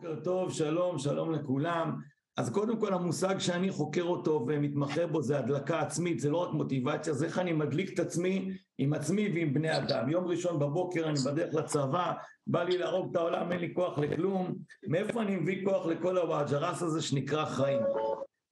בוקר 0.00 0.20
טוב, 0.24 0.52
שלום, 0.52 0.98
שלום 0.98 1.32
לכולם. 1.32 1.96
אז 2.36 2.50
קודם 2.50 2.80
כל 2.80 2.94
המושג 2.94 3.38
שאני 3.38 3.70
חוקר 3.70 4.02
אותו 4.02 4.44
ומתמחה 4.48 5.06
בו 5.06 5.22
זה 5.22 5.38
הדלקה 5.38 5.80
עצמית, 5.80 6.20
זה 6.20 6.30
לא 6.30 6.36
רק 6.36 6.52
מוטיבציה, 6.52 7.12
זה 7.12 7.26
איך 7.26 7.38
אני 7.38 7.52
מדליק 7.52 7.94
את 7.94 7.98
עצמי 7.98 8.50
עם 8.78 8.92
עצמי 8.92 9.30
ועם 9.34 9.54
בני 9.54 9.76
אדם. 9.76 10.08
יום 10.08 10.26
ראשון 10.26 10.58
בבוקר 10.58 11.08
אני 11.08 11.18
בדרך 11.26 11.54
לצבא, 11.54 12.12
בא 12.46 12.62
לי 12.62 12.78
להרוג 12.78 13.10
את 13.10 13.16
העולם, 13.16 13.52
אין 13.52 13.60
לי 13.60 13.74
כוח 13.74 13.98
לכלום. 13.98 14.54
מאיפה 14.88 15.22
אני 15.22 15.36
מביא 15.36 15.64
כוח 15.64 15.86
לכל 15.86 16.18
הוואג'רס 16.18 16.82
הזה 16.82 17.02
שנקרא 17.02 17.44
חיים? 17.44 17.80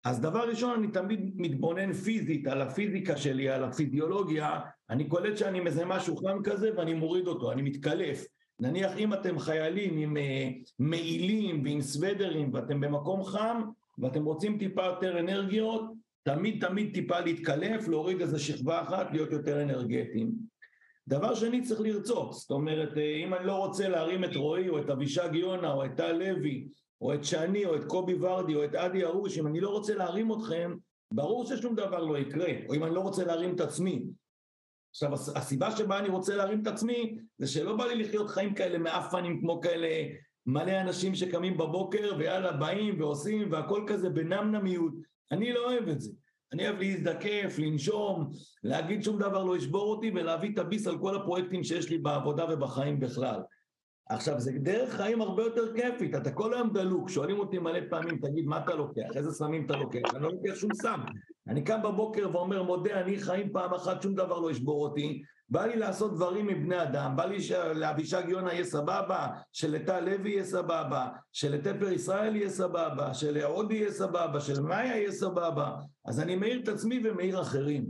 אז 0.05 0.21
דבר 0.21 0.49
ראשון, 0.49 0.79
אני 0.79 0.89
תמיד 0.89 1.33
מתבונן 1.37 1.93
פיזית 1.93 2.47
על 2.47 2.63
הפיזיקה 2.63 3.17
שלי, 3.17 3.49
על 3.49 3.65
הפיזיולוגיה, 3.65 4.61
אני 4.91 5.09
קולט 5.09 5.37
שאני 5.37 5.61
מזה 5.61 5.85
משהו 5.85 6.17
חם 6.17 6.43
כזה 6.45 6.71
ואני 6.77 6.95
מוריד 6.95 7.27
אותו, 7.27 7.53
אני 7.53 7.63
מתקלף. 7.63 8.27
נניח 8.61 8.97
אם 8.99 9.15
אתם 9.15 9.39
חיילים 9.39 9.99
עם 9.99 10.17
uh, 10.17 10.71
מעילים 10.79 11.63
ועם 11.65 11.81
סוודרים 11.81 12.55
ואתם 12.55 12.81
במקום 12.81 13.25
חם 13.25 13.63
ואתם 13.99 14.25
רוצים 14.25 14.59
טיפה 14.59 14.85
יותר 14.85 15.21
אנרגיות, 15.21 15.93
תמיד 16.23 16.67
תמיד 16.67 16.95
טיפה 16.95 17.21
להתקלף, 17.21 17.89
להוריד 17.89 18.21
איזה 18.21 18.39
שכבה 18.39 18.83
אחת, 18.83 19.07
להיות 19.13 19.33
יותר 19.33 19.63
אנרגטיים. 19.63 20.33
דבר 21.09 21.35
שני 21.35 21.63
צריך 21.63 21.81
לרצות, 21.81 22.33
זאת 22.33 22.51
אומרת 22.51 22.99
אה, 22.99 23.17
אם 23.25 23.35
אני 23.35 23.47
לא 23.47 23.57
רוצה 23.57 23.89
להרים 23.89 24.25
את 24.25 24.37
רועי 24.37 24.69
או 24.69 24.79
את 24.79 24.91
אבישג 24.91 25.29
יונה 25.33 25.73
או 25.73 25.85
את 25.85 25.91
טל 25.97 26.13
לוי 26.13 26.69
או 27.01 27.15
את 27.15 27.25
שני 27.25 27.65
או 27.65 27.77
את 27.77 27.85
קובי 27.85 28.15
ורדי 28.15 28.55
או 28.55 28.65
את 28.65 28.75
אדי 28.75 29.05
ארוש, 29.05 29.39
אם 29.39 29.47
אני 29.47 29.61
לא 29.61 29.69
רוצה 29.69 29.95
להרים 29.95 30.33
אתכם, 30.33 30.75
ברור 31.13 31.47
ששום 31.47 31.75
דבר 31.75 32.05
לא 32.05 32.19
יקרה, 32.19 32.49
או 32.69 32.75
אם 32.75 32.85
אני 32.85 32.95
לא 32.95 33.01
רוצה 33.01 33.25
להרים 33.25 33.55
את 33.55 33.61
עצמי, 33.61 34.03
עכשיו, 34.97 35.13
הסיבה 35.37 35.77
שבה 35.77 35.99
אני 35.99 36.09
רוצה 36.09 36.37
להרים 36.37 36.63
את 36.63 36.67
עצמי, 36.67 37.19
זה 37.39 37.47
שלא 37.47 37.77
בא 37.77 37.85
לי 37.85 38.05
לחיות 38.05 38.31
חיים 38.31 38.55
כאלה 38.55 38.79
מאפנים 38.79 39.41
כמו 39.41 39.61
כאלה 39.61 39.89
מלא 40.47 40.81
אנשים 40.81 41.15
שקמים 41.15 41.57
בבוקר 41.57 42.15
ויאללה 42.19 42.53
באים 42.53 43.01
ועושים 43.01 43.53
והכל 43.53 43.85
כזה 43.87 44.11
בנמנמיות. 44.11 44.93
אני 45.33 45.53
לא 45.53 45.65
אוהב 45.65 45.89
את 45.89 46.01
זה. 46.01 46.13
אני 46.53 46.69
אוהב 46.69 46.81
להזדקף, 46.81 47.55
לנשום, 47.59 48.31
להגיד 48.65 49.03
שום 49.03 49.19
דבר 49.19 49.45
לא 49.45 49.57
ישבור 49.57 49.91
אותי 49.91 50.11
ולהביא 50.15 50.53
את 50.53 50.59
הביס 50.59 50.87
על 50.87 50.99
כל 50.99 51.17
הפרויקטים 51.17 51.65
שיש 51.65 51.91
לי 51.91 51.99
בעבודה 51.99 52.47
ובחיים 52.53 53.01
בכלל. 53.01 53.41
עכשיו, 54.09 54.41
זה 54.41 54.53
דרך 54.53 54.95
חיים 54.95 55.21
הרבה 55.21 55.43
יותר 55.43 55.75
כיפית, 55.75 56.15
אתה 56.15 56.31
כל 56.31 56.55
היום 56.55 56.73
דלוק, 56.73 57.09
שואלים 57.09 57.39
אותי 57.39 57.59
מלא 57.59 57.81
פעמים, 57.91 58.19
תגיד, 58.19 58.47
מה 58.47 58.59
אתה 58.59 58.75
לוקח? 58.75 59.09
איזה 59.15 59.31
סמים 59.31 59.67
אתה 59.67 59.77
לוקח? 59.77 60.15
אני 60.15 60.23
לא 60.23 60.31
לוקח 60.31 60.55
שום 60.55 60.75
סם. 60.75 61.01
אני 61.49 61.65
קם 61.65 61.83
בבוקר 61.83 62.29
ואומר, 62.33 62.63
מודה, 62.63 63.01
אני 63.01 63.19
חיים 63.19 63.53
פעם 63.53 63.75
אחת, 63.75 64.03
שום 64.03 64.15
דבר 64.15 64.39
לא 64.39 64.51
ישבור 64.51 64.89
אותי, 64.89 65.23
בא 65.49 65.67
לי 65.67 65.77
לעשות 65.77 66.15
דברים 66.15 66.49
עם 66.49 66.63
בני 66.63 66.83
אדם, 66.83 67.17
בא 67.17 67.25
לי 67.25 67.41
שלאבישג 67.41 68.23
יונה 68.29 68.53
יהיה 68.53 68.65
סבבה, 68.65 69.27
שלטל 69.53 70.01
לוי 70.01 70.31
יהיה 70.31 70.45
סבבה, 70.45 71.09
שלתפר 71.33 71.93
ישראל 71.93 72.37
יהיה 72.37 72.49
סבבה, 72.49 73.15
שלהודי 73.15 73.75
יהיה 73.75 73.91
סבבה, 73.91 74.41
שלמאיה 74.41 74.97
יהיה 74.97 75.13
סבבה, 75.13 75.77
אז 76.07 76.21
אני 76.21 76.37
מעיר 76.37 76.63
את 76.63 76.69
עצמי 76.69 77.01
ומעיר 77.05 77.41
אחרים. 77.41 77.87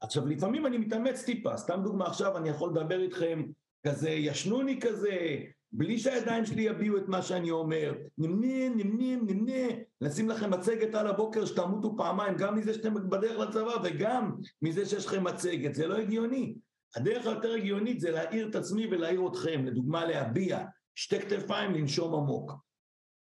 עכשיו, 0.00 0.26
לפעמים 0.26 0.66
אני 0.66 0.78
מתאמץ 0.78 1.24
טיפה, 1.24 1.56
סתם 1.56 1.80
דוגמה 1.84 2.06
עכשיו, 2.06 2.36
אני 2.36 2.48
יכול 2.48 2.70
לדבר 2.70 3.00
איתכם 3.00 3.42
כזה 3.86 4.10
ישנוני 4.10 4.80
כזה, 4.80 5.36
בלי 5.72 5.98
שהידיים 5.98 6.46
שלי 6.46 6.62
יביעו 6.62 6.96
את 6.96 7.08
מה 7.08 7.22
שאני 7.22 7.50
אומר, 7.50 7.94
נמנים, 8.18 8.76
נמנים, 8.76 9.26
נמנה, 9.26 9.74
לשים 10.00 10.28
לכם 10.28 10.50
מצגת 10.50 10.94
על 10.94 11.06
הבוקר 11.06 11.44
שתמותו 11.44 11.96
פעמיים, 11.96 12.36
גם 12.36 12.54
מזה 12.54 12.74
שאתם 12.74 12.94
בדרך 13.10 13.38
לצבא 13.38 13.72
וגם 13.84 14.32
מזה 14.62 14.86
שיש 14.86 15.06
לכם 15.06 15.24
מצגת, 15.24 15.74
זה 15.74 15.86
לא 15.86 15.96
הגיוני. 15.96 16.54
הדרך 16.96 17.26
היותר 17.26 17.52
הגיונית 17.52 18.00
זה 18.00 18.10
להעיר 18.10 18.48
את 18.48 18.54
עצמי 18.54 18.86
ולהעיר 18.86 19.28
אתכם, 19.28 19.64
לדוגמה 19.64 20.04
להביע, 20.04 20.64
שתי 20.94 21.20
כתפיים, 21.20 21.74
לנשום 21.74 22.14
עמוק. 22.14 22.52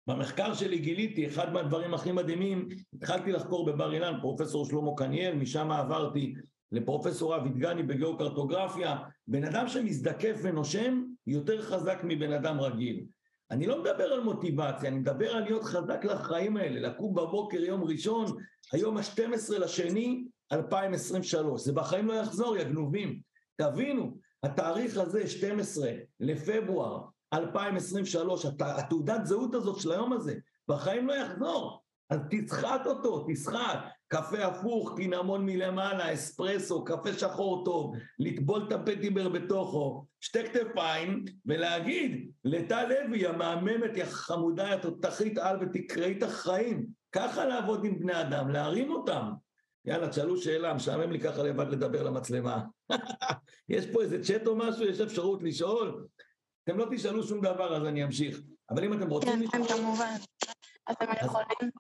במחקר 0.08 0.54
שלי 0.54 0.80
גיליתי, 0.80 1.28
אחד 1.28 1.54
מהדברים 1.54 1.94
הכי 1.94 2.12
מדהימים, 2.12 2.68
התחלתי 2.94 3.32
לחקור 3.32 3.66
בבר 3.66 3.94
אילן, 3.94 4.14
פרופסור 4.22 4.66
שלמה 4.66 4.92
קניאל, 4.98 5.36
משם 5.36 5.72
עברתי 5.72 6.34
לפרופסור 6.72 7.36
אבי 7.36 7.50
דגני 7.50 7.84
בגיאוקרטוגרפיה, 7.84 8.98
בן 9.28 9.44
אדם 9.44 9.68
שמזדקף 9.68 10.40
ונושם 10.44 11.04
יותר 11.28 11.62
חזק 11.62 12.00
מבן 12.04 12.34
אדם 12.34 12.60
רגיל. 12.60 13.06
אני 13.52 13.68
לא 13.68 13.82
מדבר 13.82 14.04
על 14.04 14.24
מוטיבציה, 14.24 14.90
אני 14.90 15.00
מדבר 15.00 15.36
על 15.36 15.44
להיות 15.44 15.64
חזק 15.64 16.06
לחיים 16.06 16.58
האלה, 16.58 16.90
לקום 16.90 17.14
בבוקר 17.14 17.64
יום 17.64 17.84
ראשון, 17.84 18.26
היום 18.74 18.98
ה-12 18.98 19.60
לשני 19.60 20.26
2023, 20.52 21.62
זה 21.62 21.74
בחיים 21.74 22.08
לא 22.08 22.14
יחזור, 22.14 22.58
יא 22.58 22.64
גנובים. 22.64 23.22
תבינו, 23.56 24.18
התאריך 24.44 24.98
הזה, 24.98 25.28
12 25.28 25.92
לפברואר 26.20 27.06
2023, 27.34 28.46
התעודת 28.60 29.26
זהות 29.26 29.56
הזאת 29.56 29.80
של 29.80 29.92
היום 29.92 30.14
הזה, 30.14 30.36
בחיים 30.68 31.08
לא 31.08 31.14
יחזור. 31.14 31.82
אז 32.10 32.20
תסחט 32.30 32.88
אותו, 32.88 33.26
תסחט. 33.30 33.80
קפה 34.12 34.46
הפוך, 34.46 34.94
קינמון 34.96 35.46
מלמעלה, 35.46 36.14
אספרסו, 36.14 36.84
קפה 36.84 37.14
שחור 37.14 37.66
טוב, 37.66 37.96
לטבול 38.20 38.66
את 38.68 38.72
הפטיבר 38.72 39.30
בתוכו, 39.30 40.06
שתי 40.20 40.44
כתפיים, 40.44 41.26
ולהגיד 41.46 42.32
לטל 42.44 42.88
לוי, 42.90 43.28
המהממת, 43.28 43.98
יא 43.98 44.06
חמודה, 44.06 44.70
יא 44.70 44.76
תותחית 44.76 45.38
על 45.38 45.58
ותקראי 45.62 46.18
את 46.18 46.24
החיים. 46.24 46.86
ככה 47.12 47.46
לעבוד 47.46 47.86
עם 47.86 48.00
בני 48.00 48.22
אדם, 48.22 48.50
להרים 48.50 48.92
אותם. 48.92 49.32
יאללה, 49.86 50.10
תשאלו 50.10 50.38
שאלה, 50.38 50.74
משעמם 50.74 51.12
לי 51.12 51.20
ככה 51.20 51.44
לבד 51.44 51.68
לדבר 51.70 52.04
למצלמה. 52.04 52.64
יש 53.70 53.86
פה 53.86 54.02
איזה 54.02 54.24
צ'אט 54.24 54.48
או 54.48 54.56
משהו? 54.56 54.86
יש 54.86 55.00
אפשרות 55.00 55.44
לשאול? 55.44 56.06
אתם 56.64 56.78
לא 56.78 56.86
תשאלו 56.92 57.24
שום 57.24 57.42
דבר, 57.42 57.78
אז 57.78 57.84
אני 57.84 58.04
אמשיך. 58.04 58.42
אבל 58.70 58.84
אם 58.84 58.94
אתם 58.94 59.10
רוצים... 59.10 59.48
כן, 59.50 59.64
כן, 59.68 59.76
כמובן. 59.78 60.16
אתם 60.92 61.06
יכולים... 61.26 61.72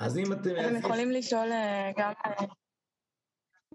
אז 0.00 0.18
אם 0.18 0.32
אתם... 0.32 0.50
אתם 0.60 0.76
יכולים 0.76 1.10
לשאול 1.10 1.52
אה, 1.52 1.90
גם, 1.98 2.12
אה, 2.26 2.46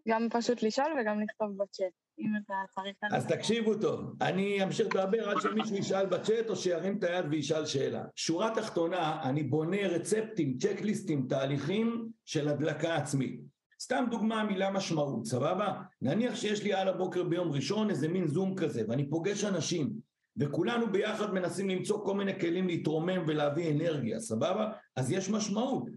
גם 0.08 0.28
פשוט 0.32 0.64
לשאול 0.64 0.88
וגם 1.02 1.22
לכתוב 1.22 1.58
בצ'אט, 1.58 1.94
אם 2.20 2.30
אתה 2.46 2.54
צריך... 2.76 2.96
אז 3.12 3.28
תקשיבו 3.28 3.76
טוב, 3.76 4.16
אני 4.22 4.64
אמשיך 4.64 4.88
לדבר 4.96 5.30
עד 5.30 5.38
שמישהו 5.42 5.76
ישאל 5.76 6.06
בצ'אט 6.06 6.50
או 6.50 6.56
שירים 6.56 6.98
את 6.98 7.04
היד 7.04 7.26
וישאל 7.30 7.66
שאלה. 7.66 8.04
שורה 8.16 8.56
תחתונה, 8.56 9.22
אני 9.24 9.44
בונה 9.44 9.88
רצפטים, 9.88 10.58
צ'קליסטים, 10.58 11.26
תהליכים 11.30 12.10
של 12.26 12.48
הדלקה 12.48 12.96
עצמית. 12.96 13.42
סתם 13.82 14.06
דוגמה, 14.12 14.44
מילה 14.44 14.72
משמעות, 14.72 15.26
סבבה? 15.26 15.82
נניח 16.02 16.36
שיש 16.36 16.64
לי 16.64 16.74
על 16.74 16.88
הבוקר 16.88 17.24
ביום 17.24 17.52
ראשון 17.52 17.90
איזה 17.90 18.08
מין 18.08 18.28
זום 18.28 18.56
כזה, 18.56 18.84
ואני 18.88 19.10
פוגש 19.10 19.44
אנשים, 19.44 19.94
וכולנו 20.38 20.92
ביחד 20.92 21.34
מנסים 21.34 21.70
למצוא 21.70 22.06
כל 22.06 22.14
מיני 22.14 22.40
כלים 22.40 22.68
להתרומם 22.68 23.24
ולהביא 23.28 23.72
אנרגיה, 23.72 24.20
סבבה? 24.20 24.72
אז 24.96 25.12
יש 25.12 25.30
משמעות. 25.30 25.90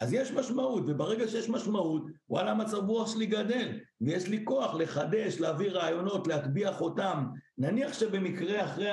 אז 0.00 0.12
יש 0.12 0.30
משמעות, 0.30 0.84
וברגע 0.86 1.28
שיש 1.28 1.48
משמעות, 1.48 2.02
וואלה 2.28 2.54
מצב 2.54 2.88
רוח 2.88 3.12
שלי 3.12 3.26
גדל, 3.26 3.78
ויש 4.00 4.28
לי 4.28 4.44
כוח 4.44 4.74
לחדש, 4.74 5.40
להביא 5.40 5.70
רעיונות, 5.70 6.26
להטביע 6.26 6.72
חותם. 6.72 7.24
נניח 7.58 7.92
שבמקרה 7.92 8.64
אחרי 8.64 8.90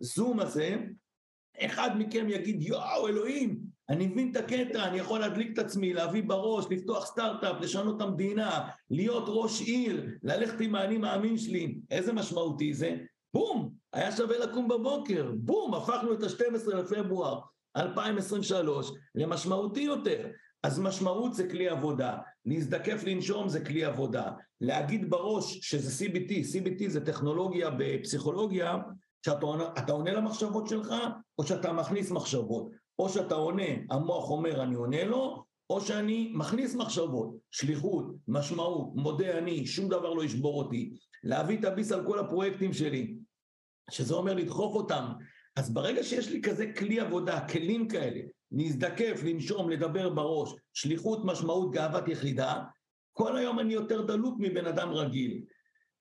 הזום 0.00 0.40
הזה, 0.40 0.76
אחד 1.60 1.90
מכם 1.98 2.26
יגיד, 2.28 2.62
יואו, 2.62 3.08
אלוהים, 3.08 3.60
אני 3.88 4.06
מבין 4.06 4.30
את 4.30 4.36
הקטע, 4.36 4.84
אני 4.88 4.98
יכול 4.98 5.20
להדליק 5.20 5.52
את 5.52 5.58
עצמי, 5.58 5.92
להביא 5.92 6.22
בראש, 6.26 6.64
לפתוח 6.70 7.06
סטארט-אפ, 7.06 7.60
לשנות 7.60 7.96
את 7.96 8.00
המדינה, 8.00 8.68
להיות 8.90 9.24
ראש 9.26 9.60
עיר, 9.60 10.06
ללכת 10.22 10.60
עם 10.60 10.74
האני 10.74 10.98
מאמין 10.98 11.38
שלי, 11.38 11.78
איזה 11.90 12.12
משמעותי 12.12 12.74
זה? 12.74 12.96
בום, 13.34 13.70
היה 13.92 14.12
שווה 14.12 14.38
לקום 14.38 14.68
בבוקר, 14.68 15.32
בום, 15.36 15.74
הפכנו 15.74 16.12
את 16.12 16.22
ה-12 16.22 16.74
לפברואר 16.76 17.40
2023 17.76 18.90
למשמעותי 19.14 19.80
יותר. 19.80 20.26
אז 20.62 20.78
משמעות 20.78 21.34
זה 21.34 21.48
כלי 21.48 21.68
עבודה, 21.68 22.18
להזדקף 22.46 23.04
לנשום 23.04 23.48
זה 23.48 23.64
כלי 23.64 23.84
עבודה, 23.84 24.30
להגיד 24.60 25.10
בראש 25.10 25.58
שזה 25.62 26.04
CBT, 26.04 26.30
CBT 26.30 26.88
זה 26.88 27.06
טכנולוגיה 27.06 27.70
בפסיכולוגיה, 27.78 28.76
שאתה 29.26 29.92
עונה 29.92 30.12
למחשבות 30.12 30.68
שלך, 30.68 30.94
או 31.38 31.46
שאתה 31.46 31.72
מכניס 31.72 32.10
מחשבות, 32.10 32.70
או 32.98 33.08
שאתה 33.08 33.34
עונה, 33.34 33.68
המוח 33.90 34.30
אומר 34.30 34.62
אני 34.62 34.74
עונה 34.74 35.04
לו, 35.04 35.44
או 35.70 35.80
שאני 35.80 36.32
מכניס 36.34 36.74
מחשבות, 36.74 37.36
שליחות, 37.50 38.06
משמעות, 38.28 38.90
מודה 38.94 39.38
אני, 39.38 39.66
שום 39.66 39.88
דבר 39.88 40.14
לא 40.14 40.24
ישבור 40.24 40.62
אותי, 40.62 40.90
להביא 41.24 41.58
את 41.58 41.64
הביס 41.64 41.92
על 41.92 42.06
כל 42.06 42.18
הפרויקטים 42.18 42.72
שלי, 42.72 43.14
שזה 43.90 44.14
אומר 44.14 44.34
לדחוף 44.34 44.74
אותם. 44.74 45.04
אז 45.60 45.74
ברגע 45.74 46.02
שיש 46.02 46.28
לי 46.28 46.42
כזה 46.42 46.72
כלי 46.72 47.00
עבודה, 47.00 47.48
כלים 47.48 47.88
כאלה, 47.88 48.20
להזדקף, 48.52 49.20
לנשום, 49.24 49.70
לדבר 49.70 50.08
בראש, 50.08 50.54
שליחות, 50.72 51.24
משמעות, 51.24 51.70
גאוות 51.72 52.08
יחידה, 52.08 52.62
כל 53.12 53.36
היום 53.36 53.60
אני 53.60 53.72
יותר 53.72 54.02
דלוק 54.02 54.36
מבן 54.38 54.66
אדם 54.66 54.88
רגיל. 54.88 55.42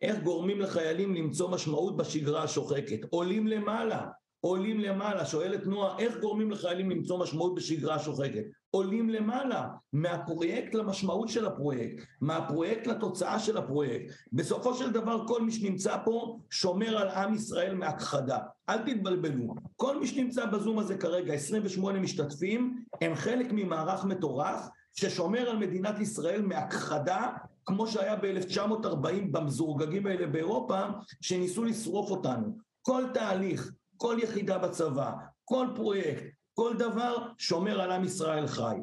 איך 0.02 0.20
גורמים 0.20 0.60
לחיילים 0.62 1.16
למצוא 1.16 1.50
משמעות 1.50 1.98
בשגרה 1.98 2.44
השוחקת? 2.44 3.00
עולים 3.10 3.48
למעלה, 3.48 4.08
עולים 4.42 4.80
למעלה, 4.80 5.26
שואלת 5.26 5.68
נועה, 5.68 6.00
איך 6.00 6.18
גורמים 6.20 6.52
לחיילים 6.52 6.90
למצוא 6.90 7.18
משמעות 7.20 7.56
בשגרה 7.56 8.00
שוחקת? 8.00 8.44
עולים 8.72 9.10
למעלה, 9.10 9.68
מהפרויקט 9.94 10.76
למשמעות 10.76 11.30
של 11.30 11.46
הפרויקט, 11.46 12.04
מהפרויקט 12.22 12.88
לתוצאה 12.88 13.40
של 13.40 13.58
הפרויקט. 13.58 14.14
בסופו 14.34 14.74
של 14.74 14.92
דבר 14.92 15.28
כל 15.28 15.42
מי 15.42 15.52
שנמצא 15.52 15.98
פה 16.06 16.40
שומר 16.50 16.98
על 16.98 17.08
עם 17.08 17.34
ישראל 17.34 17.76
מהכחדה. 17.76 18.38
אל 18.70 18.78
תתבלבלו. 18.78 19.56
כל 19.76 20.00
מי 20.00 20.08
שנמצא 20.08 20.46
בזום 20.46 20.80
הזה 20.80 20.98
כרגע, 20.98 21.34
28 21.34 22.00
משתתפים, 22.00 22.84
הם 23.02 23.16
חלק 23.16 23.48
ממערך 23.52 24.06
מטורף 24.06 24.68
ששומר 24.94 25.50
על 25.50 25.58
מדינת 25.58 26.00
ישראל 26.00 26.42
מהכחדה, 26.42 27.28
כמו 27.66 27.88
שהיה 27.88 28.16
ב-1940 28.16 29.32
במזורגגים 29.32 30.06
האלה 30.08 30.28
באירופה, 30.28 30.82
שניסו 31.22 31.64
לשרוף 31.64 32.12
אותנו. 32.12 32.58
כל 32.82 33.04
תהליך, 33.14 33.72
כל 34.00 34.16
יחידה 34.20 34.58
בצבא, 34.58 35.12
כל 35.46 35.68
פרויקט, 35.76 36.24
כל 36.54 36.74
דבר 36.78 37.28
שומר 37.38 37.82
על 37.82 37.92
עם 37.92 38.04
ישראל 38.04 38.48
חי. 38.48 38.76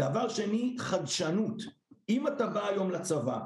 דבר 0.00 0.28
שני, 0.28 0.76
חדשנות. 0.78 1.62
אם 2.08 2.28
אתה 2.28 2.46
בא 2.46 2.68
היום 2.68 2.90
לצבא 2.90 3.38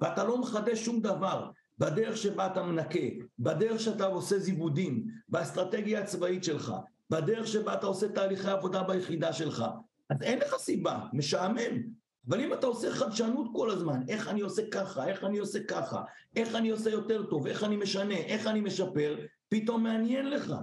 ואתה 0.00 0.24
לא 0.24 0.38
מחדש 0.38 0.84
שום 0.84 1.00
דבר 1.00 1.50
בדרך 1.78 2.16
שבה 2.16 2.46
אתה 2.46 2.62
מנקה, 2.62 3.08
בדרך 3.38 3.80
שאתה 3.80 4.06
עושה 4.06 4.38
זיוודים, 4.38 5.06
באסטרטגיה 5.28 6.00
הצבאית 6.00 6.44
שלך, 6.44 6.72
בדרך 7.10 7.46
שבה 7.46 7.74
אתה 7.74 7.86
עושה 7.86 8.08
תהליכי 8.08 8.50
עבודה 8.50 8.82
ביחידה 8.82 9.32
שלך, 9.32 9.64
אז 10.10 10.22
אין 10.22 10.38
לך 10.38 10.54
סיבה, 10.58 11.00
משעמם. 11.12 11.98
אבל 12.28 12.40
אם 12.40 12.52
אתה 12.52 12.66
עושה 12.66 12.90
חדשנות 12.90 13.48
כל 13.52 13.70
הזמן, 13.70 14.00
איך 14.08 14.28
אני 14.28 14.40
עושה 14.40 14.62
ככה, 14.70 15.06
איך 15.08 15.24
אני 15.24 15.38
עושה 15.38 15.64
ככה, 15.64 16.02
איך 16.36 16.54
אני 16.54 16.70
עושה 16.70 16.90
יותר 16.90 17.26
טוב, 17.26 17.46
איך 17.46 17.64
אני 17.64 17.76
משנה, 17.76 18.14
איך 18.16 18.46
אני 18.46 18.60
משפר, 18.60 19.16
פתאום 19.48 19.82
מעניין 19.82 20.30
לך. 20.30 20.54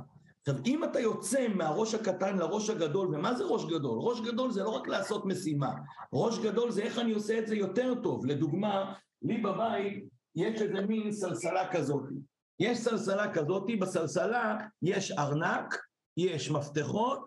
עכשיו, 0.48 0.62
אם 0.66 0.84
אתה 0.84 1.00
יוצא 1.00 1.48
מהראש 1.48 1.94
הקטן 1.94 2.38
לראש 2.38 2.70
הגדול, 2.70 3.16
ומה 3.16 3.34
זה 3.34 3.44
ראש 3.44 3.66
גדול? 3.66 4.00
ראש 4.02 4.22
גדול 4.22 4.52
זה 4.52 4.64
לא 4.64 4.70
רק 4.70 4.88
לעשות 4.88 5.26
משימה, 5.26 5.74
ראש 6.14 6.40
גדול 6.40 6.72
זה 6.72 6.82
איך 6.82 7.00
אני 7.00 7.14
עושה 7.14 7.40
את 7.40 7.48
זה 7.48 7.56
יותר 7.56 7.96
טוב. 8.04 8.26
לדוגמה, 8.26 8.94
לי 9.22 9.38
בבית 9.38 10.06
יש 10.36 10.62
איזה 10.62 10.82
מין 10.82 11.12
סלסלה 11.12 11.72
כזאת. 11.72 12.04
יש 12.60 12.78
סלסלה 12.78 13.34
כזאת, 13.34 13.64
בסלסלה 13.80 14.58
יש 14.82 15.12
ארנק, 15.12 15.76
יש 16.18 16.52
מפתחות 16.52 17.26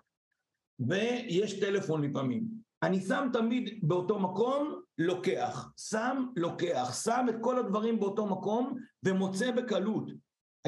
ויש 0.81 1.61
טלפון 1.61 2.03
לפעמים. 2.03 2.45
אני 2.83 3.01
שם 3.01 3.29
תמיד 3.33 3.81
באותו 3.83 4.19
מקום, 4.19 4.81
לוקח, 4.99 5.71
שם, 5.77 6.27
לוקח, 6.37 7.03
שם 7.05 7.27
את 7.29 7.35
כל 7.41 7.59
הדברים 7.59 8.01
באותו 8.01 8.27
מקום 8.27 8.79
ומוצא 9.03 9.51
בקלות. 9.51 10.11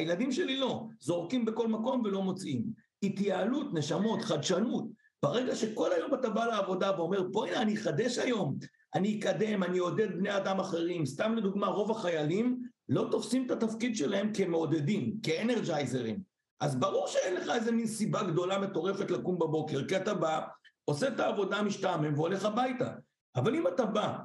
הילדים 0.01 0.33
שלי 0.33 0.57
לא, 0.57 0.87
זורקים 1.01 1.45
בכל 1.45 1.69
מקום 1.69 2.03
ולא 2.05 2.23
מוצאים. 2.23 2.65
התייעלות, 3.03 3.67
נשמות, 3.75 4.23
חדשנות. 4.23 4.85
ברגע 5.23 5.57
שכל 5.57 5.93
היום 5.93 6.15
אתה 6.15 6.31
בא 6.31 6.45
לעבודה 6.45 6.93
ואומר, 6.97 7.23
בואי 7.23 7.57
אני 7.57 7.75
אחדש 7.75 8.19
היום, 8.19 8.57
אני 8.95 9.19
אקדם, 9.19 9.63
אני 9.63 9.79
אעודד 9.79 10.19
בני 10.19 10.37
אדם 10.37 10.61
אחרים. 10.61 11.07
סתם 11.07 11.35
לדוגמה, 11.35 11.67
רוב 11.67 11.91
החיילים 11.91 12.63
לא 12.89 13.09
תופסים 13.11 13.47
את 13.47 13.51
התפקיד 13.51 13.97
שלהם 13.97 14.33
כמעודדים, 14.35 15.21
כאנרג'ייזרים. 15.23 16.21
אז 16.61 16.77
ברור 16.77 17.07
שאין 17.07 17.35
לך 17.35 17.51
איזה 17.55 17.73
מין 17.73 17.87
סיבה 17.87 18.23
גדולה 18.23 18.59
מטורפת 18.59 19.11
לקום 19.11 19.39
בבוקר, 19.39 19.89
כי 19.89 19.97
אתה 19.97 20.15
בא, 20.15 20.41
עושה 20.85 21.09
את 21.09 21.21
העבודה 21.21 21.63
משתעמם 21.63 22.15
והולך 22.15 22.45
הביתה. 22.45 22.91
אבל 23.37 23.55
אם 23.55 23.69
אתה 23.69 23.87
בא 23.87 24.19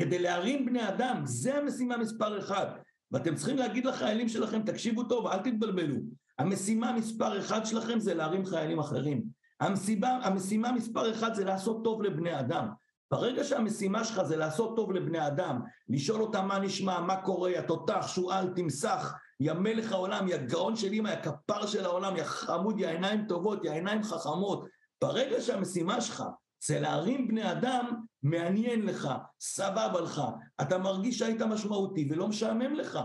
כדי 0.00 0.18
להרים 0.18 0.66
בני 0.66 0.88
אדם, 0.88 1.22
זה 1.24 1.54
המשימה 1.54 1.96
מספר 1.96 2.38
אחד. 2.38 2.66
ואתם 3.12 3.34
צריכים 3.34 3.56
להגיד 3.56 3.86
לחיילים 3.86 4.28
שלכם, 4.28 4.62
תקשיבו 4.62 5.04
טוב, 5.04 5.26
אל 5.26 5.38
תתבלבלו. 5.38 5.96
המשימה 6.38 6.92
מספר 6.92 7.38
אחד 7.38 7.66
שלכם 7.66 8.00
זה 8.00 8.14
להרים 8.14 8.46
חיילים 8.46 8.78
אחרים. 8.78 9.24
המשימה, 9.60 10.08
המשימה 10.08 10.72
מספר 10.72 11.10
אחד 11.10 11.34
זה 11.34 11.44
לעשות 11.44 11.84
טוב 11.84 12.02
לבני 12.02 12.40
אדם. 12.40 12.68
ברגע 13.10 13.44
שהמשימה 13.44 14.04
שלך 14.04 14.22
זה 14.22 14.36
לעשות 14.36 14.76
טוב 14.76 14.92
לבני 14.92 15.26
אדם, 15.26 15.60
לשאול 15.88 16.22
אותם 16.22 16.48
מה 16.48 16.58
נשמע, 16.58 17.00
מה 17.00 17.16
קורה, 17.16 17.50
יא 17.50 17.60
תותח, 17.60 18.06
שועל, 18.08 18.52
תמסך, 18.56 19.14
יא 19.40 19.52
מלך 19.52 19.92
העולם, 19.92 20.28
יא 20.28 20.36
גאון 20.36 20.76
של 20.76 20.92
אמא, 20.92 21.08
יא 21.08 21.16
כפר 21.16 21.66
של 21.66 21.84
העולם, 21.84 22.16
יא 22.16 22.24
חמוד, 22.24 22.80
יא 22.80 22.88
עיניים 22.88 23.26
טובות, 23.26 23.64
יא 23.64 23.70
עיניים 23.70 24.02
חכמות, 24.02 24.66
ברגע 25.02 25.40
שהמשימה 25.40 26.00
שלך 26.00 26.22
זה 26.66 26.80
להרים 26.80 27.28
בני 27.28 27.52
אדם, 27.52 28.02
מעניין 28.22 28.82
לך, 28.82 29.08
סבבה 29.40 30.00
לך, 30.00 30.22
אתה 30.60 30.78
מרגיש 30.78 31.18
שהיית 31.18 31.42
משמעותי 31.42 32.08
ולא 32.10 32.28
משעמם 32.28 32.74
לך. 32.74 32.98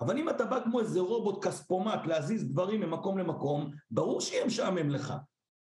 אבל 0.00 0.18
אם 0.18 0.28
אתה 0.28 0.44
בא 0.44 0.64
כמו 0.64 0.80
איזה 0.80 1.00
רובוט 1.00 1.44
כספומט 1.44 2.06
להזיז 2.06 2.44
דברים 2.44 2.80
ממקום 2.80 3.18
למקום, 3.18 3.70
ברור 3.90 4.20
שיהיה 4.20 4.46
משעמם 4.46 4.90
לך. 4.90 5.14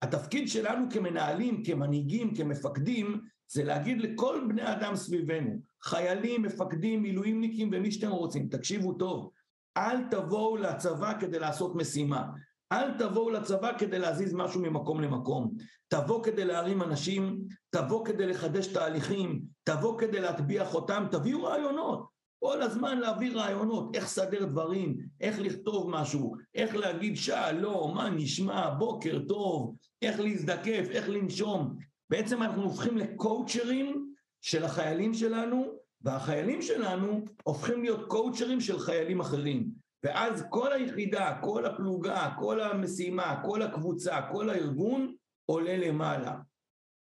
התפקיד 0.02 0.50
שלנו 0.50 0.86
כמנהלים, 0.90 1.64
כמנהיגים, 1.64 2.36
כמפקדים, 2.36 3.22
זה 3.48 3.64
להגיד 3.64 4.02
לכל 4.02 4.46
בני 4.48 4.72
אדם 4.72 4.96
סביבנו, 4.96 5.60
חיילים, 5.84 6.42
מפקדים, 6.42 7.02
מילואימניקים 7.02 7.70
ומי 7.74 7.92
שאתם 7.92 8.12
רוצים, 8.12 8.48
תקשיבו 8.48 8.94
טוב, 8.94 9.32
אל 9.78 9.98
תבואו 10.12 10.58
לצבא 10.58 11.20
כדי 11.20 11.40
לעשות 11.40 11.76
משימה. 11.76 12.26
אל 12.74 12.92
תבואו 12.98 13.30
לצבא 13.30 13.78
כדי 13.78 14.00
להזיז 14.00 14.34
משהו 14.34 14.62
ממקום 14.62 15.02
למקום. 15.02 15.54
תבוא 15.88 16.24
כדי 16.24 16.46
להרים 16.46 16.82
אנשים, 16.82 17.42
תבוא 17.70 18.06
כדי 18.06 18.26
לחדש 18.26 18.68
תהליכים, 18.68 19.42
תבוא 19.64 20.00
כדי 20.00 20.20
להטביע 20.20 20.66
חותם, 20.66 21.06
תביאו 21.12 21.44
רעיונות. 21.44 22.14
כל 22.40 22.62
הזמן 22.62 23.00
להביא 23.00 23.36
רעיונות, 23.36 23.96
איך 23.96 24.04
לסדר 24.04 24.46
דברים, 24.46 24.98
איך 25.22 25.40
לכתוב 25.40 25.90
משהו, 25.90 26.36
איך 26.56 26.76
להגיד 26.76 27.18
שלום, 27.18 27.96
מה 27.96 28.10
נשמע, 28.10 28.70
בוקר 28.70 29.20
טוב, 29.28 29.76
איך 30.02 30.20
להזדקף, 30.20 30.86
איך 30.92 31.10
לנשום. 31.10 31.78
בעצם 32.10 32.44
אנחנו 32.44 32.64
הופכים 32.64 32.98
לקואוצ'רים 32.98 34.14
של 34.42 34.64
החיילים 34.64 35.14
שלנו, 35.14 35.66
והחיילים 36.02 36.62
שלנו 36.62 37.26
הופכים 37.44 37.84
להיות 37.84 38.08
קואוצ'רים 38.08 38.62
של 38.62 38.80
חיילים 38.80 39.20
אחרים. 39.20 39.83
ואז 40.04 40.44
כל 40.50 40.74
היחידה, 40.74 41.38
כל 41.42 41.66
הפלוגה, 41.66 42.34
כל 42.40 42.62
המשימה, 42.62 43.42
כל 43.46 43.62
הקבוצה, 43.62 44.22
כל 44.32 44.50
הארגון 44.50 45.16
עולה 45.46 45.78
למעלה. 45.78 46.36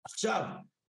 עכשיו, 0.05 0.45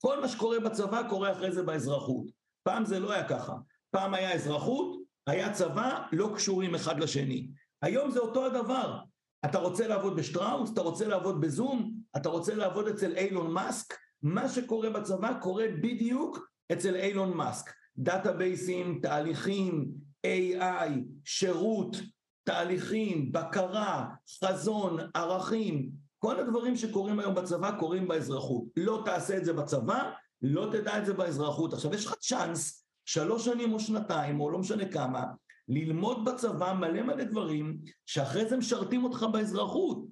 כל 0.02 0.22
מה 0.22 0.28
שקורה 0.28 0.60
בצבא 0.60 1.10
קורה 1.10 1.32
אחרי 1.32 1.52
זה 1.52 1.64
באזרחות. 1.64 2.26
פעם 2.64 2.86
זה 2.86 3.00
לא 3.00 3.12
היה 3.12 3.28
ככה. 3.28 3.54
פעם 3.92 4.14
היה 4.14 4.34
אזרחות, 4.34 5.02
היה 5.28 5.54
צבא, 5.54 6.02
לא 6.12 6.32
קשורים 6.36 6.76
אחד 6.76 7.00
לשני. 7.00 7.50
היום 7.82 8.12
זה 8.12 8.20
אותו 8.20 8.46
הדבר. 8.46 9.00
אתה 9.46 9.58
רוצה 9.58 9.88
לעבוד 9.88 10.16
בשטראוס, 10.16 10.74
אתה 10.74 10.82
רוצה 10.82 11.08
לעבוד 11.08 11.42
בזום, 11.42 11.94
אתה 12.18 12.30
רוצה 12.30 12.56
לעבוד 12.56 12.88
אצל 12.88 13.18
אילון 13.18 13.52
מאסק, 13.52 13.94
מה 14.22 14.50
שקורה 14.50 14.90
בצבא 14.90 15.40
קורה 15.42 15.66
בדיוק 15.82 16.50
אצל 16.72 16.96
אילון 16.96 17.38
מאסק. 17.38 17.74
דאטאבייסים, 17.98 19.00
תהליכים, 19.02 19.92
AI, 20.28 20.90
שירות, 21.26 21.98
תהליכים, 22.44 23.32
בקרה, 23.32 24.06
חזון, 24.44 24.98
ערכים, 25.14 25.90
כל 26.20 26.40
הדברים 26.40 26.76
שקורים 26.76 27.20
היום 27.20 27.36
בצבא 27.36 27.72
קורים 27.80 28.08
באזרחות. 28.08 28.64
לא 28.78 29.02
תעשה 29.06 29.38
את 29.38 29.46
זה 29.46 29.54
בצבא, 29.54 30.12
לא 30.42 30.70
תדע 30.72 30.98
את 30.98 31.06
זה 31.06 31.14
באזרחות. 31.14 31.74
עכשיו 31.74 31.94
יש 31.94 32.06
לך 32.06 32.14
צ'אנס, 32.14 32.86
שלוש 33.06 33.46
שנים 33.46 33.74
או 33.74 33.80
שנתיים, 33.80 34.40
או 34.40 34.50
לא 34.50 34.60
משנה 34.60 34.86
כמה, 34.86 35.24
ללמוד 35.68 36.26
בצבא 36.26 36.74
מלא 36.74 37.02
מלא 37.02 37.24
דברים, 37.24 37.78
שאחרי 38.06 38.50
זה 38.50 38.58
משרתים 38.58 39.04
אותך 39.04 39.26
באזרחות. 39.32 40.06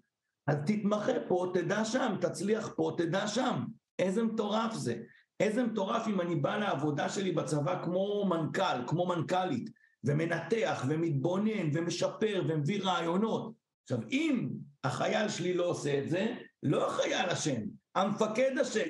אז 0.48 0.56
תתמחה 0.66 1.14
פה, 1.28 1.52
תדע 1.54 1.86
שם, 1.86 2.16
תצליח 2.22 2.74
פה, 2.76 2.92
תדע 2.98 3.28
שם. 3.28 3.66
איזה 4.00 4.24
מטורף 4.24 4.74
זה. 4.74 4.96
איזה 5.40 5.64
מטורף 5.64 6.08
אם 6.08 6.22
אני 6.22 6.36
בא 6.36 6.58
לעבודה 6.58 7.10
שלי 7.10 7.32
בצבא 7.32 7.84
כמו 7.84 8.26
מנכ"ל, 8.30 8.88
כמו 8.88 9.08
מנכ"לית, 9.08 9.70
ומנתח 10.06 10.86
ומתבונן 10.90 11.70
ומשפר 11.74 12.44
ומביא 12.48 12.82
רעיונות. 12.84 13.54
עכשיו, 13.84 14.00
אם 14.12 14.50
החייל 14.84 15.30
שלי 15.30 15.54
לא 15.54 15.66
עושה 15.66 16.00
את 16.00 16.10
זה, 16.10 16.36
לא 16.64 16.88
החייל 16.88 17.30
אשם, 17.30 17.62
המפקד 17.96 18.52
אשם. 18.62 18.88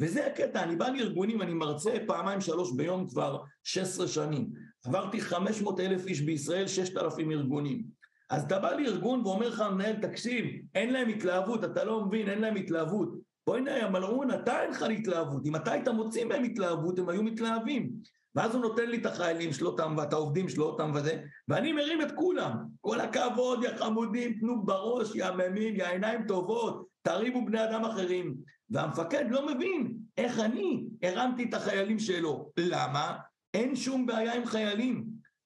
וזה 0.00 0.26
הקטע, 0.26 0.62
אני 0.62 0.76
בא 0.76 0.88
לארגונים, 0.88 1.42
אני 1.42 1.54
מרצה 1.54 1.96
פעמיים 2.06 2.40
שלוש 2.40 2.72
ביום 2.72 3.08
כבר 3.08 3.42
16 3.64 4.08
שנים. 4.08 4.50
עברתי 4.84 5.20
500 5.20 5.80
אלף 5.80 6.06
איש 6.06 6.20
בישראל, 6.20 6.66
6,000 6.66 7.30
ארגונים. 7.30 7.82
אז 8.30 8.42
אתה 8.42 8.58
בא 8.58 8.72
לארגון 8.72 9.20
ואומר 9.20 9.48
לך 9.48 9.60
המנהל, 9.60 9.96
תקשיב, 9.96 10.44
אין 10.74 10.92
להם 10.92 11.08
התלהבות, 11.08 11.64
אתה 11.64 11.84
לא 11.84 12.04
מבין, 12.04 12.28
אין 12.28 12.40
להם 12.40 12.56
התלהבות. 12.56 13.14
בואי 13.46 13.60
נראה, 13.60 13.90
מלעון, 13.90 14.30
אתה 14.30 14.62
אין 14.62 14.70
לך 14.70 14.82
התלהבות. 14.82 15.46
אם 15.46 15.56
אתה 15.56 15.72
היית 15.72 15.88
מוציא 15.88 16.24
מהם 16.24 16.44
התלהבות, 16.44 16.98
הם 16.98 17.08
היו 17.08 17.22
מתלהבים. 17.22 17.90
ואז 18.34 18.54
הוא 18.54 18.62
נותן 18.62 18.90
לי 18.90 18.96
את 18.96 19.06
החיילים 19.06 19.52
שלו 19.52 19.70
אותם 19.70 19.94
ואת 19.98 20.12
העובדים 20.12 20.48
שלו 20.48 20.64
אותם 20.64 20.92
וזה, 20.94 21.22
ואני 21.48 21.72
מרים 21.72 22.02
את 22.02 22.12
כולם. 22.12 22.52
כל 22.80 23.00
הכבוד, 23.00 23.64
יא 23.64 23.76
חמודים, 23.76 24.38
תנו 24.40 24.62
בראש, 24.62 25.14
יא 25.14 25.24
עממים, 25.24 25.76
יא 25.76 25.86
עיניים 25.86 26.26
טובות, 26.26 26.86
תריבו 27.02 27.44
בני 27.44 27.64
אדם 27.64 27.84
אחרים. 27.84 28.36
והמפקד 28.70 29.24
לא 29.30 29.54
מבין 29.54 29.96
איך 30.16 30.38
אני 30.38 30.84
הרמתי 31.02 31.44
את 31.44 31.54
החיילים 31.54 31.98
שלו. 31.98 32.50
למה? 32.56 33.16
אין 33.54 33.76
שום 33.76 34.06
בעיה 34.06 34.34
עם 34.34 34.46
חיילים, 34.46 35.04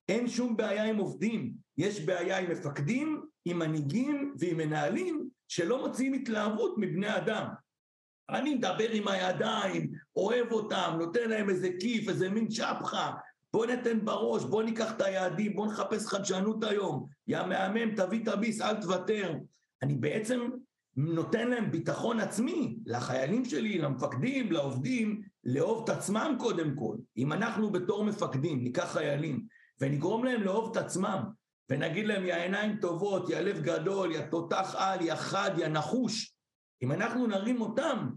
אין 0.08 0.28
שום 0.28 0.56
בעיה 0.56 0.84
עם 0.84 0.96
עובדים, 0.96 1.52
יש 1.78 2.00
בעיה 2.00 2.38
עם 2.38 2.50
מפקדים, 2.50 3.22
עם 3.44 3.58
מנהיגים 3.58 4.34
ועם 4.38 4.56
מנהלים 4.56 5.28
שלא 5.48 5.86
מוציאים 5.86 6.12
התלהבות 6.12 6.74
מבני 6.78 7.16
אדם. 7.16 7.46
אני 8.30 8.54
מדבר 8.54 8.90
עם 8.90 9.08
הידיים, 9.08 9.92
אוהב 10.16 10.52
אותם, 10.52 10.96
נותן 10.98 11.30
להם 11.30 11.50
איזה 11.50 11.68
כיף, 11.80 12.08
איזה 12.08 12.28
מין 12.28 12.48
צ'פחה, 12.48 13.12
בוא 13.52 13.66
ניתן 13.66 14.04
בראש, 14.04 14.44
בוא 14.44 14.62
ניקח 14.62 14.92
את 14.92 15.00
היעדים, 15.00 15.56
בוא 15.56 15.66
נחפש 15.66 16.06
חדשנות 16.06 16.64
היום, 16.64 17.06
יא 17.26 17.42
מהמם, 17.42 17.94
תביא 17.96 18.22
את 18.22 18.28
הביס, 18.28 18.60
אל 18.60 18.80
תוותר. 18.80 19.34
אני 19.82 19.94
בעצם 19.94 20.40
נותן 20.96 21.48
להם 21.48 21.70
ביטחון 21.70 22.20
עצמי, 22.20 22.78
לחיילים 22.86 23.44
שלי, 23.44 23.78
למפקדים, 23.78 24.52
לעובדים, 24.52 25.22
לאהוב 25.44 25.82
את 25.84 25.88
עצמם 25.88 26.36
קודם 26.38 26.74
כל. 26.76 26.96
אם 27.16 27.32
אנחנו 27.32 27.70
בתור 27.70 28.04
מפקדים 28.04 28.62
ניקח 28.62 28.92
חיילים 28.92 29.46
ונגרום 29.80 30.24
להם 30.24 30.42
לאהוב 30.42 30.70
את 30.70 30.76
עצמם, 30.76 31.22
ונגיד 31.70 32.06
להם, 32.06 32.26
יא 32.26 32.34
עיניים 32.34 32.76
טובות, 32.76 33.30
יא 33.30 33.38
לב 33.38 33.60
גדול, 33.60 34.12
יא 34.12 34.20
תותח 34.20 34.74
על, 34.78 35.00
יא 35.00 35.14
חד, 35.14 35.50
יא 35.58 35.68
נחוש, 35.68 36.37
אם 36.82 36.92
אנחנו 36.92 37.26
נרים 37.26 37.60
אותם, 37.60 38.08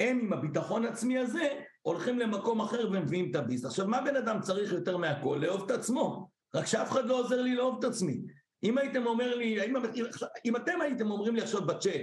הם 0.00 0.18
עם 0.18 0.32
הביטחון 0.32 0.84
עצמי 0.84 1.18
הזה, 1.18 1.60
הולכים 1.82 2.18
למקום 2.18 2.60
אחר 2.60 2.88
ומביאים 2.92 3.30
את 3.30 3.36
הביס. 3.36 3.64
עכשיו, 3.64 3.86
מה 3.86 4.00
בן 4.00 4.16
אדם 4.16 4.40
צריך 4.40 4.72
יותר 4.72 4.96
מהכל? 4.96 5.38
לאהוב 5.42 5.62
את 5.62 5.70
עצמו. 5.70 6.30
רק 6.54 6.66
שאף 6.66 6.90
אחד 6.90 7.06
לא 7.06 7.20
עוזר 7.20 7.42
לי 7.42 7.54
לאהוב 7.54 7.78
את 7.78 7.84
עצמי. 7.84 8.20
אם 8.62 8.78
הייתם 8.78 9.06
אומר 9.06 9.34
לי, 9.34 9.64
אם, 9.66 9.74
אם 10.44 10.56
אתם 10.56 10.80
הייתם 10.80 11.10
אומרים 11.10 11.36
לי 11.36 11.42
עכשיו 11.42 11.66
בצ'אט, 11.66 12.00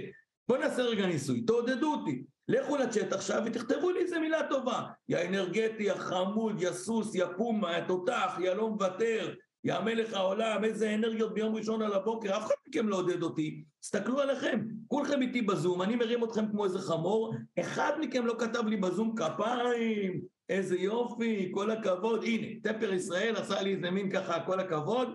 בואו 0.48 0.60
נעשה 0.60 0.82
רגע 0.82 1.06
ניסוי, 1.06 1.40
תעודדו 1.40 1.94
אותי, 1.94 2.24
לכו 2.48 2.76
לצ'אט 2.76 3.12
עכשיו 3.12 3.42
ותכתבו 3.46 3.90
לי 3.90 4.00
איזה 4.00 4.18
מילה 4.18 4.48
טובה. 4.48 4.82
יא 5.08 5.18
אנרגטי, 5.28 5.82
יא 5.82 5.94
חמוד, 5.94 6.62
יא 6.62 6.72
סוס, 6.72 7.14
יא 7.14 7.26
פומה, 7.36 7.72
יא 7.72 7.84
תותח, 7.84 8.38
יא 8.40 8.52
לא 8.52 8.70
מוותר, 8.70 9.34
מלך 9.64 10.14
העולם, 10.14 10.64
איזה 10.64 10.94
אנרגיות 10.94 11.34
ביום 11.34 11.54
ראשון 11.54 11.82
על 11.82 11.92
הבוקר, 11.92 12.36
אף 12.36 12.46
אחד 12.46 12.54
מכם 12.68 12.88
לא 12.88 12.96
עודד 12.96 13.22
אותי. 13.22 13.64
תסתכלו 13.80 14.20
עליכם, 14.20 14.60
כולכם 14.88 15.22
איתי 15.22 15.42
בזום, 15.42 15.82
אני 15.82 15.96
מרים 15.96 16.24
אתכם 16.24 16.48
כמו 16.50 16.64
איזה 16.64 16.78
חמור, 16.78 17.34
אחד 17.60 17.92
מכם 18.00 18.26
לא 18.26 18.34
כתב 18.38 18.66
לי 18.66 18.76
בזום 18.76 19.14
כפיים, 19.16 20.20
איזה 20.48 20.76
יופי, 20.76 21.50
כל 21.54 21.70
הכבוד, 21.70 22.24
הנה, 22.24 22.46
טפר 22.62 22.92
ישראל 22.92 23.36
עשה 23.36 23.62
לי 23.62 23.74
איזה 23.74 23.90
מין 23.90 24.10
ככה, 24.10 24.40
כל 24.40 24.60
הכבוד, 24.60 25.08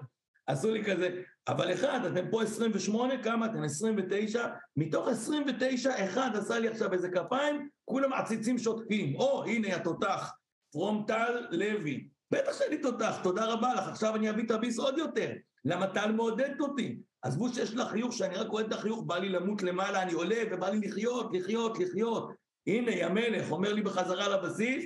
עשו 0.47 0.71
לי 0.71 0.83
כזה, 0.85 1.21
אבל 1.47 1.73
אחד, 1.73 1.99
אתם 2.05 2.29
פה 2.31 2.43
28, 2.43 3.23
כמה 3.23 3.45
אתם? 3.45 3.63
29? 3.63 4.47
מתוך 4.77 5.07
29, 5.07 6.05
אחד 6.05 6.29
עשה 6.33 6.59
לי 6.59 6.67
עכשיו 6.67 6.93
איזה 6.93 7.09
כפיים, 7.09 7.69
כולם 7.85 8.13
עציצים 8.13 8.57
שותקים. 8.57 9.15
או, 9.15 9.43
הנה 9.45 9.75
התותח, 9.75 10.33
פרומטל 10.71 11.47
לוי. 11.51 12.07
בטח 12.31 12.59
שאני 12.59 12.77
תותח, 12.81 13.19
תודה 13.23 13.45
רבה 13.45 13.73
לך, 13.73 13.87
עכשיו 13.87 14.15
אני 14.15 14.29
אביא 14.29 14.43
את 14.45 14.51
הביס 14.51 14.79
עוד 14.79 14.97
יותר. 14.97 15.31
למה 15.65 15.87
טל 15.87 16.11
מעודדת 16.11 16.59
אותי? 16.59 16.99
עזבו 17.21 17.49
שיש 17.49 17.73
לה 17.73 17.85
חיוך, 17.85 18.13
שאני 18.13 18.35
רק 18.35 18.47
רואה 18.47 18.65
את 18.65 18.73
החיוך, 18.73 19.03
בא 19.05 19.17
לי 19.17 19.29
למות 19.29 19.63
למעלה, 19.63 20.03
אני 20.03 20.13
עולה 20.13 20.35
ובא 20.51 20.69
לי 20.69 20.87
לחיות, 20.87 21.29
לחיות, 21.33 21.79
לחיות. 21.79 22.31
הנה, 22.67 22.91
יא 22.91 23.07
מלך, 23.07 23.51
אומר 23.51 23.73
לי 23.73 23.81
בחזרה 23.81 24.29
לבסיס, 24.29 24.85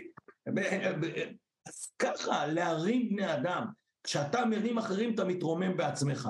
אז 1.68 1.88
ככה, 2.00 2.48
להרים 2.48 3.10
בני 3.10 3.34
אדם. 3.34 3.66
כשאתה 4.04 4.46
מרים 4.46 4.78
אחרים, 4.78 5.14
אתה 5.14 5.24
מתרומם 5.24 5.78
בעצמך. 5.78 6.30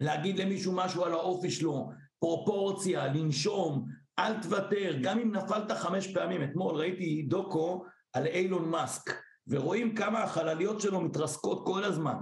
להגיד 0.00 0.38
למישהו 0.38 0.72
משהו 0.76 1.04
על 1.04 1.12
האופי 1.12 1.50
שלו, 1.50 1.90
פרופורציה, 2.18 3.06
לנשום, 3.06 3.86
אל 4.18 4.42
תוותר, 4.42 4.96
גם 5.02 5.18
אם 5.18 5.36
נפלת 5.36 5.72
חמש 5.72 6.14
פעמים. 6.14 6.42
אתמול 6.44 6.76
ראיתי 6.76 7.22
דוקו 7.28 7.84
על 8.12 8.26
אילון 8.26 8.68
מאסק, 8.68 9.10
ורואים 9.48 9.94
כמה 9.94 10.22
החלליות 10.22 10.80
שלו 10.80 11.00
מתרסקות 11.00 11.66
כל 11.66 11.84
הזמן. 11.84 12.16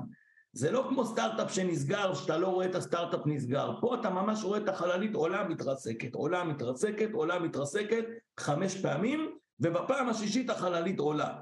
זה 0.53 0.71
לא 0.71 0.87
כמו 0.89 1.05
סטארט-אפ 1.05 1.55
שנסגר, 1.55 2.15
שאתה 2.15 2.39
לא 2.39 2.47
רואה 2.47 2.67
את 2.67 2.75
הסטארט-אפ 2.75 3.21
נסגר. 3.27 3.81
פה 3.81 3.95
אתה 3.95 4.11
ממש 4.11 4.45
רואה 4.45 4.59
את 4.59 4.69
החללית 4.69 5.15
עולה 5.15 5.49
מתרסקת, 5.49 6.15
עולה 6.15 6.45
מתרסקת, 6.45 7.09
עולה 7.13 7.39
מתרסקת, 7.39 8.05
חמש 8.41 8.83
פעמים, 8.83 9.31
ובפעם 9.61 10.09
השישית 10.09 10.51
החללית 10.51 10.99
עולה. 10.99 11.41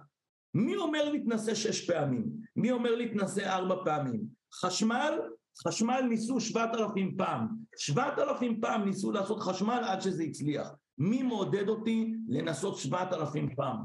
מי 0.55 0.77
אומר 0.77 1.09
להתנסה 1.09 1.55
שש 1.55 1.91
פעמים? 1.91 2.25
מי 2.57 2.71
אומר 2.71 2.95
להתנסה 2.95 3.55
ארבע 3.55 3.77
פעמים? 3.85 4.21
חשמל, 4.55 5.19
חשמל 5.67 6.01
ניסו 6.09 6.41
שבעת 6.41 6.75
אלפים 6.75 7.17
פעם. 7.17 7.49
שבעת 7.77 8.19
אלפים 8.19 8.61
פעם 8.61 8.85
ניסו 8.85 9.13
לעשות 9.13 9.41
חשמל 9.41 9.83
עד 9.87 10.01
שזה 10.01 10.23
הצליח. 10.23 10.71
מי 10.99 11.23
מעודד 11.23 11.69
אותי 11.69 12.15
לנסות 12.29 12.77
שבעת 12.77 13.13
אלפים 13.13 13.55
פעם? 13.57 13.77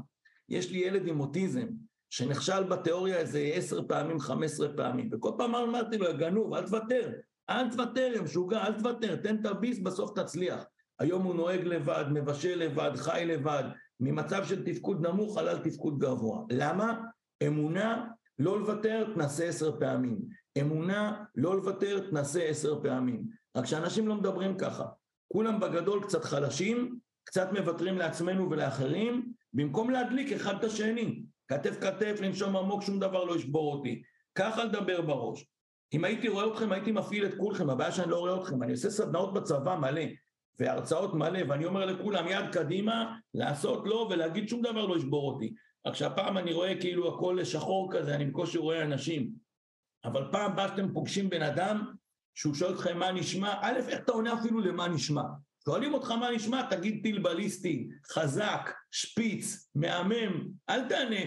יש 0.48 0.70
לי 0.70 0.78
ילד 0.78 1.06
עם 1.06 1.20
אוטיזם, 1.20 1.66
שנכשל 2.10 2.62
בתיאוריה 2.62 3.16
איזה 3.16 3.38
עשר 3.38 3.80
פעמים, 3.88 4.20
חמש 4.20 4.50
עשרה 4.50 4.68
פעמים, 4.76 5.08
וכל 5.12 5.30
פעם 5.38 5.54
אמרתי 5.54 5.98
לו, 5.98 6.06
גנוב, 6.18 6.54
אל 6.54 6.66
תוותר, 6.66 7.10
אל 7.50 7.70
תוותר, 7.70 8.12
יא 8.14 8.20
משוגע, 8.20 8.66
אל 8.66 8.72
תוותר, 8.72 9.16
תן 9.16 9.36
את 9.40 9.46
הביס, 9.46 9.78
בסוף 9.78 10.18
תצליח. 10.18 10.64
היום 10.98 11.22
הוא 11.22 11.34
נוהג 11.34 11.64
לבד, 11.64 12.04
מבשל 12.10 12.58
לבד, 12.58 12.90
חי 12.96 13.24
לבד, 13.26 13.64
ממצב 14.00 14.44
של 14.44 14.64
תפקוד 14.64 15.06
נמוך 15.06 15.38
עלה 15.38 15.52
לתפקוד 15.52 15.98
גבוה. 15.98 16.44
למה? 16.50 17.00
אמונה, 17.46 18.06
לא 18.38 18.60
לוותר, 18.60 19.12
תנסה 19.14 19.44
עשר 19.44 19.80
פעמים. 19.80 20.18
אמונה, 20.60 21.24
לא 21.36 21.56
לוותר, 21.56 22.10
תנסה 22.10 22.42
עשר 22.42 22.82
פעמים. 22.82 23.24
רק 23.56 23.66
שאנשים 23.66 24.08
לא 24.08 24.14
מדברים 24.14 24.58
ככה. 24.58 24.84
כולם 25.32 25.60
בגדול 25.60 26.02
קצת 26.02 26.24
חלשים, 26.24 26.98
קצת 27.24 27.48
מוותרים 27.52 27.98
לעצמנו 27.98 28.50
ולאחרים, 28.50 29.32
במקום 29.52 29.90
להדליק 29.90 30.32
אחד 30.32 30.54
את 30.58 30.64
השני. 30.64 31.22
כתף 31.48 31.80
כתף, 31.80 32.18
לנשום 32.22 32.56
עמוק, 32.56 32.82
שום 32.82 32.98
דבר 32.98 33.24
לא 33.24 33.36
ישבור 33.36 33.74
אותי. 33.74 34.02
ככה 34.34 34.64
לדבר 34.64 35.00
בראש. 35.00 35.46
אם 35.92 36.04
הייתי 36.04 36.28
רואה 36.28 36.52
אתכם, 36.52 36.72
הייתי 36.72 36.92
מפעיל 36.92 37.26
את 37.26 37.34
כולכם, 37.38 37.70
הבעיה 37.70 37.92
שאני 37.92 38.10
לא 38.10 38.18
רואה 38.18 38.42
אתכם, 38.42 38.62
אני 38.62 38.72
עושה 38.72 38.90
סדנאות 38.90 39.34
בצבא 39.34 39.76
מלא, 39.76 40.02
והרצאות 40.58 41.14
מלא, 41.14 41.40
ואני 41.48 41.64
אומר 41.64 41.86
לכולם, 41.86 42.28
יד 42.28 42.44
קדימה, 42.52 43.14
לעשות 43.34 43.82
לא, 43.86 44.08
ולהגיד 44.10 44.48
שום 44.48 44.62
דבר 44.62 44.86
לא 44.86 44.96
ישבור 44.96 45.32
אותי. 45.32 45.54
רק 45.86 45.94
שהפעם 45.94 46.38
אני 46.38 46.52
רואה 46.52 46.80
כאילו 46.80 47.14
הכל 47.14 47.44
שחור 47.44 47.88
כזה, 47.92 48.14
אני 48.14 48.24
בקושי 48.24 48.58
רואה 48.58 48.82
אנשים. 48.82 49.30
אבל 50.04 50.24
פעם 50.32 50.56
באה 50.56 50.68
שאתם 50.68 50.92
פוגשים 50.92 51.30
בן 51.30 51.42
אדם, 51.42 51.92
שהוא 52.34 52.54
שואל 52.54 52.74
אתכם 52.74 52.98
מה 52.98 53.12
נשמע, 53.12 53.54
א', 53.60 53.80
איך 53.88 54.00
אתה 54.00 54.12
עונה 54.12 54.34
אפילו 54.34 54.60
למה 54.60 54.88
נשמע? 54.88 55.22
שואלים 55.68 55.94
אותך 55.94 56.10
מה 56.10 56.30
נשמע, 56.30 56.62
תגיד 56.70 57.00
טיל 57.02 57.18
בליסטי, 57.18 57.88
חזק, 58.12 58.70
שפיץ, 58.90 59.70
מהמם, 59.74 60.48
אל 60.70 60.88
תענה, 60.88 61.20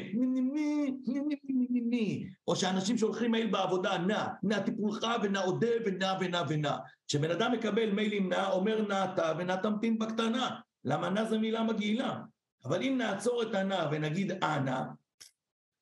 או 2.48 2.56
שאנשים 2.56 2.98
שולחים 2.98 3.32
מייל 3.32 3.48
בעבודה, 3.48 3.98
נע, 3.98 4.28
נע 4.44 4.60
טיפולך 4.60 5.06
ונע 5.24 5.40
עודה 5.40 5.68
ונע 5.86 6.14
ונע 6.20 6.44
ונע. 6.50 6.78
כשבן 7.08 7.32
אדם 7.32 7.52
מקבל 7.52 7.92
מיילים 7.92 8.30
נע, 8.30 8.52
אומר 8.52 8.82
נעתה 8.88 9.34
ונע 9.38 9.56
תמתין 9.56 10.00
בקטנה. 10.00 10.60
למה 10.86 11.10
נע 11.10 11.26
זה 11.26 11.38
מילה 11.38 11.64
מגעילה. 11.64 12.20
אבל 12.66 12.82
אם 12.82 12.96
נעצור 12.98 13.44
את 13.44 13.56
הנע 13.56 13.90
ונגיד 13.92 14.32
אנא, 14.44 14.82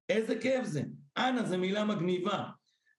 איזה 0.10 0.40
כיף 0.40 0.66
זה. 0.66 0.82
אנא 1.18 1.44
זה 1.44 1.58
מילה 1.58 1.86
מגניבה. 1.86 2.44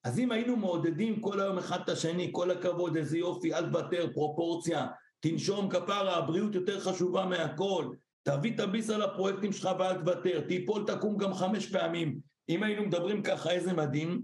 אז 0.04 0.18
אם 0.18 0.32
היינו 0.32 0.56
מעודדים 0.56 1.20
כל 1.20 1.40
היום 1.40 1.58
אחד 1.58 1.80
את 1.80 1.88
השני, 1.88 2.28
כל 2.32 2.50
הכבוד, 2.50 2.96
איזה 2.96 3.18
יופי, 3.18 3.54
אל 3.54 3.70
תוותר, 3.70 4.06
פרופורציה, 4.14 4.86
תנשום 5.20 5.68
כפרה, 5.68 6.16
הבריאות 6.16 6.54
יותר 6.54 6.80
חשובה 6.80 7.26
מהכל, 7.26 7.88
תביא 8.22 8.54
את 8.54 8.60
הביס 8.60 8.90
על 8.90 9.02
הפרויקטים 9.02 9.52
שלך 9.52 9.68
ואל 9.78 9.94
תוותר, 9.94 10.40
תיפול 10.40 10.84
תקום 10.86 11.16
גם 11.16 11.34
חמש 11.34 11.66
פעמים. 11.72 12.18
אם 12.48 12.62
היינו 12.62 12.82
מדברים 12.82 13.22
ככה, 13.22 13.50
איזה 13.50 13.72
מדהים. 13.72 14.22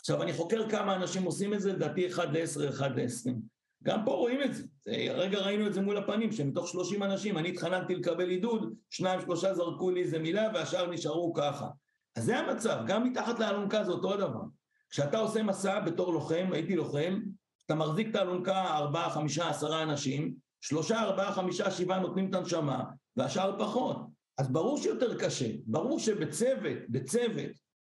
עכשיו, 0.00 0.22
אני 0.22 0.32
חוקר 0.32 0.70
כמה 0.70 0.96
אנשים 0.96 1.22
עושים 1.22 1.54
את 1.54 1.60
זה, 1.60 1.72
לדעתי 1.72 2.06
אחד 2.06 2.36
לעשר, 2.36 2.68
אחד 2.68 2.96
לעשרים. 2.96 3.40
גם 3.82 4.04
פה 4.04 4.10
רואים 4.10 4.42
את 4.42 4.54
זה. 4.54 4.64
הרגע 4.86 5.38
ראינו 5.38 5.66
את 5.66 5.74
זה 5.74 5.80
מול 5.80 5.96
הפנים, 5.96 6.32
שמתוך 6.32 6.68
שלושים 6.68 7.02
אנשים, 7.02 7.38
אני 7.38 7.48
התחננתי 7.48 7.94
לקבל 7.94 8.28
עידוד, 8.28 8.74
שניים, 8.90 9.20
שלושה 9.20 9.54
זרקו 9.54 9.90
לי 9.90 10.02
איזה 10.02 10.18
מילה, 10.18 10.48
והשאר 10.54 10.90
נשארו 10.90 11.34
ככה. 11.34 11.68
אז 12.16 12.24
זה 12.24 12.38
המצב, 12.38 12.82
גם 12.86 13.04
מתחת 13.04 13.38
לאלונקה 13.38 13.84
זה 13.84 13.92
אותו 13.92 14.14
הדבר. 14.14 14.42
כשאתה 14.90 15.18
עושה 15.18 15.42
מסע 15.42 15.80
בתור 15.80 16.12
לוחם, 16.12 16.48
הייתי 16.52 16.76
לוחם, 16.76 17.20
אתה 17.66 17.74
מחזיק 17.74 18.08
את 18.10 18.16
האלונקה 18.16 18.76
ארבעה, 18.76 19.10
חמישה, 19.10 19.48
עשרה 19.48 19.82
אנשים, 19.82 20.34
שלושה, 20.60 21.02
ארבעה, 21.02 21.32
חמישה, 21.32 21.70
שבעה 21.70 21.98
נותנים 21.98 22.30
את 22.30 22.34
הנשמה, 22.34 22.84
והשאר 23.16 23.58
פחות. 23.58 23.96
אז 24.38 24.52
ברור 24.52 24.78
שיותר 24.78 25.18
קשה, 25.18 25.50
ברור 25.66 25.98
שבצוות, 25.98 26.78
בצוות, 26.88 27.50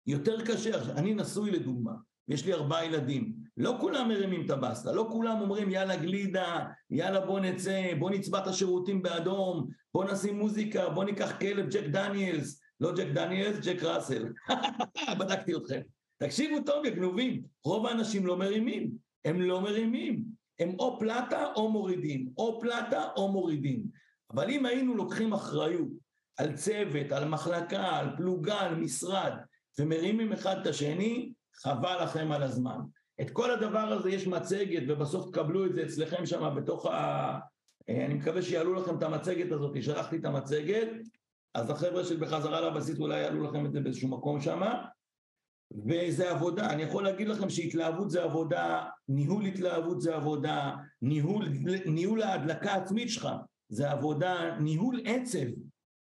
יותר 0.06 0.44
קשה. 0.46 0.92
אני 0.92 1.14
נשוי 1.14 1.50
לדוגמה, 1.50 1.92
יש 2.28 2.46
לי 2.46 2.52
ארבעה 2.52 2.84
ילדים, 2.84 3.32
לא 3.56 3.76
כולם 3.80 4.08
מרימים 4.08 4.46
את 4.46 4.50
הבסטה, 4.50 4.92
לא 4.92 5.08
כולם 5.12 5.40
אומרים 5.40 5.70
יאללה 5.70 5.96
גלידה, 5.96 6.66
יאללה 6.90 7.20
בוא 7.20 7.40
נצא, 7.40 7.94
בוא 7.98 8.10
נצבע 8.10 8.38
את 8.38 8.46
השירותים 8.46 9.02
באדום, 9.02 9.66
בוא 9.94 10.04
נשים 10.04 10.38
מוזיקה, 10.38 10.88
בוא 10.88 11.04
ניקח 11.04 11.38
כלב 11.40 11.70
ג'ק 11.70 11.86
דניאלס, 11.86 12.60
לא 12.80 12.92
ג'ק 12.92 13.08
דניאלס, 13.14 13.66
ג'ק 13.66 13.82
ראסל. 13.82 14.32
בדקתי 15.18 15.56
אתכם. 15.56 15.80
תקשיבו 16.18 16.56
טוב, 16.66 16.84
יא 16.84 16.90
גנובים, 16.90 17.42
רוב 17.64 17.86
האנשים 17.86 18.26
לא 18.26 18.36
מרימים. 18.36 19.07
הם 19.24 19.40
לא 19.40 19.60
מרימים, 19.60 20.24
הם 20.58 20.74
או 20.78 20.98
פלטה 20.98 21.52
או 21.56 21.70
מורידים, 21.70 22.28
או 22.38 22.60
פלטה 22.60 23.08
או 23.16 23.32
מורידים. 23.32 23.82
אבל 24.30 24.50
אם 24.50 24.66
היינו 24.66 24.94
לוקחים 24.94 25.32
אחריות 25.32 25.88
על 26.36 26.56
צוות, 26.56 27.12
על 27.12 27.28
מחלקה, 27.28 27.96
על 27.96 28.16
פלוגה, 28.16 28.60
על 28.60 28.74
משרד, 28.74 29.32
ומרימים 29.78 30.32
אחד 30.32 30.60
את 30.60 30.66
השני, 30.66 31.32
חבל 31.54 32.02
לכם 32.02 32.32
על 32.32 32.42
הזמן. 32.42 32.78
את 33.20 33.30
כל 33.30 33.50
הדבר 33.50 33.78
הזה 33.78 34.10
יש 34.10 34.26
מצגת, 34.26 34.82
ובסוף 34.88 35.30
תקבלו 35.30 35.66
את 35.66 35.74
זה 35.74 35.82
אצלכם 35.82 36.26
שם 36.26 36.54
בתוך 36.56 36.86
ה... 36.86 37.38
אני 37.88 38.14
מקווה 38.14 38.42
שיעלו 38.42 38.74
לכם 38.74 38.98
את 38.98 39.02
המצגת 39.02 39.52
הזאת, 39.52 39.82
שלחתי 39.82 40.16
את 40.16 40.24
המצגת, 40.24 40.88
אז 41.54 41.70
החבר'ה 41.70 42.04
של 42.04 42.16
בחזרה 42.16 42.60
לבסיס 42.60 42.98
אולי 42.98 43.20
יעלו 43.20 43.42
לכם 43.42 43.66
את 43.66 43.72
זה 43.72 43.80
באיזשהו 43.80 44.08
מקום 44.08 44.40
שם, 44.40 44.62
וזה 45.72 46.30
עבודה, 46.30 46.70
אני 46.70 46.82
יכול 46.82 47.04
להגיד 47.04 47.28
לכם 47.28 47.50
שהתלהבות 47.50 48.10
זה 48.10 48.22
עבודה, 48.22 48.84
ניהול 49.08 49.46
התלהבות 49.46 50.00
זה 50.00 50.14
עבודה, 50.16 50.76
ניהול, 51.02 51.48
ניהול 51.86 52.22
ההדלקה 52.22 52.72
העצמית 52.72 53.10
שלך 53.10 53.28
זה 53.68 53.90
עבודה, 53.90 54.58
ניהול 54.60 55.00
עצב, 55.04 55.46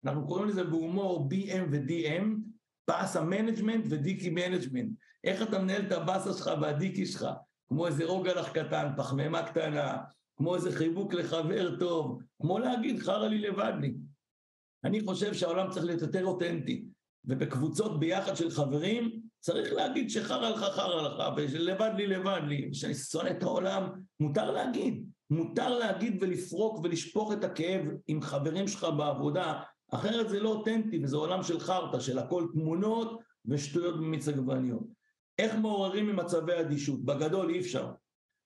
אנחנו 0.06 0.28
קוראים 0.28 0.48
לזה 0.48 0.64
בהומור 0.64 1.30
BM 1.32 1.64
ו-DM, 1.72 2.26
באסה 2.88 3.24
management 3.24 3.86
ודיכי 3.90 4.30
management, 4.30 4.92
איך 5.24 5.42
אתה 5.42 5.60
מנהל 5.60 5.82
את 5.82 5.92
הבאסה 5.92 6.34
שלך 6.34 6.52
והדיכי 6.62 7.06
שלך, 7.06 7.28
כמו 7.68 7.88
איזה 7.88 8.06
רוגלח 8.06 8.50
קטן, 8.50 8.88
פחמימה 8.98 9.44
קטנה, 9.44 9.98
כמו 10.38 10.56
איזה 10.56 10.72
חיבוק 10.72 11.14
לחבר 11.14 11.80
טוב, 11.80 12.22
כמו 12.42 12.60
להגיד 12.60 13.00
חרא 13.00 13.28
לי 13.28 13.38
לבד 13.38 13.74
לי. 13.82 13.94
אני 14.84 15.02
חושב 15.02 15.34
שהעולם 15.34 15.70
צריך 15.70 15.86
להיות 15.86 16.02
יותר 16.02 16.26
אותנטי, 16.26 16.86
ובקבוצות 17.26 18.00
ביחד 18.00 18.36
של 18.36 18.50
חברים 18.50 19.22
צריך 19.44 19.74
להגיד 19.74 20.10
שחרא 20.10 20.50
לך 20.50 20.64
חרא 20.64 21.02
לך, 21.02 21.24
ושלבד 21.38 21.92
לי 21.98 22.08
לבד 22.08 22.42
לי, 22.48 22.70
ושאני 22.72 22.94
שונא 22.94 23.30
את 23.30 23.44
העולם, 23.44 23.90
מותר 24.20 24.52
להגיד, 24.52 25.06
מותר 25.30 25.80
להגיד 25.80 26.18
ולפרוק 26.22 26.80
ולשפוך 26.84 27.34
את 27.34 27.44
הכאב 27.44 27.82
עם 28.08 28.22
חברים 28.22 28.68
שלך 28.68 28.88
בעבודה, 28.98 29.62
אחרת 29.92 30.30
זה 30.30 30.40
לא 30.40 30.50
אותנטי 30.50 31.00
וזה 31.04 31.18
עולם 31.18 31.44
של 31.44 31.60
חרטא, 31.60 32.00
של 32.00 32.20
הכל 32.20 32.48
תמונות 32.54 33.20
ושטויות 33.46 33.98
במיץ 33.98 34.28
עגבניות. 34.28 34.84
איך 35.40 35.56
מעוררים 35.56 36.08
ממצבי 36.08 36.60
אדישות? 36.60 37.06
בגדול 37.06 37.50
אי 37.50 37.60
אפשר. 37.60 37.92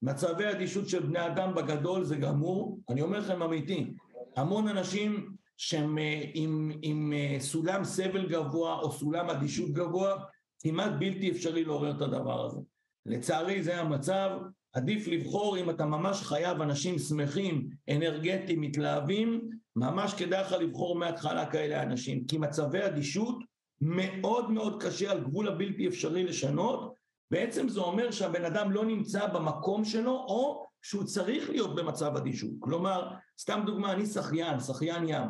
מצבי 0.01 0.51
אדישות 0.51 0.89
של 0.89 0.99
בני 0.99 1.25
אדם 1.25 1.55
בגדול 1.55 2.03
זה 2.03 2.15
גמור, 2.15 2.79
אני 2.89 3.01
אומר 3.01 3.19
לכם 3.19 3.43
אמיתי, 3.43 3.93
המון 4.35 4.67
אנשים 4.67 5.29
שהם 5.57 5.97
אה, 5.97 6.21
עם, 6.33 6.71
עם 6.81 7.13
אה, 7.13 7.37
סולם 7.39 7.83
סבל 7.83 8.29
גבוה 8.29 8.75
או 8.79 8.91
סולם 8.91 9.29
אדישות 9.29 9.69
גבוה, 9.71 10.15
כמעט 10.59 10.91
בלתי 10.99 11.31
אפשרי 11.31 11.65
לעורר 11.65 11.91
את 11.91 12.01
הדבר 12.01 12.45
הזה. 12.45 12.59
לצערי 13.05 13.63
זה 13.63 13.81
המצב, 13.81 14.29
עדיף 14.73 15.07
לבחור 15.07 15.57
אם 15.57 15.69
אתה 15.69 15.85
ממש 15.85 16.21
חייב 16.21 16.61
אנשים 16.61 16.99
שמחים, 16.99 17.69
אנרגטיים, 17.89 18.61
מתלהבים, 18.61 19.49
ממש 19.75 20.13
כדאי 20.13 20.41
לך 20.41 20.51
לבחור 20.51 20.95
מההתחלה 20.95 21.45
כאלה 21.45 21.83
אנשים, 21.83 22.25
כי 22.25 22.37
מצבי 22.37 22.85
אדישות 22.85 23.37
מאוד 23.81 24.51
מאוד 24.51 24.83
קשה 24.83 25.11
על 25.11 25.23
גבול 25.23 25.47
הבלתי 25.47 25.87
אפשרי 25.87 26.23
לשנות, 26.23 26.93
בעצם 27.31 27.69
זה 27.69 27.79
אומר 27.79 28.11
שהבן 28.11 28.45
אדם 28.45 28.71
לא 28.71 28.85
נמצא 28.85 29.27
במקום 29.27 29.85
שלו 29.85 30.11
או 30.11 30.65
שהוא 30.81 31.03
צריך 31.03 31.49
להיות 31.49 31.75
במצב 31.75 32.15
אדישות. 32.15 32.51
כלומר, 32.59 33.09
סתם 33.39 33.63
דוגמה, 33.65 33.91
אני 33.91 34.05
שחיין, 34.05 34.59
שחיין 34.59 35.03
ים, 35.07 35.27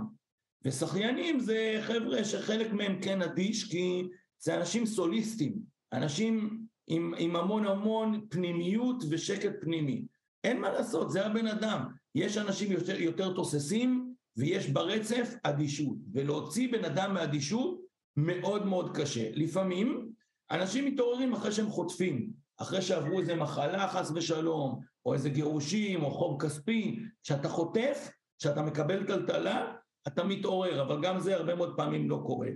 ושחיינים 0.66 1.40
זה 1.40 1.80
חבר'ה 1.82 2.24
שחלק 2.24 2.74
מהם 2.74 3.02
כן 3.02 3.22
אדיש 3.22 3.72
כי 3.72 4.08
זה 4.40 4.58
אנשים 4.58 4.86
סוליסטים, 4.86 5.54
אנשים 5.94 6.60
עם, 6.88 7.14
עם 7.18 7.36
המון 7.36 7.66
המון 7.66 8.26
פנימיות 8.30 9.04
ושקט 9.10 9.52
פנימי. 9.62 10.06
אין 10.44 10.62
מה 10.62 10.70
לעשות, 10.70 11.12
זה 11.12 11.26
הבן 11.26 11.48
אדם. 11.48 11.86
יש 12.16 12.38
אנשים 12.38 12.72
יותר, 12.72 13.02
יותר 13.02 13.34
תוססים 13.34 14.14
ויש 14.38 14.70
ברצף 14.70 15.36
אדישות, 15.44 15.98
ולהוציא 16.14 16.72
בן 16.72 16.86
אדם 16.86 17.14
מאדישות 17.14 17.82
מאוד 18.18 18.66
מאוד 18.66 18.98
קשה. 18.98 19.30
לפעמים 19.34 20.10
אנשים 20.52 20.86
מתעוררים 20.86 21.34
אחרי 21.34 21.52
שהם 21.52 21.70
חוטפים, 21.70 22.32
אחרי 22.58 22.82
שעברו 22.82 23.20
איזה 23.20 23.36
מחלה 23.36 23.88
חס 23.88 24.12
ושלום, 24.16 24.82
או 25.06 25.14
איזה 25.14 25.30
גירושים, 25.30 26.04
או 26.04 26.12
חוב 26.12 26.42
כספי, 26.42 27.00
כשאתה 27.24 27.50
חוטף, 27.50 28.12
כשאתה 28.40 28.62
מקבל 28.62 29.08
טלטלה, 29.08 29.74
אתה 30.08 30.24
מתעורר, 30.24 30.82
אבל 30.82 31.02
גם 31.02 31.20
זה 31.20 31.36
הרבה 31.36 31.56
מאוד 31.56 31.78
פעמים 31.78 32.10
לא 32.10 32.24
קורה. 32.26 32.50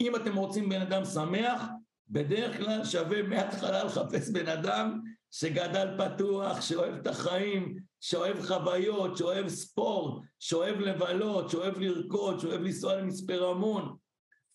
אם 0.00 0.16
אתם 0.16 0.36
רוצים 0.36 0.68
בן 0.68 0.80
אדם 0.80 1.04
שמח, 1.04 1.62
בדרך 2.08 2.56
כלל 2.56 2.84
שווה 2.84 3.22
מההתחלה 3.22 3.84
לחפש 3.84 4.30
בן 4.30 4.48
אדם 4.48 5.00
שגדל 5.30 5.88
פתוח, 5.98 6.60
שאוהב 6.60 6.94
את 6.94 7.06
החיים, 7.06 7.76
שאוהב 8.00 8.42
חוויות, 8.42 9.16
שאוהב 9.16 9.48
ספורט, 9.48 10.22
שאוהב 10.38 10.80
לבלות, 10.80 11.50
שאוהב 11.50 11.78
לרקוד, 11.78 12.40
שאוהב 12.40 12.60
לנסוע 12.60 12.96
למצפה 12.96 13.34
רמון. 13.34 13.96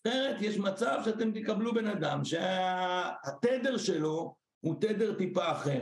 אחרת 0.06 0.42
יש 0.42 0.58
מצב 0.58 1.00
שאתם 1.04 1.32
תקבלו 1.32 1.74
בן 1.74 1.86
אדם 1.86 2.24
שהתדר 2.24 3.76
שלו 3.78 4.34
הוא 4.60 4.74
תדר 4.80 5.14
טיפה 5.14 5.52
אחר. 5.52 5.80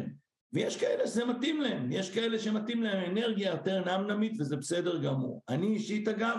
ויש 0.52 0.76
כאלה 0.76 1.06
שזה 1.06 1.24
מתאים 1.24 1.60
להם, 1.60 1.92
יש 1.92 2.14
כאלה 2.14 2.38
שמתאים 2.38 2.82
להם 2.82 3.10
אנרגיה 3.10 3.50
יותר 3.50 3.84
נמנמית 3.84 4.32
וזה 4.40 4.56
בסדר 4.56 5.02
גמור. 5.02 5.42
אני 5.48 5.66
אישית 5.66 6.08
אגב, 6.08 6.36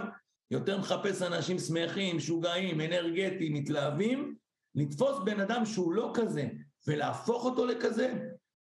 יותר 0.52 0.78
מחפש 0.78 1.22
אנשים 1.22 1.60
שמחים, 1.60 2.18
משוגעים, 2.18 2.82
אנרגטיים, 2.82 3.54
מתלהבים, 3.54 4.36
לתפוס 4.76 5.20
בן 5.26 5.40
אדם 5.40 5.66
שהוא 5.66 5.94
לא 5.94 6.12
כזה 6.14 6.48
ולהפוך 6.88 7.46
אותו 7.46 7.66
לכזה. 7.66 8.14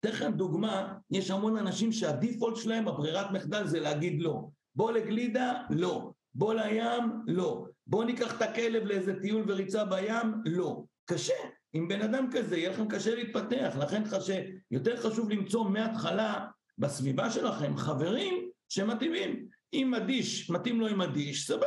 אתן 0.01 0.09
לכם 0.09 0.33
דוגמה, 0.33 0.95
יש 1.11 1.31
המון 1.31 1.57
אנשים 1.57 1.93
שהדיפולט 1.93 2.57
שלהם, 2.57 2.89
הברירת 2.89 3.31
מחדל 3.31 3.67
זה 3.67 3.81
להגיד 3.81 4.23
לא. 4.23 4.49
בוא 4.75 4.93
לגלידה, 4.93 5.53
לא. 5.71 6.11
בוא 6.35 6.55
לים, 6.55 7.03
לא. 7.27 7.67
בוא 7.87 8.05
ניקח 8.05 8.37
את 8.37 8.43
הכלב 8.43 8.85
לאיזה 8.85 9.21
טיול 9.21 9.45
וריצה 9.49 9.85
בים, 9.85 10.35
לא. 10.45 10.83
קשה. 11.05 11.35
עם 11.73 11.89
בן 11.89 12.03
אדם 12.03 12.29
כזה 12.33 12.57
יהיה 12.57 12.71
לכם 12.71 12.89
קשה 12.89 13.15
להתפתח, 13.15 13.77
לכן 13.81 14.05
חשה, 14.05 14.43
יותר 14.71 14.97
חשוב 14.97 15.31
למצוא 15.31 15.65
מההתחלה 15.65 16.47
בסביבה 16.79 17.31
שלכם 17.31 17.77
חברים 17.77 18.49
שמתאימים. 18.69 19.49
אם 19.73 19.95
אדיש, 19.95 20.51
מתאים 20.51 20.81
לו 20.81 20.87
עם 20.87 21.01
אדיש, 21.01 21.47
סבבה. 21.47 21.67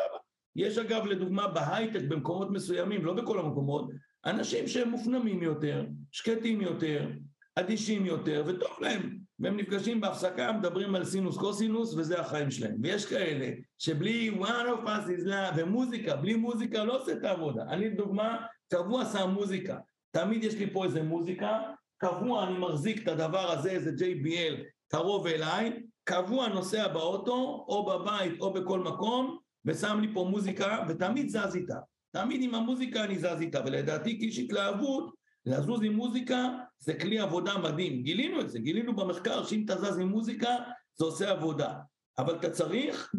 יש 0.56 0.78
אגב 0.78 1.06
לדוגמה 1.06 1.48
בהייטק 1.48 2.02
במקומות 2.08 2.52
מסוימים, 2.52 3.06
לא 3.06 3.14
בכל 3.14 3.40
המקומות, 3.40 3.90
אנשים 4.26 4.68
שהם 4.68 4.90
מופנמים 4.90 5.44
יותר, 5.44 5.86
שקטים 6.12 6.62
יותר, 6.62 7.10
אדישים 7.56 8.06
יותר, 8.06 8.44
וטוב 8.48 8.78
להם. 8.82 9.20
והם 9.40 9.58
נפגשים 9.58 10.02
בהפסקה, 10.02 10.52
מדברים 10.52 10.96
על 10.96 11.06
סינוס 11.06 11.38
קוסינוס, 11.38 11.94
וזה 11.94 12.20
החיים 12.20 12.52
שלהם. 12.52 12.76
ויש 12.84 13.06
כאלה 13.06 13.52
שבלי 13.78 14.32
one 14.40 14.44
of 14.44 14.86
us 14.86 15.08
is 15.08 15.28
love, 15.28 15.54
ומוזיקה, 15.58 16.16
בלי 16.16 16.36
מוזיקה 16.36 16.84
לא 16.84 17.02
עושה 17.02 17.12
את 17.12 17.24
העבודה. 17.24 17.64
אני 17.70 17.90
דוגמה, 17.90 18.38
קבוע 18.74 19.06
שם 19.06 19.30
מוזיקה. 19.30 19.78
תמיד 20.12 20.44
יש 20.44 20.56
לי 20.56 20.74
פה 20.74 20.86
איזה 20.86 21.04
מוזיקה, 21.04 21.60
קבוע 21.98 22.48
אני 22.48 22.58
מחזיק 22.58 23.04
את 23.04 23.08
הדבר 23.08 23.52
הזה, 23.52 23.72
איזה 23.72 23.92
JBL, 24.06 24.64
קרוב 24.88 25.28
אליי, 25.28 25.82
קבוע 26.10 26.48
נוסע 26.48 26.88
באוטו, 26.88 27.66
או 27.68 27.86
בבית 27.86 28.42
או 28.42 28.54
בכל 28.54 28.80
מקום, 28.80 29.38
ושם 29.66 30.00
לי 30.02 30.14
פה 30.14 30.28
מוזיקה, 30.30 30.86
ותמיד 30.90 31.30
זז 31.30 31.56
איתה. 31.56 31.80
תמיד 32.12 32.42
עם 32.44 32.56
המוזיקה 32.56 33.04
אני 33.04 33.20
זז 33.20 33.42
איתה, 33.42 33.60
ולדעתי 33.66 34.20
כאיש 34.20 34.40
התלהבות, 34.40 35.14
לזוז 35.46 35.84
עם 35.84 35.94
מוזיקה 35.94 36.50
זה 36.80 36.94
כלי 37.00 37.20
עבודה 37.20 37.58
מדהים. 37.58 38.04
גילינו 38.04 38.42
את 38.42 38.50
זה, 38.50 38.60
גילינו 38.60 38.96
במחקר 38.96 39.46
שאם 39.46 39.64
אתה 39.66 39.76
זז 39.76 40.00
עם 40.00 40.08
מוזיקה, 40.08 40.56
זה 40.96 41.06
עושה 41.06 41.30
עבודה. 41.30 41.80
אבל 42.18 42.36
אתה 42.40 42.50
צריך 42.50 43.12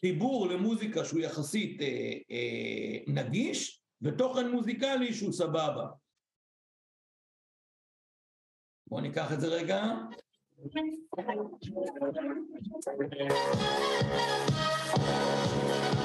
חיבור 0.00 0.48
למוזיקה 0.48 1.04
שהוא 1.04 1.20
יחסית 1.20 1.82
אה, 1.82 2.12
אה, 2.30 2.98
נגיש, 3.06 3.82
ותוכן 4.02 4.50
מוזיקלי 4.50 5.14
שהוא 5.14 5.32
סבבה. 5.32 5.86
בואו 8.86 9.00
ניקח 9.00 9.32
את 9.32 9.40
זה 9.40 9.46
רגע. 9.46 9.82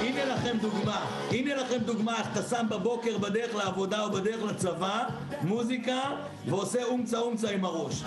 הנה 0.00 0.24
לכם 0.24 0.56
דוגמה, 0.60 1.06
הנה 1.30 1.54
לכם 1.54 1.78
דוגמה 1.78 2.18
איך 2.18 2.26
אתה 2.32 2.42
שם 2.42 2.66
בבוקר 2.70 3.18
בדרך 3.18 3.54
לעבודה 3.54 4.04
או 4.04 4.10
בדרך 4.10 4.42
לצבא 4.42 5.04
מוזיקה 5.42 6.00
ועושה 6.46 6.84
אומצה 6.84 7.18
אומצה 7.18 7.50
עם 7.50 7.64
הראש. 7.64 8.02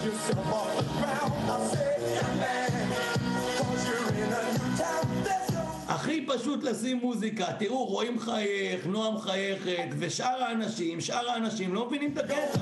הכי 6.06 6.26
פשוט 6.26 6.64
לשים 6.64 6.98
מוזיקה, 6.98 7.46
תראו 7.60 7.86
רואים 7.86 8.20
חייך, 8.20 8.86
נועה 8.86 9.12
מחייכת 9.12 9.88
ושאר 10.00 10.44
האנשים, 10.44 11.02
שאר 11.02 11.30
האנשים 11.30 11.74
לא 11.74 11.86
מבינים 11.88 12.14
את 12.14 12.18
הקטע 12.18 12.60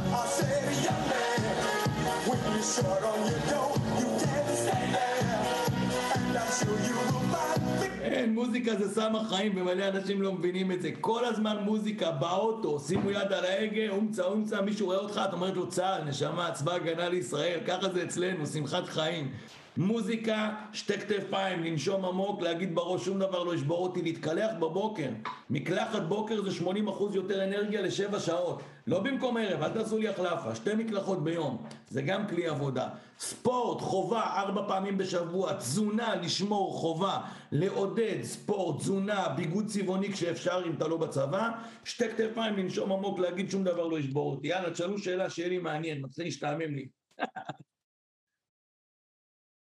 אין, 8.02 8.34
מוזיקה 8.34 8.76
זה 8.76 8.96
סם 8.96 9.16
החיים 9.16 9.52
ומלא 9.56 9.88
אנשים 9.88 10.22
לא 10.22 10.34
מבינים 10.34 10.72
את 10.72 10.82
זה. 10.82 10.90
כל 11.02 11.26
הזמן 11.26 11.58
מוזיקה 11.64 12.12
באוטו, 12.12 12.80
שימו 12.80 13.12
יד 13.12 13.34
על 13.34 13.46
ההגה, 13.46 13.90
אומצה 13.90 14.24
אומצה, 14.24 14.62
מישהו 14.62 14.86
רואה 14.86 14.98
אותך, 14.98 15.22
את 15.30 15.34
אומרת 15.34 15.56
לו 15.56 15.70
צה"ל, 15.70 16.04
נשמה, 16.04 16.52
צבא 16.52 16.74
הגנה 16.74 17.10
לישראל, 17.10 17.60
ככה 17.68 17.90
זה 17.90 18.04
אצלנו, 18.04 18.48
שמחת 18.48 18.88
חיים. 18.88 19.32
מוזיקה, 19.78 20.56
שתי 20.74 20.94
כתפיים, 20.94 21.64
לנשום 21.64 22.06
עמוק, 22.06 22.42
להגיד 22.42 22.76
בראש 22.76 23.06
שום 23.06 23.20
דבר 23.20 23.44
לא 23.44 23.56
ישבור 23.56 23.88
אותי, 23.88 24.02
להתקלח 24.02 24.52
בבוקר. 24.60 25.10
מקלחת 25.50 26.02
בוקר 26.02 26.42
זה 26.42 26.66
80% 26.66 26.70
יותר 27.14 27.44
אנרגיה 27.44 27.82
לשבע 27.82 28.20
שעות. 28.20 28.62
לא 28.88 29.00
במקום 29.00 29.38
ערב, 29.38 29.64
אל 29.64 29.70
תעשו 29.70 29.98
לי 29.98 30.08
החלפה, 30.08 30.56
שתי 30.56 30.76
מקלחות 30.78 31.24
ביום. 31.24 31.64
זה 31.90 32.02
גם 32.02 32.28
כלי 32.28 32.48
עבודה. 32.48 32.90
ספורט, 33.20 33.82
חובה, 33.82 34.22
ארבע 34.22 34.68
פעמים 34.68 34.98
בשבוע. 34.98 35.54
תזונה, 35.54 36.16
לשמור, 36.16 36.74
חובה. 36.74 37.22
לעודד, 37.52 38.24
ספורט, 38.24 38.80
תזונה, 38.80 39.30
ביגוד 39.30 39.66
צבעוני 39.66 40.14
כשאפשר 40.14 40.64
אם 40.66 40.74
אתה 40.74 40.88
לא 40.88 40.98
בצבא. 40.98 41.50
שתי 41.84 42.10
כתפיים, 42.10 42.58
לנשום 42.58 42.92
עמוק, 42.92 43.20
להגיד 43.20 43.52
שום 43.52 43.64
דבר 43.64 43.88
לא 43.88 44.00
ישבור 44.00 44.32
אותי. 44.32 44.48
יאללה, 44.48 44.72
תשאלו 44.72 44.98
שאלה 44.98 45.30
שיהיה 45.30 45.50
לי 45.50 45.58
מעניין, 45.58 46.02
מתחיל 46.02 46.26
להשתעמם 46.26 46.76
לי. 46.76 46.88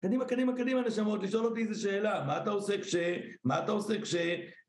קדימה, 0.02 0.26
קדימה, 0.26 0.56
קדימה 0.56 0.82
נשמות, 0.82 1.24
לשאול 1.24 1.46
אותי 1.46 1.62
איזה 1.62 1.82
שאלה, 1.82 2.24
מה 2.28 2.38
אתה 2.38 2.50
עושה 2.50 2.82
כש... 2.82 2.96
מה 3.44 3.60
אתה 3.60 3.72
עושה 3.72 4.02
כש... 4.02 4.16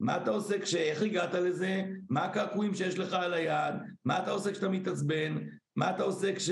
מה 0.01 0.17
אתה 0.17 0.31
עושה 0.31 0.59
כש... 0.59 0.75
איך 0.75 1.03
הגעת 1.03 1.35
לזה? 1.35 1.83
מה 2.11 2.25
הקעקועים 2.25 2.75
שיש 2.75 2.99
לך 2.99 3.13
על 3.15 3.35
היד? 3.35 3.75
מה 4.05 4.19
אתה 4.19 4.31
עושה 4.31 4.53
כשאתה 4.53 4.69
מתעצבן? 4.69 5.39
מה 5.77 5.91
אתה 5.91 6.03
עושה 6.03 6.35
כש... 6.35 6.51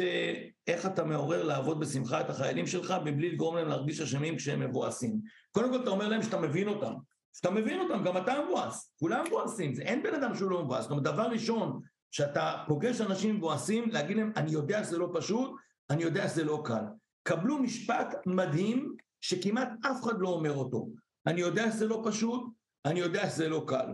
איך 0.67 0.87
אתה 0.87 1.05
מעורר 1.05 1.45
לעבוד 1.45 1.81
בשמחה 1.81 2.21
את 2.21 2.31
החיילים 2.31 2.67
שלך 2.67 2.95
מבלי 3.05 3.31
לגרום 3.31 3.57
להם 3.57 3.69
להרגיש 3.69 4.01
אשמים 4.01 4.37
כשהם 4.37 4.61
מבואסים? 4.61 5.21
קודם 5.53 5.71
כל 5.71 5.83
אתה 5.83 5.91
אומר 5.91 6.09
להם 6.09 6.23
שאתה 6.23 6.41
מבין 6.41 6.69
אותם. 6.69 6.93
שאתה 7.37 7.51
מבין 7.51 7.81
אותם, 7.81 8.05
גם 8.05 8.17
אתה 8.17 8.35
מבואס, 8.45 8.93
כולם 8.99 9.25
מבואסים, 9.27 9.75
אין 9.81 10.03
בן 10.03 10.15
אדם 10.15 10.35
שהוא 10.35 10.51
לא 10.51 10.65
מבואס. 10.65 10.83
זאת 10.83 10.91
אומרת, 10.91 11.05
דבר 11.05 11.23
ראשון, 11.23 11.81
שאתה 12.11 12.65
פוגש 12.67 13.01
אנשים 13.01 13.37
מבואסים, 13.37 13.91
להגיד 13.91 14.17
להם, 14.17 14.33
אני 14.37 14.51
יודע 14.51 14.85
שזה 14.85 14.99
לא 14.99 15.11
פשוט, 15.15 15.51
אני 15.91 16.03
יודע 16.03 16.29
שזה 16.29 16.45
לא 16.45 16.63
קל. 16.65 16.85
קבלו 17.29 17.59
משפט 17.59 18.27
מדהים 18.27 18.97
שכמעט 19.21 19.69
אף 19.87 20.05
אחד 20.05 20.15
לא 20.19 20.29
אומר 20.29 20.55
אותו. 20.55 20.89
אני 21.27 21.41
יודע 21.41 21.71
שזה 21.71 21.87
לא 21.87 22.03
פשוט, 22.07 22.43
אני 22.85 23.01
יודע 23.01 23.31
שזה 23.31 23.49
לא 23.49 23.65
קל. 23.67 23.87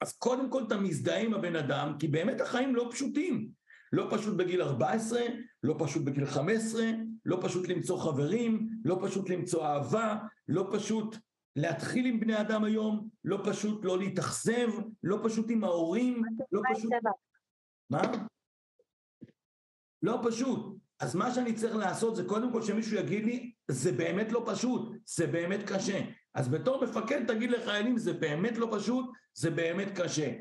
אז 0.00 0.12
קודם 0.12 0.50
כל 0.50 0.62
אתה 0.66 0.76
מזדהה 0.76 1.20
עם 1.20 1.34
הבן 1.34 1.56
אדם, 1.56 1.96
כי 1.98 2.08
באמת 2.08 2.40
החיים 2.40 2.74
לא 2.74 2.88
פשוטים. 2.92 3.48
לא 3.92 4.08
פשוט 4.10 4.36
בגיל 4.36 4.62
14, 4.62 5.20
לא 5.62 5.76
פשוט 5.78 6.04
בגיל 6.04 6.26
15, 6.26 6.82
לא 7.24 7.38
פשוט 7.42 7.68
למצוא 7.68 7.98
חברים, 7.98 8.68
לא 8.84 8.98
פשוט 9.02 9.30
למצוא 9.30 9.66
אהבה, 9.66 10.16
לא 10.48 10.70
פשוט 10.72 11.16
להתחיל 11.56 12.06
עם 12.06 12.20
בני 12.20 12.40
אדם 12.40 12.64
היום, 12.64 13.08
לא 13.24 13.42
פשוט 13.44 13.84
לא 13.84 13.98
להתאכזב, 13.98 14.68
לא 15.02 15.18
פשוט 15.24 15.46
עם 15.50 15.64
ההורים, 15.64 16.22
לא 16.52 16.62
פשוט... 16.74 16.90
מה? 17.90 18.02
לא 20.02 20.20
פשוט. 20.26 20.77
אז 21.00 21.14
מה 21.14 21.34
שאני 21.34 21.52
צריך 21.52 21.76
לעשות 21.76 22.16
זה 22.16 22.24
קודם 22.24 22.52
כל 22.52 22.62
שמישהו 22.62 22.96
יגיד 22.96 23.24
לי, 23.24 23.52
זה 23.68 23.92
באמת 23.92 24.32
לא 24.32 24.42
פשוט, 24.46 24.92
זה 25.04 25.26
באמת 25.26 25.60
קשה. 25.66 26.00
אז 26.34 26.48
בתור 26.48 26.84
מפקד 26.84 27.26
תגיד 27.26 27.50
לחיילים, 27.50 27.98
זה 27.98 28.12
באמת 28.12 28.58
לא 28.58 28.68
פשוט, 28.70 29.10
זה 29.34 29.50
באמת 29.50 29.88
קשה. 29.94 30.32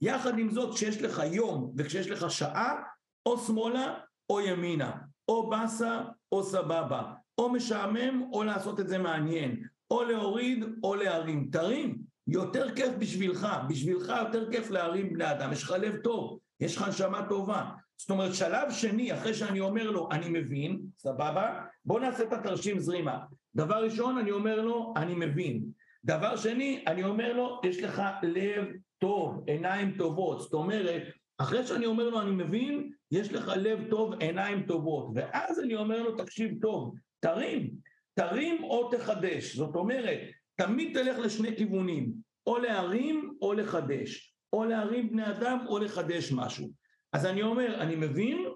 יחד 0.00 0.38
עם 0.38 0.50
זאת, 0.50 0.74
כשיש 0.74 1.02
לך 1.02 1.22
יום 1.32 1.72
וכשיש 1.78 2.10
לך 2.10 2.30
שעה, 2.30 2.82
או 3.26 3.38
שמאלה 3.38 3.94
או 4.30 4.40
ימינה, 4.40 4.92
או 5.28 5.50
באסה 5.50 6.00
או 6.32 6.44
סבבה, 6.44 7.02
או 7.38 7.52
משעמם 7.52 8.22
או 8.32 8.44
לעשות 8.44 8.80
את 8.80 8.88
זה 8.88 8.98
מעניין, 8.98 9.62
או 9.90 10.04
להוריד 10.04 10.64
או 10.82 10.94
להרים. 10.94 11.48
תרים, 11.52 11.98
יותר 12.26 12.74
כיף 12.74 12.90
בשבילך, 12.98 13.48
בשבילך 13.68 14.12
יותר 14.18 14.50
כיף 14.50 14.70
להרים 14.70 15.12
בני 15.12 15.30
אדם, 15.30 15.52
יש 15.52 15.62
לך 15.62 15.70
לב 15.70 15.96
טוב, 15.96 16.38
יש 16.60 16.76
לך 16.76 16.88
נשמה 16.88 17.28
טובה. 17.28 17.70
זאת 18.02 18.10
אומרת, 18.10 18.34
שלב 18.34 18.70
שני, 18.70 19.14
אחרי 19.14 19.34
שאני 19.34 19.60
אומר 19.60 19.90
לו, 19.90 20.08
אני 20.12 20.26
מבין, 20.28 20.80
סבבה? 20.98 21.60
בוא 21.84 22.00
נעשה 22.00 22.22
את 22.22 22.32
התרשים 22.32 22.78
זרימה. 22.78 23.18
דבר 23.54 23.84
ראשון, 23.84 24.18
אני 24.18 24.30
אומר 24.30 24.60
לו, 24.60 24.94
אני 24.96 25.14
מבין. 25.14 25.62
דבר 26.04 26.36
שני, 26.36 26.84
אני 26.86 27.04
אומר 27.04 27.32
לו, 27.32 27.60
יש 27.64 27.82
לך 27.82 28.02
לב 28.22 28.66
טוב, 28.98 29.44
עיניים 29.46 29.94
טובות. 29.98 30.40
זאת 30.40 30.54
אומרת, 30.54 31.02
אחרי 31.38 31.66
שאני 31.66 31.86
אומר 31.86 32.08
לו, 32.08 32.20
אני 32.20 32.30
מבין, 32.30 32.90
יש 33.10 33.32
לך 33.32 33.52
לב 33.56 33.78
טוב, 33.90 34.14
עיניים 34.20 34.62
טובות. 34.62 35.10
ואז 35.14 35.60
אני 35.60 35.76
אומר 35.76 36.02
לו, 36.02 36.16
תקשיב 36.16 36.50
טוב, 36.60 36.94
תרים, 37.20 37.70
תרים 38.14 38.64
או 38.64 38.90
תחדש. 38.90 39.56
זאת 39.56 39.76
אומרת, 39.76 40.18
תמיד 40.56 40.98
תלך 40.98 41.18
לשני 41.18 41.56
כיוונים, 41.56 42.12
או 42.46 42.58
להרים 42.58 43.34
או 43.42 43.52
לחדש. 43.52 44.34
או 44.52 44.64
להרים 44.64 45.10
בני 45.10 45.26
אדם 45.30 45.58
או 45.68 45.78
לחדש 45.78 46.32
משהו. 46.32 46.81
אז 47.12 47.26
אני 47.26 47.42
אומר, 47.42 47.80
אני 47.80 47.96
מבין, 47.96 48.46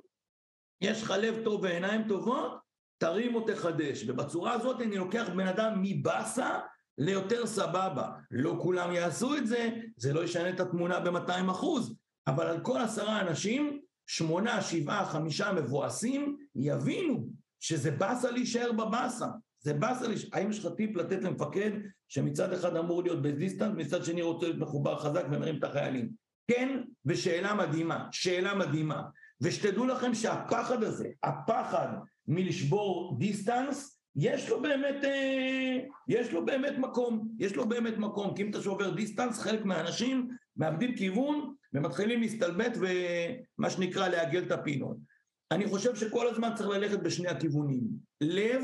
יש 0.81 1.03
לך 1.03 1.11
לב 1.11 1.45
טוב 1.45 1.63
ועיניים 1.63 2.09
טובות, 2.09 2.59
תרים 2.99 3.35
או 3.35 3.47
תחדש. 3.47 4.05
ובצורה 4.09 4.53
הזאת 4.53 4.81
אני 4.81 4.97
לוקח 4.97 5.29
בן 5.37 5.47
אדם 5.47 5.79
מבאסה 5.83 6.61
ליותר 6.99 7.47
סבבה. 7.47 8.11
לא 8.31 8.59
כולם 8.63 8.93
יעשו 8.93 9.37
את 9.37 9.47
זה, 9.47 9.71
זה 9.97 10.13
לא 10.13 10.25
ישנה 10.25 10.49
את 10.49 10.61
התמונה 10.61 11.01
ב-200 11.01 11.51
אחוז, 11.51 11.97
אבל 12.27 12.47
על 12.47 12.61
כל 12.61 12.81
עשרה 12.81 13.21
אנשים, 13.21 13.81
שמונה, 14.07 14.63
שבעה, 14.63 15.05
חמישה 15.05 15.53
מבואסים, 15.53 16.37
יבינו 16.55 17.29
שזה 17.61 17.91
באסה 17.91 18.31
להישאר 18.31 18.73
בבאסה. 18.73 19.27
זה 19.61 19.75
באסה 19.75 20.09
להישאר. 20.09 20.29
האם 20.33 20.51
יש 20.51 20.65
לך 20.65 20.73
טיפ 20.77 20.97
לתת 20.97 21.23
למפקד 21.25 21.71
שמצד 22.09 22.53
אחד 22.53 22.77
אמור 22.77 23.03
להיות 23.03 23.23
בדיסטנט, 23.23 23.75
מצד 23.77 24.05
שני 24.05 24.23
רוצה 24.23 24.47
להיות 24.47 24.59
מחובר 24.59 24.99
חזק 24.99 25.25
ומרים 25.31 25.59
את 25.59 25.65
החיילים? 25.65 26.26
כן, 26.49 26.81
ושאלה 27.07 27.55
מדהימה, 27.55 28.09
שאלה 28.13 28.55
מדהימה. 28.55 29.03
ושתדעו 29.41 29.87
לכם 29.87 30.15
שהפחד 30.15 30.83
הזה, 30.83 31.09
הפחד 31.23 31.89
מלשבור 32.29 33.17
דיסטנס, 33.19 34.01
יש 34.17 34.49
לו 34.49 34.63
באמת, 34.63 35.05
אה, 35.05 35.79
יש 36.09 36.33
לו 36.33 36.45
באמת 36.45 36.79
מקום, 36.79 37.29
יש 37.39 37.57
לו 37.57 37.69
באמת 37.69 37.99
מקום, 37.99 38.35
כי 38.35 38.43
אם 38.43 38.51
אתה 38.51 38.63
שובר 38.63 38.95
דיסטנס, 38.95 39.39
חלק 39.39 39.65
מהאנשים 39.65 40.29
מאבדים 40.57 40.97
כיוון 40.97 41.55
ומתחילים 41.73 42.21
להסתלבט 42.21 42.73
ומה 42.77 43.71
שנקרא 43.71 44.09
לעגל 44.09 44.43
את 44.43 44.53
הפינות. 44.53 44.97
אני 45.51 45.67
חושב 45.67 45.97
שכל 45.97 46.29
הזמן 46.29 46.51
צריך 46.55 46.69
ללכת 46.69 46.99
בשני 46.99 47.29
הכיוונים, 47.29 47.85
לב 48.21 48.63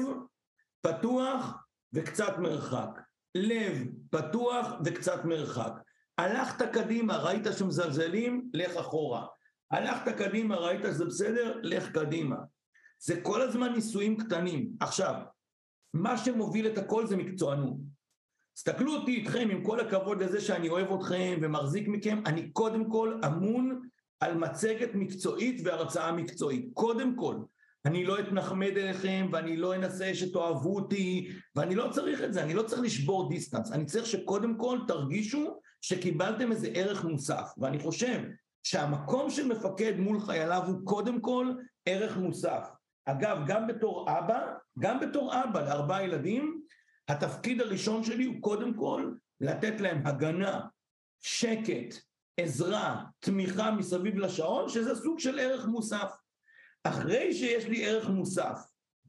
פתוח 0.81 1.65
וקצת 1.93 2.39
מרחק, 2.39 3.01
לב 3.35 3.87
פתוח 4.11 4.73
וקצת 4.85 5.25
מרחק. 5.25 5.73
הלכת 6.19 6.63
קדימה, 6.73 7.17
ראית 7.17 7.45
שמזלזלים, 7.59 8.51
לך 8.55 8.77
אחורה. 8.77 9.27
הלכת 9.71 10.09
קדימה, 10.19 10.57
ראית 10.57 10.81
שזה 10.83 11.05
בסדר, 11.05 11.61
לך 11.63 11.93
קדימה. 11.93 12.37
זה 12.99 13.21
כל 13.21 13.43
הזמן 13.43 13.73
ניסויים 13.73 14.17
קטנים. 14.17 14.71
עכשיו, 14.81 15.15
מה 15.95 16.19
שמוביל 16.19 16.67
את 16.67 16.79
הכל 16.79 17.07
זה 17.07 17.17
מקצוענות. 17.17 17.77
תסתכלו 18.55 18.95
אותי 18.95 19.15
איתכם, 19.15 19.49
עם 19.51 19.65
כל 19.65 19.81
הכבוד 19.81 20.23
לזה 20.23 20.41
שאני 20.41 20.69
אוהב 20.69 20.93
אתכם 20.93 21.39
ומחזיק 21.43 21.89
מכם, 21.89 22.23
אני 22.27 22.51
קודם 22.53 22.91
כל 22.91 23.21
אמון 23.27 23.89
על 24.21 24.35
מצגת 24.35 24.91
מקצועית 24.95 25.61
והרצאה 25.65 26.13
מקצועית. 26.13 26.71
קודם 26.75 27.17
כל. 27.17 27.37
אני 27.85 28.05
לא 28.05 28.21
אתנחמד 28.21 28.77
אליכם 28.77 29.29
ואני 29.33 29.57
לא 29.57 29.75
אנסה 29.75 30.15
שתאהבו 30.15 30.77
אותי 30.77 31.29
ואני 31.57 31.75
לא 31.75 31.89
צריך 31.91 32.23
את 32.23 32.33
זה, 32.33 32.43
אני 32.43 32.55
לא 32.55 32.63
צריך 32.63 32.83
לשבור 32.83 33.31
דיסטנס, 33.31 33.73
אני 33.73 33.85
צריך 33.85 34.07
שקודם 34.07 34.59
כל 34.59 34.79
תרגישו 34.89 35.61
שקיבלתם 35.83 36.53
איזה 36.53 36.69
ערך 36.75 37.05
מוסף, 37.05 37.51
ואני 37.59 37.79
חושב 37.79 38.23
שהמקום 38.63 39.31
של 39.31 39.49
מפקד 39.49 39.97
מול 39.99 40.21
חייליו 40.21 40.63
הוא 40.67 40.81
קודם 40.85 41.21
כל 41.21 41.53
ערך 41.87 42.17
מוסף. 42.17 42.69
אגב, 43.05 43.39
גם 43.47 43.67
בתור 43.67 44.19
אבא, 44.19 44.53
גם 44.79 45.01
בתור 45.01 45.43
אבא 45.43 45.61
לארבעה 45.61 46.05
ילדים, 46.05 46.63
התפקיד 47.09 47.61
הראשון 47.61 48.05
שלי 48.05 48.25
הוא 48.25 48.41
קודם 48.41 48.75
כל 48.75 49.13
לתת 49.41 49.81
להם 49.81 50.07
הגנה, 50.07 50.61
שקט, 51.23 51.95
עזרה, 52.37 53.05
תמיכה 53.21 53.71
מסביב 53.71 54.19
לשעון, 54.19 54.69
שזה 54.69 54.95
סוג 54.95 55.19
של 55.19 55.39
ערך 55.39 55.67
מוסף. 55.67 56.13
אחרי 56.85 57.35
שיש 57.35 57.65
לי 57.65 57.87
ערך 57.87 58.09
מוסף, 58.09 58.59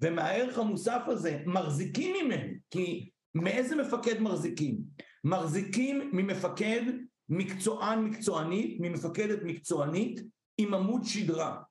ומהערך 0.02 0.58
המוסף 0.58 1.02
הזה 1.08 1.42
מחזיקים 1.46 2.16
ממנו, 2.26 2.54
כי 2.70 3.10
מאיזה 3.36 3.76
מפקד 3.76 4.22
מחזיקים? 4.22 4.78
מחזיקים 5.24 6.10
ממפקד 6.14 6.82
מקצוען 7.30 8.04
מקצוענית, 8.04 8.78
ממפקדת 8.80 9.40
מקצוענית 9.44 10.22
עם 10.58 10.74
עמוד 10.74 11.04
שדרה. 11.04 11.62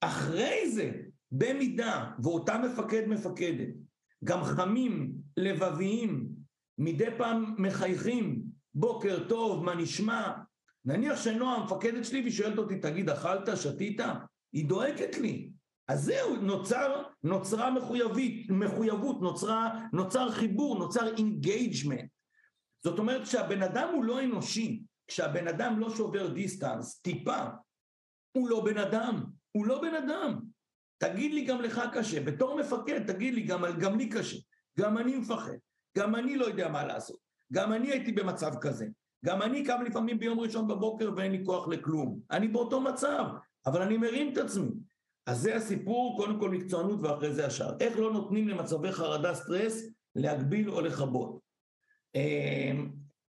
אחרי 0.00 0.70
זה, 0.70 0.92
במידה 1.32 2.10
ואותה 2.22 2.58
מפקד 2.58 3.06
מפקדת 3.08 3.68
גם 4.24 4.44
חמים, 4.44 5.12
לבביים, 5.36 6.28
מדי 6.78 7.08
פעם 7.18 7.54
מחייכים, 7.58 8.42
בוקר 8.74 9.28
טוב, 9.28 9.64
מה 9.64 9.74
נשמע? 9.74 10.32
נניח 10.84 11.22
שנועה 11.22 11.56
המפקדת 11.56 12.04
שלי 12.04 12.20
והיא 12.20 12.32
שואלת 12.32 12.58
אותי, 12.58 12.78
תגיד, 12.78 13.10
אכלת, 13.10 13.56
שתית? 13.56 14.00
היא 14.52 14.68
דואגת 14.68 15.18
לי. 15.18 15.50
אז 15.88 16.04
זהו, 16.04 16.36
נוצר, 16.36 17.02
נוצרה 17.22 17.70
מחויבית, 17.70 18.50
מחויבות, 18.50 19.20
נוצרה, 19.20 19.86
נוצר 19.92 20.30
חיבור, 20.30 20.78
נוצר 20.78 21.16
engagement. 21.16 22.10
זאת 22.84 22.98
אומרת 22.98 23.26
שהבן 23.26 23.62
אדם 23.62 23.88
הוא 23.94 24.04
לא 24.04 24.24
אנושי, 24.24 24.82
כשהבן 25.08 25.48
אדם 25.48 25.78
לא 25.78 25.90
שובר 25.90 26.32
דיסטנס, 26.32 27.00
טיפה, 27.00 27.38
הוא 28.36 28.48
לא 28.48 28.64
בן 28.64 28.78
אדם, 28.78 29.24
הוא 29.52 29.66
לא 29.66 29.80
בן 29.80 29.94
אדם. 29.94 30.40
תגיד 30.98 31.34
לי 31.34 31.44
גם 31.44 31.60
לך 31.60 31.82
קשה, 31.92 32.20
בתור 32.20 32.60
מפקד 32.60 33.12
תגיד 33.12 33.34
לי 33.34 33.42
גם, 33.42 33.64
גם 33.80 33.98
לי 33.98 34.08
קשה, 34.08 34.36
גם 34.78 34.98
אני 34.98 35.16
מפחד, 35.16 35.52
גם 35.98 36.14
אני 36.14 36.36
לא 36.36 36.44
יודע 36.44 36.68
מה 36.68 36.84
לעשות, 36.84 37.16
גם 37.52 37.72
אני 37.72 37.90
הייתי 37.90 38.12
במצב 38.12 38.52
כזה, 38.60 38.86
גם 39.24 39.42
אני 39.42 39.64
קם 39.64 39.82
לפעמים 39.86 40.18
ביום 40.18 40.40
ראשון 40.40 40.68
בבוקר 40.68 41.10
ואין 41.16 41.32
לי 41.32 41.42
כוח 41.44 41.68
לכלום, 41.68 42.20
אני 42.30 42.48
באותו 42.48 42.80
מצב, 42.80 43.24
אבל 43.66 43.82
אני 43.82 43.96
מרים 43.96 44.32
את 44.32 44.38
עצמי. 44.38 44.70
אז 45.26 45.40
זה 45.40 45.56
הסיפור, 45.56 46.16
קודם 46.16 46.40
כל 46.40 46.50
מקצוענות 46.50 47.00
ואחרי 47.02 47.32
זה 47.32 47.46
השאר. 47.46 47.76
איך 47.80 47.98
לא 47.98 48.12
נותנים 48.12 48.48
למצבי 48.48 48.92
חרדה 48.92 49.34
סטרס 49.34 49.82
להגביל 50.14 50.70
או 50.70 50.80
לכבות. 50.80 51.41
אמ, 52.14 52.90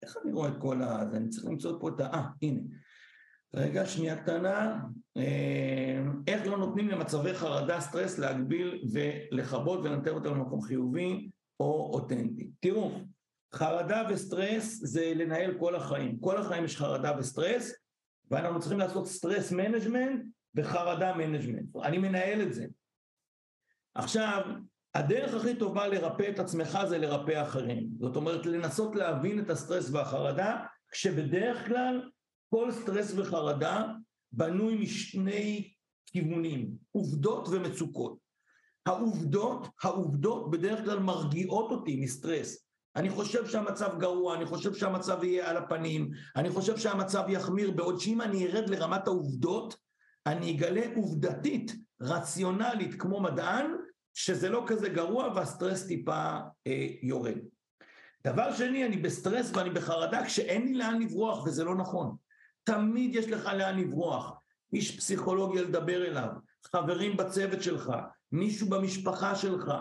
איך 0.03 0.17
אני 0.25 0.33
רואה 0.33 0.49
את 0.49 0.57
כל 0.61 0.83
ה... 0.83 1.03
אני 1.03 1.29
צריך 1.29 1.47
למצוא 1.47 1.81
פה 1.81 1.89
את 1.89 2.01
ה... 2.01 2.07
אה, 2.07 2.25
הנה. 2.43 2.61
רגע, 3.55 3.87
שנייה 3.87 4.23
קטנה. 4.23 4.81
אמ, 5.17 6.23
איך 6.27 6.47
לא 6.47 6.59
נותנים 6.59 6.89
למצבי 6.89 7.35
חרדה, 7.35 7.81
סטרס, 7.81 8.19
להגביל 8.19 8.83
ולכבות 8.93 9.81
ולנתב 9.85 10.11
אותם 10.11 10.35
למקום 10.35 10.63
חיובי 10.63 11.31
או 11.61 11.91
אותנטי. 11.95 12.51
תראו, 12.61 13.01
חרדה 13.55 14.03
וסטרס 14.11 14.81
זה 14.83 15.13
לנהל 15.15 15.59
כל 15.59 15.75
החיים. 15.75 16.19
כל 16.21 16.37
החיים 16.37 16.65
יש 16.65 16.77
חרדה 16.77 17.19
וסטרס, 17.19 17.73
ואנחנו 18.31 18.61
צריכים 18.61 18.79
לעשות 18.79 19.07
stress 19.07 19.53
management 19.53 20.25
וחרדה 20.55 21.15
management. 21.15 21.77
אני 21.83 21.99
מנהל 21.99 22.43
את 22.43 22.55
זה. 22.55 22.67
עכשיו, 23.95 24.41
הדרך 24.95 25.35
הכי 25.35 25.55
טובה 25.55 25.87
לרפא 25.87 26.31
את 26.31 26.39
עצמך 26.39 26.79
זה 26.89 26.99
לרפא 26.99 27.43
אחרים. 27.43 27.89
זאת 28.01 28.17
אומרת, 28.17 28.47
לנסות 28.47 28.97
להבין 28.97 29.39
את 29.39 29.51
הסטרס 29.51 29.91
והחרדה, 29.91 30.57
כשבדרך 30.91 31.67
כלל 31.67 32.11
כל 32.51 32.73
סטרס 32.73 33.13
וחרדה 33.17 33.85
בנוי 34.33 34.75
משני 34.75 35.73
כיוונים, 36.07 36.71
עובדות 36.93 37.49
ומצוקות. 37.49 38.19
העובדות, 38.87 39.69
העובדות 39.83 40.51
בדרך 40.51 40.85
כלל 40.85 40.99
מרגיעות 40.99 41.71
אותי 41.71 42.01
מסטרס. 42.01 42.65
אני 42.97 43.11
חושב 43.11 43.47
שהמצב 43.47 43.99
גרוע, 43.99 44.37
אני 44.37 44.47
חושב 44.47 44.75
שהמצב 44.75 45.25
יהיה 45.25 45.51
על 45.51 45.57
הפנים, 45.57 46.11
אני 46.37 46.51
חושב 46.51 46.77
שהמצב 46.77 47.25
יחמיר, 47.29 47.71
בעוד 47.71 48.01
שאם 48.01 48.21
אני 48.21 48.47
ארד 48.47 48.69
לרמת 48.71 49.07
העובדות, 49.07 49.77
אני 50.27 50.57
אגלה 50.57 50.83
עובדתית, 50.97 51.73
רציונלית, 52.01 52.95
כמו 52.95 53.21
מדען, 53.21 53.67
שזה 54.15 54.49
לא 54.49 54.65
כזה 54.67 54.89
גרוע 54.89 55.33
והסטרס 55.35 55.87
טיפה 55.87 56.39
אה, 56.67 56.87
יורד. 57.03 57.39
דבר 58.27 58.53
שני, 58.53 58.87
אני 58.87 58.97
בסטרס 58.97 59.51
ואני 59.55 59.71
בחרדה 59.71 60.25
כשאין 60.25 60.67
לי 60.67 60.75
לאן 60.75 61.03
לברוח, 61.03 61.47
וזה 61.47 61.65
לא 61.65 61.75
נכון. 61.75 62.17
תמיד 62.65 63.15
יש 63.15 63.29
לך 63.29 63.47
לאן 63.47 63.79
לברוח. 63.79 64.33
איש 64.73 64.97
פסיכולוגיה 64.97 65.63
לדבר 65.63 66.07
אליו, 66.07 66.29
חברים 66.73 67.17
בצוות 67.17 67.63
שלך, 67.63 67.93
מישהו 68.33 68.69
במשפחה 68.69 69.35
שלך, 69.35 69.73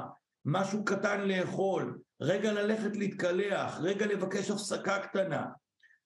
משהו 0.46 0.86
קטן 0.86 1.28
לאכול, 1.28 2.00
רגע 2.22 2.54
ללכת 2.54 2.96
להתקלח, 2.96 3.80
רגע 3.82 4.06
לבקש 4.06 4.52
הפסקה 4.52 5.00
קטנה. 5.00 5.46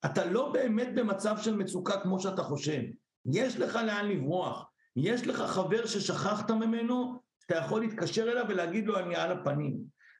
אתה 0.04 0.24
לא 0.24 0.52
באמת 0.52 0.88
במצב 0.94 1.36
של 1.38 1.56
מצוקה 1.56 2.00
כמו 2.00 2.20
שאתה 2.20 2.42
חושב. 2.42 2.80
יש 3.32 3.56
לך 3.56 3.74
לאן 3.74 4.08
לברוח. 4.08 4.70
יש 4.96 5.26
לך 5.26 5.36
חבר 5.36 5.86
ששכחת 5.86 6.50
ממנו, 6.50 7.20
אתה 7.48 7.56
יכול 7.56 7.80
להתקשר 7.80 8.32
אליו 8.32 8.44
ולהגיד 8.48 8.86
לו 8.86 8.98
אני 8.98 9.16
על 9.16 9.32
הפנים. 9.32 9.76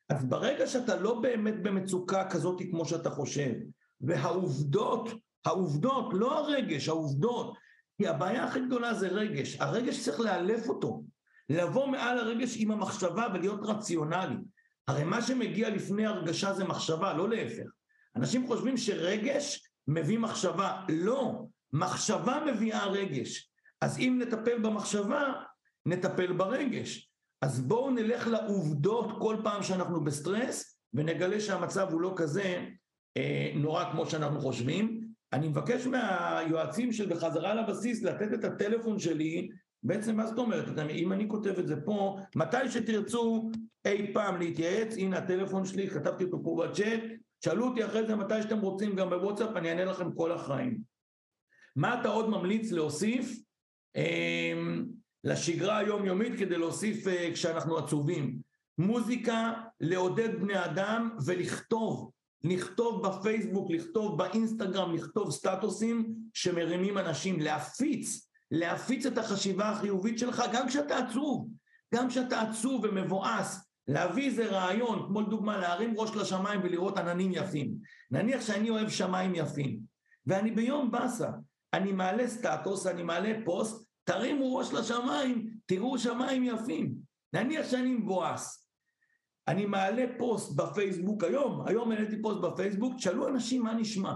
אז 0.09 0.25
ברגע 0.25 0.67
שאתה 0.67 0.97
לא 0.97 1.21
באמת 1.21 1.62
במצוקה 1.62 2.31
כזאת 2.31 2.62
כמו 2.71 2.85
שאתה 2.85 3.11
חושב, 3.11 3.53
והעובדות, 4.01 5.09
העובדות, 5.45 6.14
לא 6.14 6.38
הרגש, 6.38 6.88
העובדות, 6.88 7.57
כי 7.99 8.09
הבעיה 8.09 8.45
הכי 8.45 8.61
גדולה 8.67 8.95
זה 8.95 9.09
רגש, 9.09 9.57
הרגש 9.61 10.05
צריך 10.05 10.21
לאלף 10.21 10.69
אותו, 10.69 11.03
לבוא 11.49 11.87
מעל 11.87 12.19
הרגש 12.19 12.57
עם 12.57 12.71
המחשבה 12.71 13.27
ולהיות 13.35 13.61
רציונלי. 13.62 14.37
הרי 14.88 15.05
מה 15.05 15.23
שמגיע 15.23 15.71
לפני 15.71 16.07
הרגשה 16.07 16.53
זה 16.53 16.64
מחשבה, 16.64 17.12
לא 17.14 17.29
להפך. 17.29 17.67
אנשים 18.17 18.47
חושבים 18.47 18.77
שרגש 18.77 19.69
מביא 19.88 20.19
מחשבה, 20.19 20.85
לא, 20.88 21.45
מחשבה 21.73 22.43
מביאה 22.47 22.87
רגש. 22.87 23.51
אז 23.81 23.99
אם 23.99 24.19
נטפל 24.23 24.59
במחשבה, 24.59 25.33
נטפל 25.87 26.33
ברגש. 26.33 27.08
אז 27.42 27.61
בואו 27.61 27.90
נלך 27.90 28.29
לעובדות 28.29 29.07
כל 29.18 29.37
פעם 29.44 29.62
שאנחנו 29.62 30.05
בסטרס, 30.05 30.79
ונגלה 30.94 31.40
שהמצב 31.40 31.88
הוא 31.92 32.01
לא 32.01 32.12
כזה 32.16 32.66
אה, 33.16 33.53
נורא 33.55 33.92
כמו 33.92 34.07
שאנחנו 34.07 34.40
חושבים. 34.40 35.01
אני 35.33 35.48
מבקש 35.48 35.87
מהיועצים 35.87 36.92
של 36.92 37.09
בחזרה 37.09 37.55
לבסיס 37.55 38.03
לתת 38.03 38.35
את 38.35 38.44
הטלפון 38.44 38.98
שלי, 38.98 39.48
בעצם 39.83 40.16
מה 40.16 40.27
זאת 40.27 40.38
אומרת? 40.38 40.79
אם 40.90 41.12
אני 41.12 41.29
כותב 41.29 41.59
את 41.59 41.68
זה 41.68 41.77
פה, 41.85 42.18
מתי 42.37 42.68
שתרצו 42.68 43.51
אי 43.85 44.12
פעם 44.14 44.38
להתייעץ, 44.38 44.96
הנה 44.96 45.18
הטלפון 45.18 45.64
שלי, 45.64 45.90
כתבתי 45.90 46.24
אותו 46.24 46.42
פה 46.44 46.64
בצ'אט, 46.66 47.01
שאלו 47.44 47.68
אותי 47.68 47.85
אחרי 47.85 48.07
זה 48.07 48.16
מתי 48.16 48.42
שאתם 48.42 48.61
רוצים 48.61 48.96
גם 48.96 49.11
בוואטסאפ, 49.11 49.57
אני 49.57 49.70
אענה 49.70 49.85
לכם 49.85 50.12
כל 50.12 50.33
החיים. 50.33 50.79
מה 51.77 52.01
אתה 52.01 52.09
עוד 52.09 52.29
ממליץ 52.29 52.72
להוסיף? 52.72 53.38
אה, 53.96 54.53
לשגרה 55.29 55.79
היומיומית 55.79 56.38
כדי 56.38 56.59
להוסיף 56.59 57.07
uh, 57.07 57.11
כשאנחנו 57.35 57.79
עצובים. 57.79 58.38
מוזיקה, 58.79 59.53
לעודד 59.81 60.41
בני 60.41 60.64
אדם 60.64 61.11
ולכתוב, 61.27 62.11
לכתוב 62.45 63.07
בפייסבוק, 63.07 63.71
לכתוב 63.71 64.19
באינסטגרם, 64.19 64.95
לכתוב 64.95 65.31
סטטוסים 65.31 66.14
שמרימים 66.35 66.99
אנשים, 66.99 67.41
להפיץ, 67.41 68.31
להפיץ 68.51 69.07
את 69.07 69.19
החשיבה 69.19 69.69
החיובית 69.69 70.19
שלך 70.19 70.43
גם 70.53 70.69
כשאתה 70.69 70.99
עצוב, 70.99 71.49
גם 71.95 72.09
כשאתה 72.09 72.41
עצוב 72.41 72.85
ומבואס, 72.85 73.71
להביא 73.88 74.27
איזה 74.27 74.47
רעיון, 74.47 75.07
כמו 75.09 75.21
לדוגמה 75.21 75.59
להרים 75.59 75.95
ראש 75.97 76.11
לשמיים 76.17 76.61
ולראות 76.62 76.99
עננים 76.99 77.33
יפים. 77.35 77.75
נניח 78.11 78.41
שאני 78.41 78.71
אוהב 78.71 78.88
שמיים 78.88 79.35
יפים, 79.35 79.79
ואני 80.27 80.51
ביום 80.51 80.91
באסה, 80.91 81.29
אני 81.75 81.93
מעלה 81.93 82.29
סטטוס, 82.29 82.87
אני 82.87 83.03
מעלה 83.03 83.33
פוסט, 83.45 83.88
תרימו 84.09 84.57
ראש 84.57 84.73
לשמיים, 84.73 85.51
תראו 85.66 85.99
שמיים 85.99 86.44
יפים. 86.44 86.94
נניח 87.33 87.66
שאני 87.66 87.94
מבואס. 87.94 88.68
אני 89.49 89.66
מעלה 89.66 90.05
פוסט 90.18 90.57
בפייסבוק 90.57 91.25
היום, 91.25 91.66
היום 91.66 91.92
העליתי 91.92 92.23
פוסט 92.23 92.40
בפייסבוק, 92.40 92.97
תשאלו 92.97 93.29
אנשים 93.29 93.62
מה 93.62 93.75
נשמע. 93.75 94.14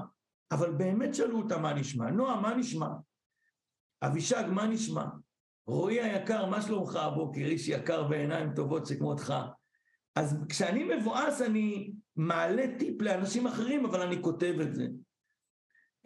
אבל 0.52 0.72
באמת 0.72 1.14
שאלו 1.14 1.38
אותם 1.38 1.62
מה 1.62 1.74
נשמע. 1.74 2.10
נועה, 2.10 2.40
מה 2.40 2.54
נשמע? 2.54 2.88
אבישג, 4.02 4.44
מה 4.50 4.66
נשמע? 4.66 5.04
רועי 5.66 6.00
היקר, 6.00 6.46
מה 6.46 6.62
שלומך 6.62 6.96
הבוקר? 6.96 7.40
איש 7.40 7.68
יקר 7.68 8.08
בעיניים 8.08 8.54
טובות 8.54 8.86
שכמותך. 8.86 9.34
אז 10.16 10.36
כשאני 10.48 10.84
מבואס 10.84 11.42
אני 11.42 11.92
מעלה 12.16 12.64
טיפ 12.78 13.02
לאנשים 13.02 13.46
אחרים, 13.46 13.84
אבל 13.84 14.02
אני 14.02 14.22
כותב 14.22 14.54
את 14.62 14.74
זה. 14.74 14.86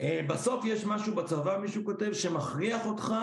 אה, 0.00 0.20
בסוף 0.28 0.64
יש 0.64 0.84
משהו 0.84 1.14
בצבא, 1.14 1.58
מישהו 1.58 1.84
כותב, 1.84 2.12
שמכריח 2.12 2.86
אותך 2.86 3.14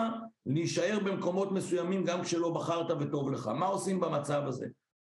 להישאר 0.46 0.98
במקומות 1.04 1.52
מסוימים 1.52 2.04
גם 2.04 2.22
כשלא 2.22 2.50
בחרת 2.50 2.90
וטוב 3.00 3.30
לך. 3.30 3.46
מה 3.46 3.66
עושים 3.66 4.00
במצב 4.00 4.42
הזה? 4.46 4.66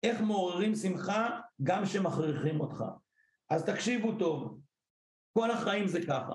איך 0.02 0.20
מעוררים 0.20 0.74
שמחה 0.74 1.40
גם 1.62 1.84
כשמכריחים 1.84 2.60
אותך? 2.60 2.84
אז 3.50 3.64
תקשיבו 3.64 4.12
טוב, 4.18 4.58
כל 5.32 5.50
החיים 5.50 5.88
זה 5.88 6.06
ככה. 6.06 6.34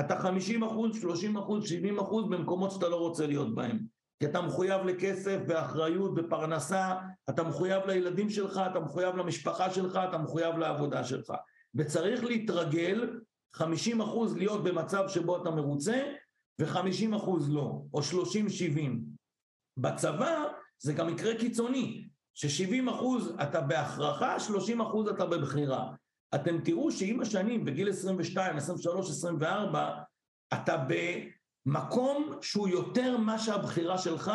אתה 0.00 0.18
50 0.18 0.62
אחוז, 0.62 1.00
30 1.00 1.36
אחוז, 1.36 1.68
70 1.68 1.98
אחוז 1.98 2.24
במקומות 2.28 2.70
שאתה 2.70 2.88
לא 2.88 2.96
רוצה 2.96 3.26
להיות 3.26 3.54
בהם. 3.54 3.78
כי 4.18 4.26
אתה 4.26 4.40
מחויב 4.40 4.82
לכסף 4.84 5.38
ואחריות 5.48 6.12
ופרנסה, 6.16 6.94
אתה 7.30 7.42
מחויב 7.42 7.82
לילדים 7.86 8.30
שלך, 8.30 8.60
אתה 8.70 8.80
מחויב 8.80 9.16
למשפחה 9.16 9.70
שלך, 9.70 10.00
אתה 10.08 10.18
מחויב 10.18 10.56
לעבודה 10.56 11.04
שלך. 11.04 11.32
וצריך 11.74 12.24
להתרגל 12.24 13.20
50 13.54 14.00
אחוז 14.00 14.36
להיות 14.36 14.64
במצב 14.64 15.08
שבו 15.08 15.42
אתה 15.42 15.50
מרוצה, 15.50 16.02
ו-50 16.60 17.16
אחוז 17.16 17.50
לא, 17.50 17.82
או 17.94 18.00
30-70. 18.00 18.02
בצבא 19.76 20.44
זה 20.78 20.92
גם 20.92 21.06
מקרה 21.06 21.38
קיצוני, 21.38 22.08
ש-70 22.34 22.90
אחוז 22.90 23.34
אתה 23.42 23.60
בהכרחה, 23.60 24.40
30 24.40 24.80
אחוז 24.80 25.08
אתה 25.08 25.26
בבחירה. 25.26 25.92
אתם 26.34 26.60
תראו 26.60 26.92
שעם 26.92 27.20
השנים, 27.20 27.64
בגיל 27.64 27.88
22, 27.88 28.56
23, 28.56 29.10
24, 29.10 29.90
אתה 30.54 30.84
במקום 31.66 32.38
שהוא 32.42 32.68
יותר 32.68 33.16
מה 33.16 33.38
שהבחירה 33.38 33.98
שלך 33.98 34.32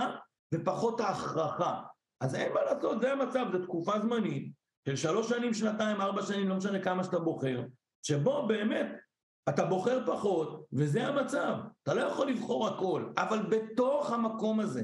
ופחות 0.53 0.99
ההכרחה. 0.99 1.81
אז 2.21 2.35
אין 2.35 2.53
מה 2.53 2.59
לעשות, 2.63 3.01
זה 3.01 3.11
המצב, 3.11 3.45
זו 3.51 3.63
תקופה 3.63 3.99
זמנית 3.99 4.51
של 4.87 4.95
שלוש 4.95 5.29
שנים, 5.29 5.53
שנתיים, 5.53 6.01
ארבע 6.01 6.21
שנים, 6.21 6.49
לא 6.49 6.55
משנה 6.55 6.79
כמה 6.79 7.03
שאתה 7.03 7.19
בוחר, 7.19 7.63
שבו 8.03 8.47
באמת 8.47 8.87
אתה 9.49 9.65
בוחר 9.65 10.03
פחות, 10.05 10.65
וזה 10.73 11.07
המצב. 11.07 11.55
אתה 11.83 11.93
לא 11.93 12.01
יכול 12.01 12.29
לבחור 12.29 12.67
הכל, 12.67 13.11
אבל 13.17 13.45
בתוך 13.49 14.11
המקום 14.11 14.59
הזה, 14.59 14.83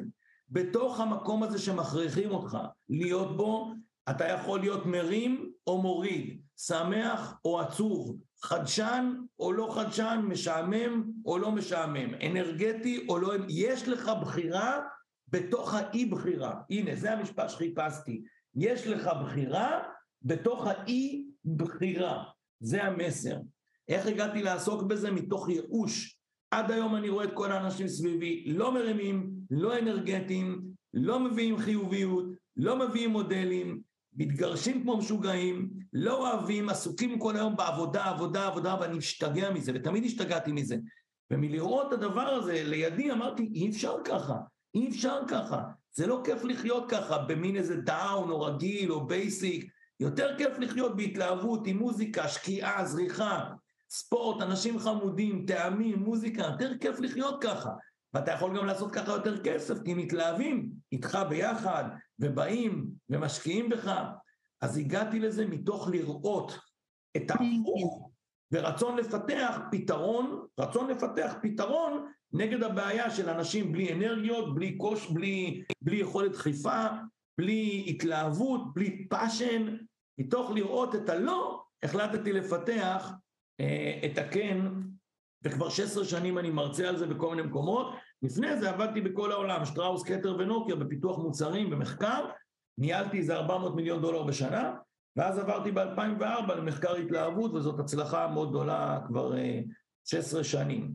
בתוך 0.49 0.99
המקום 0.99 1.43
הזה 1.43 1.59
שמכריחים 1.59 2.31
אותך 2.31 2.57
להיות 2.89 3.37
בו, 3.37 3.71
אתה 4.09 4.27
יכול 4.27 4.59
להיות 4.59 4.85
מרים 4.85 5.51
או 5.67 5.81
מוריד, 5.81 6.41
שמח 6.57 7.33
או 7.45 7.59
עצוב, 7.59 8.17
חדשן 8.41 9.13
או 9.39 9.53
לא 9.53 9.71
חדשן, 9.75 10.25
משעמם 10.27 11.11
או 11.25 11.37
לא 11.37 11.51
משעמם, 11.51 12.13
אנרגטי 12.25 13.05
או 13.09 13.19
לא... 13.19 13.33
יש 13.49 13.87
לך 13.87 14.11
בחירה 14.21 14.79
בתוך 15.27 15.73
האי 15.73 16.05
בחירה. 16.05 16.61
הנה, 16.69 16.95
זה 16.95 17.13
המשפט 17.13 17.49
שחיפשתי. 17.49 18.23
יש 18.55 18.87
לך 18.87 19.09
בחירה 19.23 19.79
בתוך 20.21 20.67
האי 20.67 21.25
בחירה. 21.55 22.23
זה 22.59 22.83
המסר. 22.83 23.37
איך 23.89 24.07
הגעתי 24.07 24.43
לעסוק 24.43 24.83
בזה? 24.83 25.11
מתוך 25.11 25.49
ייאוש. 25.49 26.17
עד 26.51 26.71
היום 26.71 26.95
אני 26.95 27.09
רואה 27.09 27.25
את 27.25 27.33
כל 27.33 27.51
האנשים 27.51 27.87
סביבי 27.87 28.43
לא 28.47 28.73
מרימים, 28.73 29.31
לא 29.51 29.79
אנרגטיים, 29.79 30.61
לא 30.93 31.19
מביאים 31.19 31.57
חיוביות, 31.57 32.25
לא 32.57 32.75
מביאים 32.79 33.09
מודלים, 33.09 33.81
מתגרשים 34.13 34.81
כמו 34.81 34.97
משוגעים, 34.97 35.69
לא 35.93 36.17
אוהבים, 36.17 36.69
עסוקים 36.69 37.19
כל 37.19 37.35
היום 37.35 37.55
בעבודה, 37.55 38.05
עבודה, 38.05 38.47
עבודה, 38.47 38.75
ואני 38.81 38.97
משתגע 38.97 39.51
מזה, 39.51 39.71
ותמיד 39.75 40.05
השתגעתי 40.05 40.51
מזה. 40.51 40.77
ומלראות 41.31 41.87
את 41.87 41.93
הדבר 41.93 42.21
הזה 42.21 42.63
לידי 42.65 43.11
אמרתי, 43.11 43.49
אי 43.53 43.69
אפשר 43.69 43.95
ככה, 44.05 44.35
אי 44.75 44.89
אפשר 44.89 45.19
ככה. 45.27 45.61
זה 45.91 46.07
לא 46.07 46.21
כיף 46.25 46.43
לחיות 46.43 46.89
ככה 46.89 47.17
במין 47.17 47.55
איזה 47.55 47.75
down 47.75 48.29
או 48.29 48.41
רגיל 48.41 48.91
או 48.91 49.07
basic. 49.07 49.71
יותר 49.99 50.37
כיף 50.37 50.59
לחיות 50.59 50.95
בהתלהבות 50.95 51.67
עם 51.67 51.77
מוזיקה, 51.77 52.27
שקיעה, 52.27 52.85
זריחה, 52.85 53.53
ספורט, 53.89 54.41
אנשים 54.41 54.79
חמודים, 54.79 55.45
טעמים, 55.45 55.99
מוזיקה, 55.99 56.43
יותר 56.43 56.77
כיף 56.77 56.99
לחיות 56.99 57.43
ככה. 57.43 57.69
ואתה 58.13 58.31
יכול 58.31 58.57
גם 58.57 58.65
לעשות 58.65 58.91
ככה 58.91 59.11
יותר 59.11 59.43
כסף, 59.43 59.83
כי 59.85 59.93
מתלהבים 59.93 60.69
איתך 60.91 61.19
ביחד, 61.29 61.83
ובאים 62.19 62.89
ומשקיעים 63.09 63.69
בך. 63.69 64.03
אז 64.61 64.77
הגעתי 64.77 65.19
לזה 65.19 65.45
מתוך 65.45 65.87
לראות 65.87 66.59
את 67.17 67.31
ההפוך, 67.31 68.09
ורצון 68.51 68.97
לפתח 68.97 69.59
פתרון, 69.71 70.45
רצון 70.59 70.89
לפתח 70.89 71.33
פתרון 71.41 72.11
נגד 72.33 72.63
הבעיה 72.63 73.11
של 73.11 73.29
אנשים 73.29 73.71
בלי 73.71 73.93
אנרגיות, 73.93 74.55
בלי 74.55 74.77
push, 74.77 75.11
בלי, 75.11 75.63
בלי 75.81 75.97
יכולת 75.97 76.31
דחיפה, 76.31 76.85
בלי 77.37 77.85
התלהבות, 77.87 78.73
בלי 78.73 79.07
passion, 79.09 79.77
מתוך 80.17 80.51
לראות 80.51 80.95
את 80.95 81.09
הלא, 81.09 81.63
החלטתי 81.83 82.33
לפתח 82.33 83.11
אה, 83.59 83.99
את 84.05 84.17
הכן, 84.17 84.57
וכבר 85.43 85.69
16 85.69 86.05
שנים 86.05 86.37
אני 86.37 86.49
מרצה 86.49 86.89
על 86.89 86.97
זה 86.97 87.07
בכל 87.07 87.35
מיני 87.35 87.47
מקומות. 87.47 87.93
לפני 88.21 88.57
זה 88.57 88.69
עבדתי 88.69 89.01
בכל 89.01 89.31
העולם, 89.31 89.65
שטראוס, 89.65 90.03
קטר 90.03 90.35
ונוקיה, 90.39 90.75
בפיתוח 90.75 91.17
מוצרים, 91.17 91.69
במחקר, 91.69 92.25
ניהלתי 92.77 93.17
איזה 93.17 93.35
400 93.35 93.75
מיליון 93.75 94.01
דולר 94.01 94.23
בשנה, 94.23 94.73
ואז 95.15 95.39
עברתי 95.39 95.71
ב-2004 95.71 96.53
למחקר 96.53 96.95
התלהבות, 96.95 97.53
וזאת 97.53 97.79
הצלחה 97.79 98.27
מאוד 98.27 98.49
גדולה 98.49 98.99
כבר 99.07 99.33
16 100.05 100.39
אה, 100.39 100.43
שנים. 100.43 100.91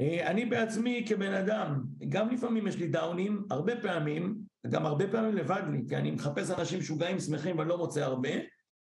אה, 0.00 0.30
אני 0.30 0.44
בעצמי 0.44 1.04
כבן 1.08 1.34
אדם, 1.34 1.82
גם 2.08 2.28
לפעמים 2.28 2.66
יש 2.66 2.76
לי 2.76 2.88
דאונים, 2.88 3.44
הרבה 3.50 3.80
פעמים, 3.82 4.38
וגם 4.66 4.86
הרבה 4.86 5.08
פעמים 5.08 5.36
לבד 5.36 5.62
לי, 5.72 5.82
כי 5.88 5.96
אני 5.96 6.10
מחפש 6.10 6.50
אנשים 6.50 6.78
משוגעים, 6.78 7.18
שמחים, 7.18 7.58
ואני 7.58 7.68
לא 7.68 7.78
מוצא 7.78 8.00
הרבה. 8.00 8.30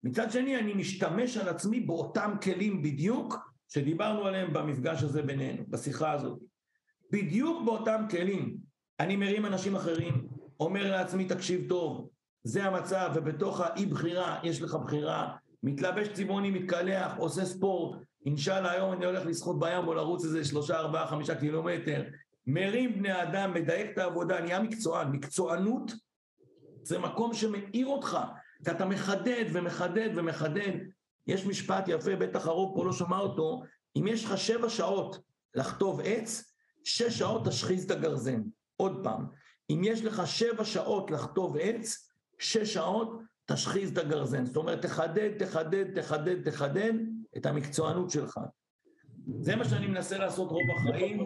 מצד 0.03 0.31
שני, 0.31 0.57
אני 0.57 0.73
משתמש 0.73 1.37
על 1.37 1.49
עצמי 1.49 1.79
באותם 1.79 2.35
כלים 2.43 2.81
בדיוק 2.81 3.35
שדיברנו 3.69 4.25
עליהם 4.25 4.53
במפגש 4.53 5.03
הזה 5.03 5.21
בינינו, 5.21 5.63
בשיחה 5.67 6.11
הזאת. 6.11 6.39
בדיוק 7.11 7.65
באותם 7.65 8.05
כלים. 8.09 8.57
אני 8.99 9.15
מרים 9.15 9.45
אנשים 9.45 9.75
אחרים, 9.75 10.27
אומר 10.59 10.91
לעצמי, 10.91 11.25
תקשיב 11.25 11.69
טוב, 11.69 12.09
זה 12.43 12.63
המצב, 12.63 13.11
ובתוך 13.15 13.61
האי 13.61 13.85
בחירה 13.85 14.39
יש 14.43 14.61
לך 14.61 14.75
בחירה, 14.75 15.35
מתלבש 15.63 16.07
צבעוני, 16.07 16.51
מתקלח, 16.51 17.11
עושה 17.17 17.45
ספורט, 17.45 17.97
אינשאללה 18.25 18.71
היום 18.71 18.93
אני 18.93 19.05
הולך 19.05 19.25
לשחות 19.25 19.59
בים 19.59 19.87
או 19.87 19.93
לרוץ 19.93 20.23
איזה 20.23 20.45
שלושה, 20.45 20.77
ארבעה, 20.77 21.07
חמישה 21.07 21.35
קילומטר, 21.35 22.03
מרים 22.47 22.93
בני 22.99 23.23
אדם, 23.23 23.53
מדייק 23.53 23.91
את 23.93 23.97
העבודה, 23.97 24.41
נהיה 24.41 24.59
מקצוען. 24.59 25.11
מקצוענות 25.11 25.91
זה 26.83 26.99
מקום 26.99 27.33
שמאיר 27.33 27.87
אותך, 27.87 28.17
כי 28.65 28.71
אתה 28.71 28.85
מחדד 28.85 29.45
ומחדד 29.53 30.09
ומחדד. 30.15 30.71
יש 31.27 31.45
משפט 31.45 31.83
יפה, 31.87 32.15
בטח 32.15 32.47
הרוב 32.47 32.75
פה 32.75 32.85
לא 32.85 32.91
שמע 32.91 33.19
אותו, 33.19 33.63
אם 33.95 34.07
יש 34.07 34.25
לך 34.25 34.37
שבע 34.37 34.69
שעות 34.69 35.19
לחטוב 35.55 36.01
עץ, 36.03 36.53
שש 36.83 37.19
שעות 37.19 37.47
תשחיז 37.47 37.85
את 37.85 37.91
הגרזן. 37.91 38.41
עוד 38.77 38.99
פעם, 39.03 39.25
אם 39.69 39.81
יש 39.83 40.05
לך 40.05 40.27
שבע 40.27 40.65
שעות 40.65 41.11
לחטוב 41.11 41.57
עץ, 41.57 42.11
שש 42.39 42.73
שעות 42.73 43.21
תשחיז 43.45 43.91
את 43.91 43.97
הגרזן. 43.97 44.45
זאת 44.45 44.57
אומרת, 44.57 44.81
תחדד, 44.81 45.37
תחדד, 45.37 46.01
תחדד, 46.01 46.49
תחדד 46.49 46.93
את 47.37 47.45
המקצוענות 47.45 48.09
שלך. 48.09 48.39
זה 49.39 49.55
מה 49.55 49.65
שאני 49.65 49.87
מנסה 49.87 50.17
לעשות 50.17 50.51
רוב 50.51 50.71
החיים. 50.77 51.25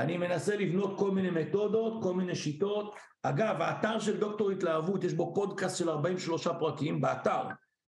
אני 0.00 0.16
מנסה 0.16 0.56
לבנות 0.56 0.98
כל 0.98 1.10
מיני 1.10 1.30
מתודות, 1.30 2.02
כל 2.02 2.14
מיני 2.14 2.34
שיטות. 2.34 2.94
אגב, 3.22 3.56
האתר 3.60 3.98
של 3.98 4.20
דוקטור 4.20 4.50
התלהבות, 4.50 5.04
יש 5.04 5.14
בו 5.14 5.34
פודקאסט 5.34 5.76
של 5.76 5.90
43 5.90 6.48
פרקים 6.48 7.00
באתר. 7.00 7.42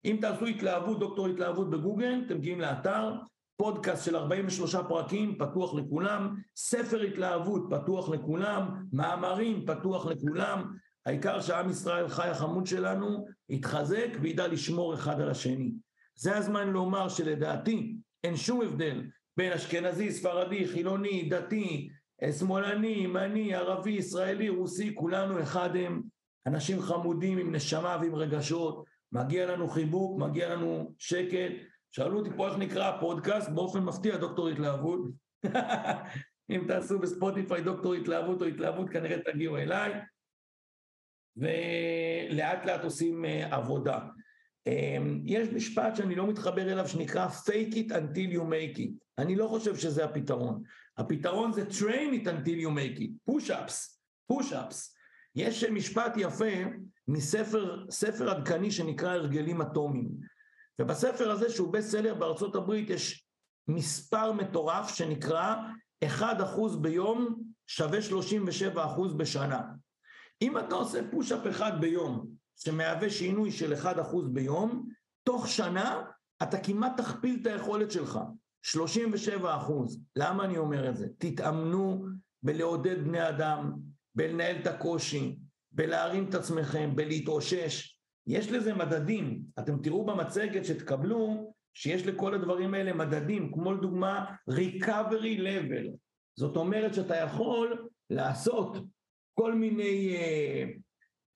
אם 0.06 0.18
תעשו 0.22 0.46
התלהבות, 0.46 1.00
דוקטור 1.00 1.28
התלהבות 1.28 1.70
בגוגל, 1.70 2.22
אתם 2.26 2.38
מגיעים 2.38 2.62
לאתר, 2.62 3.14
פודקאסט 3.58 4.06
של 4.06 4.16
43 4.16 4.76
פרקים, 4.76 5.38
פתוח 5.38 5.76
לכולם, 5.76 6.36
ספר 6.56 7.02
התלהבות, 7.02 7.62
פתוח 7.70 8.10
לכולם, 8.10 8.86
מאמרים, 8.94 9.66
פתוח 9.66 10.06
לכולם. 10.06 10.74
העיקר 11.06 11.42
שעם 11.42 11.70
ישראל 11.70 12.08
חי 12.08 12.28
החמוד 12.28 12.66
שלנו, 12.66 13.26
יתחזק 13.50 14.10
וידע 14.22 14.48
לשמור 14.48 14.94
אחד 14.94 15.22
על 15.22 15.30
השני. 15.30 15.72
זה 16.16 16.38
הזמן 16.38 16.70
לומר 16.70 17.10
שלדעתי 17.10 17.96
אין 18.24 18.36
שום 18.36 18.62
הבדל 18.62 19.02
בין 19.38 19.54
אשכנזי, 19.54 20.12
ספרדי, 20.12 20.68
חילוני, 20.68 21.30
דתי, 21.30 21.90
שמאלני, 22.40 22.88
ימני, 22.88 23.56
ערבי, 23.56 23.92
ישראלי, 23.92 24.50
רוסי, 24.50 24.96
כולנו 24.96 25.42
אחד 25.42 25.76
הם 25.76 26.02
אנשים 26.48 26.82
חמודים 26.82 27.38
עם 27.38 27.56
נשמה 27.56 27.98
ועם 28.02 28.16
רגשות, 28.16 28.84
מגיע 29.12 29.46
לנו 29.46 29.68
חיבוק, 29.68 30.20
מגיע 30.20 30.56
לנו 30.56 30.94
שקט. 30.98 31.52
שאלו 31.92 32.20
אותי 32.20 32.30
פה 32.38 32.48
איך 32.48 32.58
נקרא 32.58 32.90
הפודקאסט, 32.90 33.50
באופן 33.50 33.80
מפתיע 33.80 34.18
דוקטור 34.18 34.50
התלהבות. 34.50 35.00
אם 36.52 36.64
תעשו 36.68 37.00
בספוטיפיי 37.00 37.62
דוקטור 37.62 37.94
התלהבות 37.94 38.42
או 38.42 38.48
התלהבות 38.48 38.90
כנראה 38.90 39.18
תגיעו 39.32 39.58
אליי, 39.58 39.92
ולאט 41.38 42.66
לאט 42.66 42.84
עושים 42.84 43.26
uh, 43.26 43.56
עבודה. 43.56 44.00
Um, 44.70 44.72
יש 45.26 45.50
משפט 45.50 45.96
שאני 45.96 46.16
לא 46.16 46.28
מתחבר 46.28 46.72
אליו 46.72 46.88
שנקרא 46.88 47.28
fake 47.28 47.74
it 47.74 47.92
until 47.92 48.34
you 48.34 48.42
make 48.42 48.78
it. 48.78 48.92
אני 49.18 49.36
לא 49.36 49.48
חושב 49.48 49.76
שזה 49.76 50.06
הפתרון. 50.06 50.64
הפתרון 51.00 51.54
זה 51.54 51.64
train 51.70 52.14
it 52.14 52.28
until 52.28 52.60
you 52.64 52.70
make 52.70 53.00
it, 53.00 53.32
push-ups, 53.32 54.00
push-ups. 54.32 54.96
יש 55.36 55.64
משפט 55.64 56.14
יפה 56.18 56.46
מספר 57.08 57.86
ספר 57.90 58.30
עדכני 58.30 58.72
שנקרא 58.72 59.14
הרגלים 59.14 59.62
אטומיים. 59.62 60.10
ובספר 60.80 61.32
הזה 61.32 61.50
שהוא 61.50 61.74
בסט 61.74 61.90
סלר 61.90 62.14
בארצות 62.14 62.56
הברית 62.56 62.90
יש 62.90 63.26
מספר 63.68 64.32
מטורף 64.32 64.96
שנקרא 64.96 65.56
1% 66.06 66.08
ביום 66.82 67.42
שווה 67.68 68.00
37% 68.76 68.78
בשנה. 69.18 69.62
אם 70.42 70.58
אתה 70.58 70.76
עושה 70.76 71.00
פוש-אפ 71.12 71.48
אחד 71.50 71.82
ביום 71.82 72.28
שמהווה 72.56 73.10
שינוי 73.10 73.52
של 73.52 73.74
1% 73.74 73.88
ביום, 74.34 74.90
תוך 75.24 75.48
שנה 75.48 76.02
אתה 76.44 76.58
כמעט 76.58 76.98
תכפיל 76.98 77.40
את 77.42 77.48
היכולת 77.48 77.92
שלך. 77.92 78.20
37 78.64 79.58
אחוז. 79.58 80.04
למה 80.16 80.46
אני 80.46 80.58
אומר 80.58 80.90
את 80.90 80.98
זה? 80.98 81.08
תתאמנו 81.18 82.06
בלעודד 82.44 83.04
בני 83.04 83.30
אדם, 83.30 83.74
בלנהל 84.16 84.56
את 84.62 84.68
הקושי, 84.68 85.40
בלהרים 85.72 86.30
את 86.30 86.36
עצמכם, 86.36 86.96
בלהתאושש. 86.96 88.00
יש 88.28 88.52
לזה 88.52 88.74
מדדים. 88.74 89.42
אתם 89.60 89.82
תראו 89.82 90.06
במצגת 90.06 90.66
שתקבלו 90.66 91.54
שיש 91.74 92.06
לכל 92.08 92.34
הדברים 92.34 92.74
האלה 92.74 92.94
מדדים, 92.94 93.52
כמו 93.54 93.74
לדוגמה 93.74 94.26
recovery 94.50 95.40
level. 95.40 95.96
זאת 96.36 96.58
אומרת 96.58 96.94
שאתה 96.94 97.16
יכול 97.16 97.88
לעשות 98.10 98.78
כל 99.34 99.54
מיני 99.54 100.16
אה, 100.16 100.66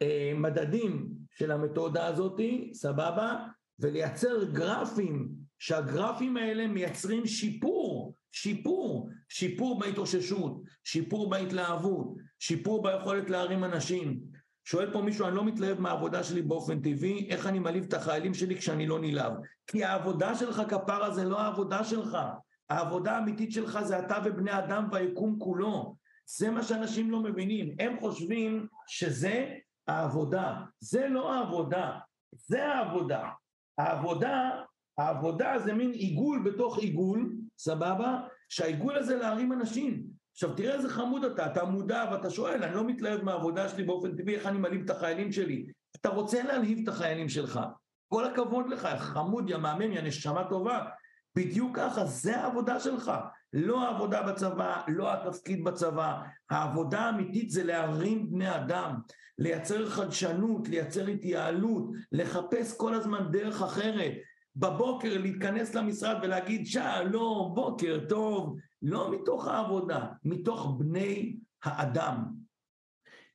אה, 0.02 0.34
מדדים 0.36 1.10
של 1.32 1.52
המתודה 1.52 2.08
הזאתי, 2.08 2.72
סבבה? 2.74 3.48
ולייצר 3.80 4.44
גרפים 4.54 5.43
שהגרפים 5.64 6.38
האלה 6.38 6.68
מייצרים 6.68 7.26
שיפור, 7.26 8.16
שיפור, 8.32 9.10
שיפור 9.30 9.80
בהתאוששות, 9.80 10.62
שיפור 10.84 11.30
בהתלהבות, 11.30 12.16
שיפור 12.40 12.84
ביכולת 12.84 13.30
להרים 13.30 13.64
אנשים. 13.64 14.20
שואל 14.66 14.94
פה 14.94 15.02
מישהו, 15.02 15.28
אני 15.28 15.36
לא 15.36 15.46
מתלהב 15.46 15.80
מהעבודה 15.80 16.24
שלי 16.24 16.42
באופן 16.42 16.82
טבעי, 16.82 17.28
איך 17.30 17.48
אני 17.48 17.60
מעליב 17.60 17.84
את 17.84 17.94
החיילים 17.94 18.34
שלי 18.34 18.58
כשאני 18.58 18.88
לא 18.88 19.00
נלהב? 19.00 19.34
כי 19.68 19.84
העבודה 19.84 20.36
שלך 20.36 20.62
כפרה 20.70 21.12
זה 21.12 21.24
לא 21.24 21.40
העבודה 21.42 21.84
שלך. 21.84 22.18
העבודה 22.70 23.16
האמיתית 23.16 23.52
שלך 23.52 23.80
זה 23.84 24.00
אתה 24.00 24.18
ובני 24.26 24.58
אדם 24.60 24.88
והיקום 24.92 25.40
כולו. 25.40 25.96
זה 26.26 26.52
מה 26.52 26.64
שאנשים 26.64 27.12
לא 27.12 27.20
מבינים. 27.20 27.76
הם 27.80 28.00
חושבים 28.00 28.68
שזה 28.88 29.54
העבודה. 29.88 30.56
זה 30.80 31.08
לא 31.08 31.34
העבודה, 31.34 32.00
זה 32.34 32.66
העבודה. 32.66 33.30
העבודה 33.78 34.50
העבודה 34.98 35.60
זה 35.60 35.74
מין 35.74 35.92
עיגול 35.92 36.42
בתוך 36.46 36.80
עיגול, 36.80 37.36
סבבה? 37.58 38.20
שהעיגול 38.50 38.98
הזה 38.98 39.16
להרים 39.16 39.54
אנשים. 39.54 40.04
עכשיו 40.32 40.54
תראה 40.54 40.76
איזה 40.76 40.90
חמוד 40.90 41.24
אתה, 41.24 41.46
אתה 41.46 41.66
מודע 41.66 42.06
ואתה 42.12 42.30
שואל, 42.30 42.64
אני 42.64 42.76
לא 42.76 42.88
מתלהב 42.88 43.24
מהעבודה 43.24 43.70
שלי 43.70 43.84
באופן 43.84 44.16
טבעי, 44.16 44.36
איך 44.36 44.46
אני 44.46 44.58
מלהיב 44.58 44.82
את 44.84 44.90
החיילים 44.90 45.32
שלי? 45.32 45.66
אתה 45.96 46.10
רוצה 46.10 46.44
להלהיב 46.44 46.80
את 46.84 46.88
החיילים 46.88 47.30
שלך, 47.30 47.60
כל 48.08 48.26
הכבוד 48.26 48.70
לך, 48.70 48.88
חמוד, 48.98 49.50
יא 49.50 49.58
מהמם, 49.58 49.92
יא 49.92 50.02
נשמה 50.02 50.44
טובה, 50.50 50.86
בדיוק 51.36 51.78
ככה, 51.78 52.06
זה 52.06 52.42
העבודה 52.42 52.80
שלך, 52.80 53.12
לא 53.54 53.88
העבודה 53.88 54.24
בצבא, 54.24 54.82
לא 54.88 55.14
התפקיד 55.14 55.64
בצבא, 55.64 56.22
העבודה 56.50 57.00
האמיתית 57.00 57.50
זה 57.50 57.64
להרים 57.64 58.32
בני 58.32 58.56
אדם, 58.56 58.96
לייצר 59.38 59.90
חדשנות, 59.90 60.68
לייצר 60.68 61.08
התייעלות, 61.08 61.90
לחפש 62.12 62.78
כל 62.78 62.94
הזמן 62.94 63.32
דרך 63.32 63.62
אחרת, 63.62 64.14
בבוקר 64.56 65.18
להתכנס 65.18 65.76
למשרד 65.76 66.18
ולהגיד 66.24 66.68
שלום, 66.68 67.56
בוקר 67.56 68.00
טוב, 68.10 68.58
לא 68.82 69.12
מתוך 69.12 69.48
העבודה, 69.48 70.08
מתוך 70.24 70.76
בני 70.78 71.36
האדם. 71.64 72.26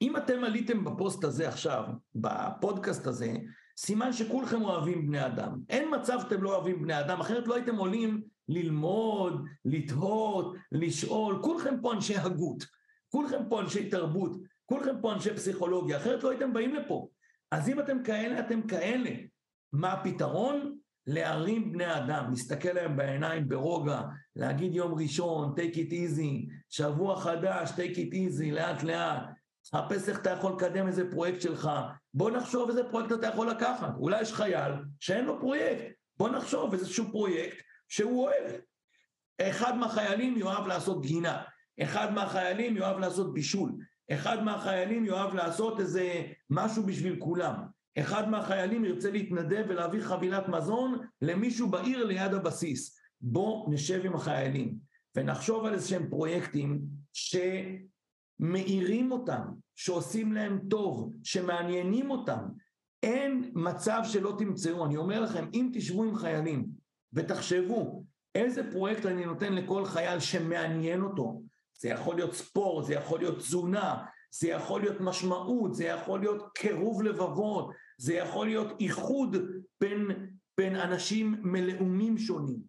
אם 0.03 0.17
אתם 0.17 0.45
עליתם 0.45 0.85
בפוסט 0.85 1.25
הזה 1.25 1.49
עכשיו, 1.49 1.85
בפודקאסט 2.15 3.07
הזה, 3.07 3.33
סימן 3.77 4.13
שכולכם 4.13 4.63
אוהבים 4.63 5.07
בני 5.07 5.27
אדם. 5.27 5.61
אין 5.69 5.89
מצב 5.95 6.19
שאתם 6.23 6.43
לא 6.43 6.55
אוהבים 6.55 6.83
בני 6.83 7.01
אדם, 7.01 7.21
אחרת 7.21 7.49
לא 7.49 7.55
הייתם 7.55 7.77
עולים 7.77 8.23
ללמוד, 8.49 9.47
לתהות, 9.65 10.55
לשאול, 10.73 11.43
כולכם 11.43 11.75
פה 11.83 11.93
אנשי 11.93 12.17
הגות, 12.17 12.65
כולכם 13.09 13.43
פה 13.49 13.61
אנשי 13.61 13.91
תרבות, 13.91 14.37
כולכם 14.67 15.01
פה 15.01 15.13
אנשי 15.13 15.35
פסיכולוגיה, 15.35 15.97
אחרת 15.97 16.23
לא 16.23 16.31
הייתם 16.31 16.53
באים 16.53 16.75
לפה. 16.75 17.09
אז 17.51 17.69
אם 17.69 17.81
אתם 17.81 18.03
כאלה, 18.03 18.41
אתם 18.41 18.63
כאלה. 18.63 19.11
מה 19.73 19.93
הפתרון? 19.93 20.79
להרים 21.09 21.73
בני 21.73 21.97
אדם, 21.97 22.31
להסתכל 22.31 22.73
להם 22.73 22.97
בעיניים 22.97 23.49
ברוגע, 23.49 24.01
להגיד 24.37 24.75
יום 24.75 24.95
ראשון, 24.95 25.55
take 25.57 25.75
it 25.75 25.91
easy, 25.91 26.53
שבוע 26.69 27.21
חדש, 27.21 27.71
take 27.71 27.97
it 27.97 28.13
easy, 28.13 28.53
לאט 28.53 28.83
לאט, 28.83 29.23
חפש 29.75 30.09
איך 30.09 30.21
אתה 30.21 30.31
יכול 30.31 30.53
לקדם 30.53 30.87
איזה 30.87 31.11
פרויקט 31.11 31.41
שלך, 31.41 31.71
בוא 32.15 32.31
נחשוב 32.31 32.69
איזה 32.69 32.83
פרויקט 32.91 33.13
אתה 33.13 33.27
יכול 33.27 33.51
לקחת, 33.51 33.97
אולי 33.97 34.21
יש 34.21 34.33
חייל 34.33 34.73
שאין 35.01 35.25
לו 35.25 35.41
פרויקט, 35.41 35.85
בוא 36.17 36.29
נחשוב 36.29 36.73
איזשהו 36.73 37.11
פרויקט 37.11 37.57
שהוא 37.89 38.25
אוהב. 38.25 38.61
אחד 39.41 39.77
מהחיילים 39.77 40.39
יאהב 40.39 40.67
לעשות 40.67 41.03
גינה, 41.03 41.43
אחד 41.83 42.13
מהחיילים 42.13 42.77
יאהב 42.77 42.99
לעשות 42.99 43.35
בישול, 43.35 43.73
אחד 44.13 44.43
מהחיילים 44.43 45.05
יאהב 45.05 45.35
לעשות 45.35 45.81
איזה 45.81 46.23
משהו 46.51 46.87
בשביל 46.87 47.17
כולם. 47.19 47.78
אחד 48.01 48.29
מהחיילים 48.29 48.85
ירצה 48.85 49.11
להתנדב 49.11 49.65
ולהביא 49.69 50.03
חבילת 50.03 50.49
מזון 50.49 50.99
למישהו 51.23 51.69
בעיר 51.69 52.05
ליד 52.05 52.35
הבסיס. 52.35 52.99
בוא 53.21 53.73
נשב 53.73 54.01
עם 54.05 54.15
החיילים 54.15 54.75
ונחשוב 55.17 55.65
על 55.65 55.75
איזשהם 55.75 56.11
פרויקטים 56.11 56.81
שמאירים 57.13 59.13
אותם, 59.13 59.43
שעושים 59.77 60.33
להם 60.33 60.61
טוב, 60.71 61.13
שמעניינים 61.23 62.11
אותם. 62.11 62.49
אין 63.03 63.51
מצב 63.55 64.01
שלא 64.05 64.35
תמצאו, 64.39 64.87
אני 64.87 64.97
אומר 64.97 65.21
לכם, 65.21 65.49
אם 65.55 65.71
תשבו 65.73 66.05
עם 66.05 66.17
חיילים 66.17 66.67
ותחשבו 67.13 68.05
איזה 68.35 68.71
פרויקט 68.71 69.07
אני 69.07 69.25
נותן 69.25 69.53
לכל 69.53 69.85
חייל 69.85 70.21
שמעניין 70.21 71.03
אותו, 71.03 71.43
זה 71.81 71.89
יכול 71.89 72.17
להיות 72.17 72.35
ספורט, 72.35 72.87
זה 72.87 72.95
יכול 72.95 73.19
להיות 73.19 73.39
תזונה, 73.39 74.05
זה 74.31 74.49
יכול 74.49 74.81
להיות 74.81 75.01
משמעות, 75.01 75.75
זה 75.75 75.85
יכול 75.85 76.21
להיות 76.21 76.43
קירוב 76.55 77.03
לבבות, 77.03 77.71
זה 77.99 78.15
יכול 78.15 78.47
להיות 78.47 78.81
איחוד 78.81 79.37
בין, 79.81 80.11
בין 80.59 80.77
אנשים 80.77 81.41
מלאומים 81.43 82.19
שונים. 82.19 82.61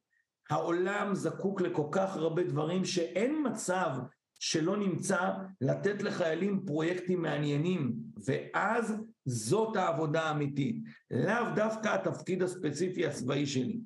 העולם 0.50 1.16
זקוק 1.16 1.62
לכל 1.62 1.88
כך 1.92 2.16
הרבה 2.16 2.44
דברים 2.44 2.86
שאין 2.86 3.44
מצב 3.48 3.92
שלא 4.40 4.78
נמצא 4.78 5.32
לתת 5.62 6.04
לחיילים 6.04 6.66
פרויקטים 6.66 7.22
מעניינים, 7.22 7.96
ואז 8.26 8.94
זאת 9.26 9.76
העבודה 9.76 10.24
האמיתית, 10.24 10.84
לאו 11.12 11.56
דווקא 11.56 11.88
התפקיד 11.88 12.44
הספציפי 12.44 13.06
הצבאי 13.06 13.46
שלי. 13.46 13.80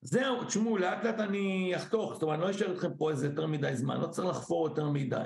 זהו, 0.00 0.44
תשמעו, 0.44 0.78
לאט 0.78 1.04
לאט 1.04 1.20
אני 1.20 1.72
אחתוך, 1.76 2.12
זאת 2.12 2.22
אומרת, 2.22 2.38
אני 2.38 2.44
לא 2.44 2.50
אשאר 2.50 2.72
אתכם 2.72 2.96
פה 2.98 3.10
איזה 3.10 3.26
יותר 3.26 3.46
מדי 3.46 3.76
זמן, 3.76 4.00
לא 4.00 4.06
צריך 4.06 4.28
לחפור 4.28 4.68
יותר 4.68 4.88
מדי. 4.88 5.24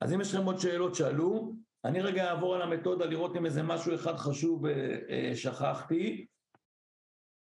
אז 0.00 0.12
אם 0.12 0.20
יש 0.20 0.34
לכם 0.34 0.44
עוד 0.44 0.58
שאלות, 0.58 0.94
שאלו. 0.94 1.54
אני 1.88 2.00
רגע 2.00 2.30
אעבור 2.30 2.54
על 2.54 2.62
המתודה 2.62 3.06
לראות 3.06 3.36
אם 3.36 3.46
איזה 3.46 3.62
משהו 3.62 3.94
אחד 3.94 4.16
חשוב 4.16 4.66
אה, 4.66 4.96
אה, 5.10 5.36
שכחתי. 5.36 6.26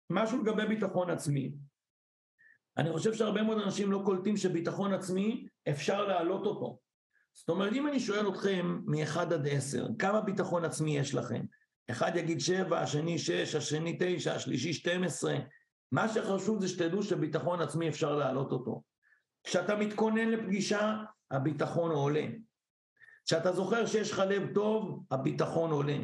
משהו 0.10 0.44
לגבי 0.44 0.66
ביטחון 0.66 1.10
עצמי. 1.10 1.52
אני 2.78 2.92
חושב 2.92 3.14
שהרבה 3.14 3.44
מאוד 3.44 3.58
אנשים 3.58 3.92
לא 3.92 4.02
קולטים 4.06 4.38
שביטחון 4.38 4.94
עצמי 4.94 5.48
אפשר 5.70 6.08
להעלות 6.08 6.46
אותו. 6.46 6.80
זאת 7.34 7.50
אומרת, 7.50 7.74
אם 7.74 7.88
אני 7.88 8.00
שואל 8.00 8.30
אתכם 8.30 8.82
מ-1 8.86 9.20
עד 9.20 9.48
10, 9.48 9.88
כמה 10.00 10.22
ביטחון 10.22 10.66
עצמי 10.66 10.98
יש 10.98 11.16
לכם? 11.16 11.46
אחד 11.92 12.16
יגיד 12.16 12.42
7, 12.42 12.82
השני 12.82 13.20
6, 13.20 13.56
השני 13.56 13.98
9, 14.00 14.36
השלישי 14.36 14.74
12, 14.74 15.36
מה 15.92 16.08
שחשוב 16.10 16.62
זה 16.62 16.68
שתדעו 16.68 17.04
שביטחון 17.04 17.62
עצמי 17.62 17.90
אפשר 17.90 18.16
להעלות 18.16 18.52
אותו. 18.52 18.82
כשאתה 19.44 19.76
מתכונן 19.76 20.30
לפגישה, 20.30 20.96
הביטחון 21.32 21.92
עולה. 21.92 22.26
כשאתה 23.28 23.52
זוכר 23.52 23.86
שיש 23.86 24.12
לך 24.12 24.20
לב 24.30 24.54
טוב, 24.54 25.04
הביטחון 25.12 25.72
עולה. 25.72 25.98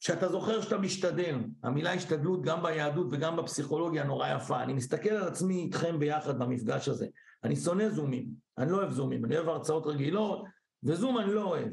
כשאתה 0.00 0.28
זוכר 0.28 0.60
שאתה 0.60 0.78
משתדל, 0.78 1.38
המילה 1.62 1.92
השתדלות 1.92 2.42
גם 2.42 2.62
ביהדות 2.62 3.06
וגם 3.10 3.36
בפסיכולוגיה 3.36 4.04
נורא 4.04 4.28
יפה. 4.28 4.62
אני 4.62 4.72
מסתכל 4.72 5.08
על 5.08 5.28
עצמי 5.28 5.54
איתכם 5.54 5.98
ביחד 5.98 6.38
במפגש 6.38 6.88
הזה. 6.88 7.06
אני 7.44 7.56
שונא 7.56 7.88
זומים, 7.88 8.28
אני 8.58 8.72
לא 8.72 8.76
אוהב 8.76 8.90
זומים, 8.90 9.24
אני 9.24 9.36
אוהב 9.36 9.48
הרצאות 9.48 9.86
רגילות, 9.86 10.44
וזום 10.82 11.18
אני 11.18 11.34
לא 11.34 11.42
אוהב. 11.42 11.68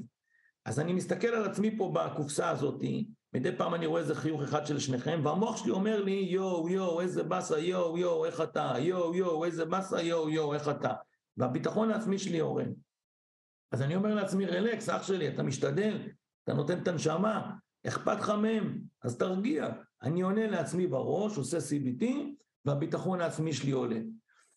אז 0.65 0.79
אני 0.79 0.93
מסתכל 0.93 1.27
על 1.27 1.45
עצמי 1.45 1.77
פה 1.77 1.93
בקופסה 1.95 2.49
הזאתי, 2.49 3.07
מדי 3.33 3.57
פעם 3.57 3.73
אני 3.73 3.85
רואה 3.85 4.01
איזה 4.01 4.15
חיוך 4.15 4.43
אחד 4.43 4.65
של 4.65 4.79
שניכם, 4.79 5.21
והמוח 5.23 5.57
שלי 5.57 5.71
אומר 5.71 6.03
לי, 6.03 6.27
יואו, 6.29 6.69
יואו, 6.69 7.01
איזה 7.01 7.23
באסה, 7.23 7.59
יואו, 7.59 7.97
יואו, 7.97 8.25
איך 8.25 8.41
אתה, 8.41 8.73
יואו, 8.79 9.15
יואו, 9.15 9.45
איזה 9.45 9.65
באסה, 9.65 10.01
יואו, 10.01 10.29
יואו, 10.29 10.53
איך 10.53 10.69
אתה. 10.69 10.93
והביטחון 11.37 11.91
העצמי 11.91 12.19
שלי 12.19 12.37
יורד. 12.37 12.67
אז 13.73 13.81
אני 13.81 13.95
אומר 13.95 14.15
לעצמי, 14.15 14.45
רלקס, 14.45 14.89
אח 14.89 15.03
שלי, 15.03 15.27
אתה 15.27 15.43
משתדל, 15.43 15.97
אתה 16.43 16.53
נותן 16.53 16.77
את 16.77 16.87
הנשמה, 16.87 17.51
אכפת 17.87 18.19
לך 18.19 18.29
מהם, 18.29 18.81
אז 19.03 19.17
תרגיע. 19.17 19.69
אני 20.03 20.21
עונה 20.21 20.47
לעצמי 20.47 20.87
בראש, 20.87 21.37
עושה 21.37 21.57
CBT, 21.57 22.05
והביטחון 22.65 23.21
העצמי 23.21 23.53
שלי 23.53 23.71
עולה. 23.71 23.99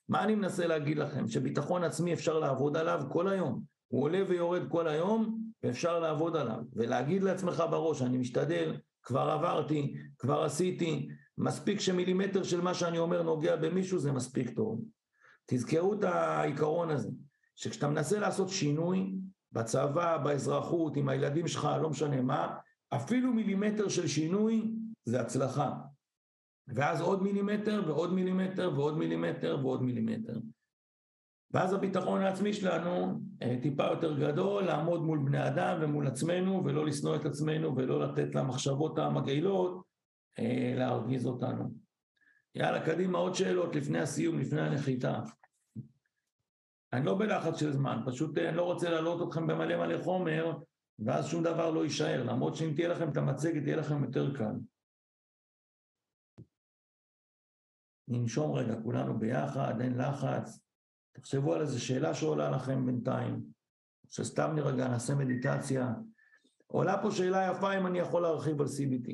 מה 0.08 0.24
אני 0.24 0.34
מנסה 0.34 0.66
להגיד 0.66 0.98
לכם? 0.98 1.28
שביטחון 1.28 1.84
עצמי 1.84 2.12
אפשר 2.12 2.38
לעבוד 2.38 2.76
עליו 2.76 3.02
כל 3.08 3.28
היום. 3.28 3.62
הוא 3.88 4.02
עולה 4.02 4.22
ויורד 4.28 4.62
כל 4.68 4.88
היום, 4.88 5.40
ואפשר 5.62 6.00
לעבוד 6.00 6.36
עליו. 6.36 6.60
ולהגיד 6.72 7.22
לעצמך 7.22 7.62
בראש, 7.70 8.02
אני 8.02 8.18
משתדל, 8.18 8.76
כבר 9.02 9.30
עברתי, 9.30 9.96
כבר 10.18 10.42
עשיתי, 10.42 11.08
מספיק 11.38 11.80
שמילימטר 11.80 12.42
של 12.42 12.60
מה 12.60 12.74
שאני 12.74 12.98
אומר 12.98 13.22
נוגע 13.22 13.56
במישהו, 13.56 13.98
זה 13.98 14.12
מספיק 14.12 14.50
טוב. 14.50 14.80
תזכרו 15.46 15.94
את 15.94 16.04
העיקרון 16.04 16.90
הזה. 16.90 17.10
שכשאתה 17.56 17.88
מנסה 17.88 18.18
לעשות 18.18 18.48
שינוי 18.48 19.14
בצבא, 19.52 20.18
באזרחות, 20.18 20.96
עם 20.96 21.08
הילדים 21.08 21.48
שלך, 21.48 21.68
לא 21.82 21.90
משנה 21.90 22.20
מה, 22.20 22.56
אפילו 22.94 23.32
מילימטר 23.32 23.88
של 23.88 24.06
שינוי 24.06 24.72
זה 25.04 25.20
הצלחה. 25.20 25.72
ואז 26.68 27.00
עוד 27.00 27.22
מילימטר 27.22 27.82
ועוד 27.86 28.12
מילימטר 28.12 28.72
ועוד 28.74 28.98
מילימטר 28.98 29.58
ועוד 29.62 29.82
מילימטר. 29.82 30.38
ואז 31.50 31.72
הביטחון 31.72 32.20
העצמי 32.20 32.52
שלנו 32.52 33.20
אה, 33.42 33.56
טיפה 33.62 33.84
יותר 33.84 34.18
גדול, 34.18 34.64
לעמוד 34.64 35.02
מול 35.02 35.18
בני 35.18 35.48
אדם 35.48 35.78
ומול 35.80 36.06
עצמנו 36.06 36.64
ולא 36.64 36.86
לשנוא 36.86 37.16
את 37.16 37.26
עצמנו 37.26 37.76
ולא 37.76 38.00
לתת 38.00 38.34
למחשבות 38.34 38.98
המגעילות 38.98 39.82
אה, 40.38 40.74
להרגיז 40.76 41.26
אותנו. 41.26 41.70
יאללה, 42.54 42.86
קדימה 42.86 43.18
עוד 43.18 43.34
שאלות 43.34 43.76
לפני 43.76 43.98
הסיום, 43.98 44.38
לפני 44.38 44.60
הנחיתה. 44.60 45.20
אני 46.92 47.06
לא 47.06 47.18
בלחץ 47.18 47.56
של 47.60 47.72
זמן, 47.72 48.00
פשוט 48.06 48.38
אה, 48.38 48.48
אני 48.48 48.56
לא 48.56 48.62
רוצה 48.62 48.90
להעלות 48.90 49.28
אתכם 49.28 49.46
במלא 49.46 49.76
מלא 49.76 50.02
חומר, 50.02 50.58
ואז 50.98 51.26
שום 51.26 51.44
דבר 51.44 51.70
לא 51.70 51.84
יישאר, 51.84 52.24
למרות 52.24 52.56
שאם 52.56 52.72
תהיה 52.74 52.88
לכם 52.88 53.08
את 53.08 53.16
המצגת, 53.16 53.62
יהיה 53.66 53.76
לכם 53.76 54.04
יותר 54.04 54.36
קל. 54.36 54.54
ננשום 58.08 58.52
רגע 58.52 58.74
כולנו 58.82 59.18
ביחד, 59.18 59.80
אין 59.80 59.98
לחץ. 59.98 60.60
תחשבו 61.12 61.54
על 61.54 61.60
איזו 61.60 61.84
שאלה 61.84 62.14
שעולה 62.14 62.50
לכם 62.50 62.86
בינתיים, 62.86 63.42
שסתם 64.08 64.52
נרגע, 64.54 64.88
נעשה 64.88 65.14
מדיטציה. 65.14 65.92
עולה 66.66 67.02
פה 67.02 67.10
שאלה 67.10 67.52
יפה 67.52 67.78
אם 67.78 67.86
אני 67.86 67.98
יכול 67.98 68.22
להרחיב 68.22 68.60
על 68.60 68.66
CBT. 68.66 69.12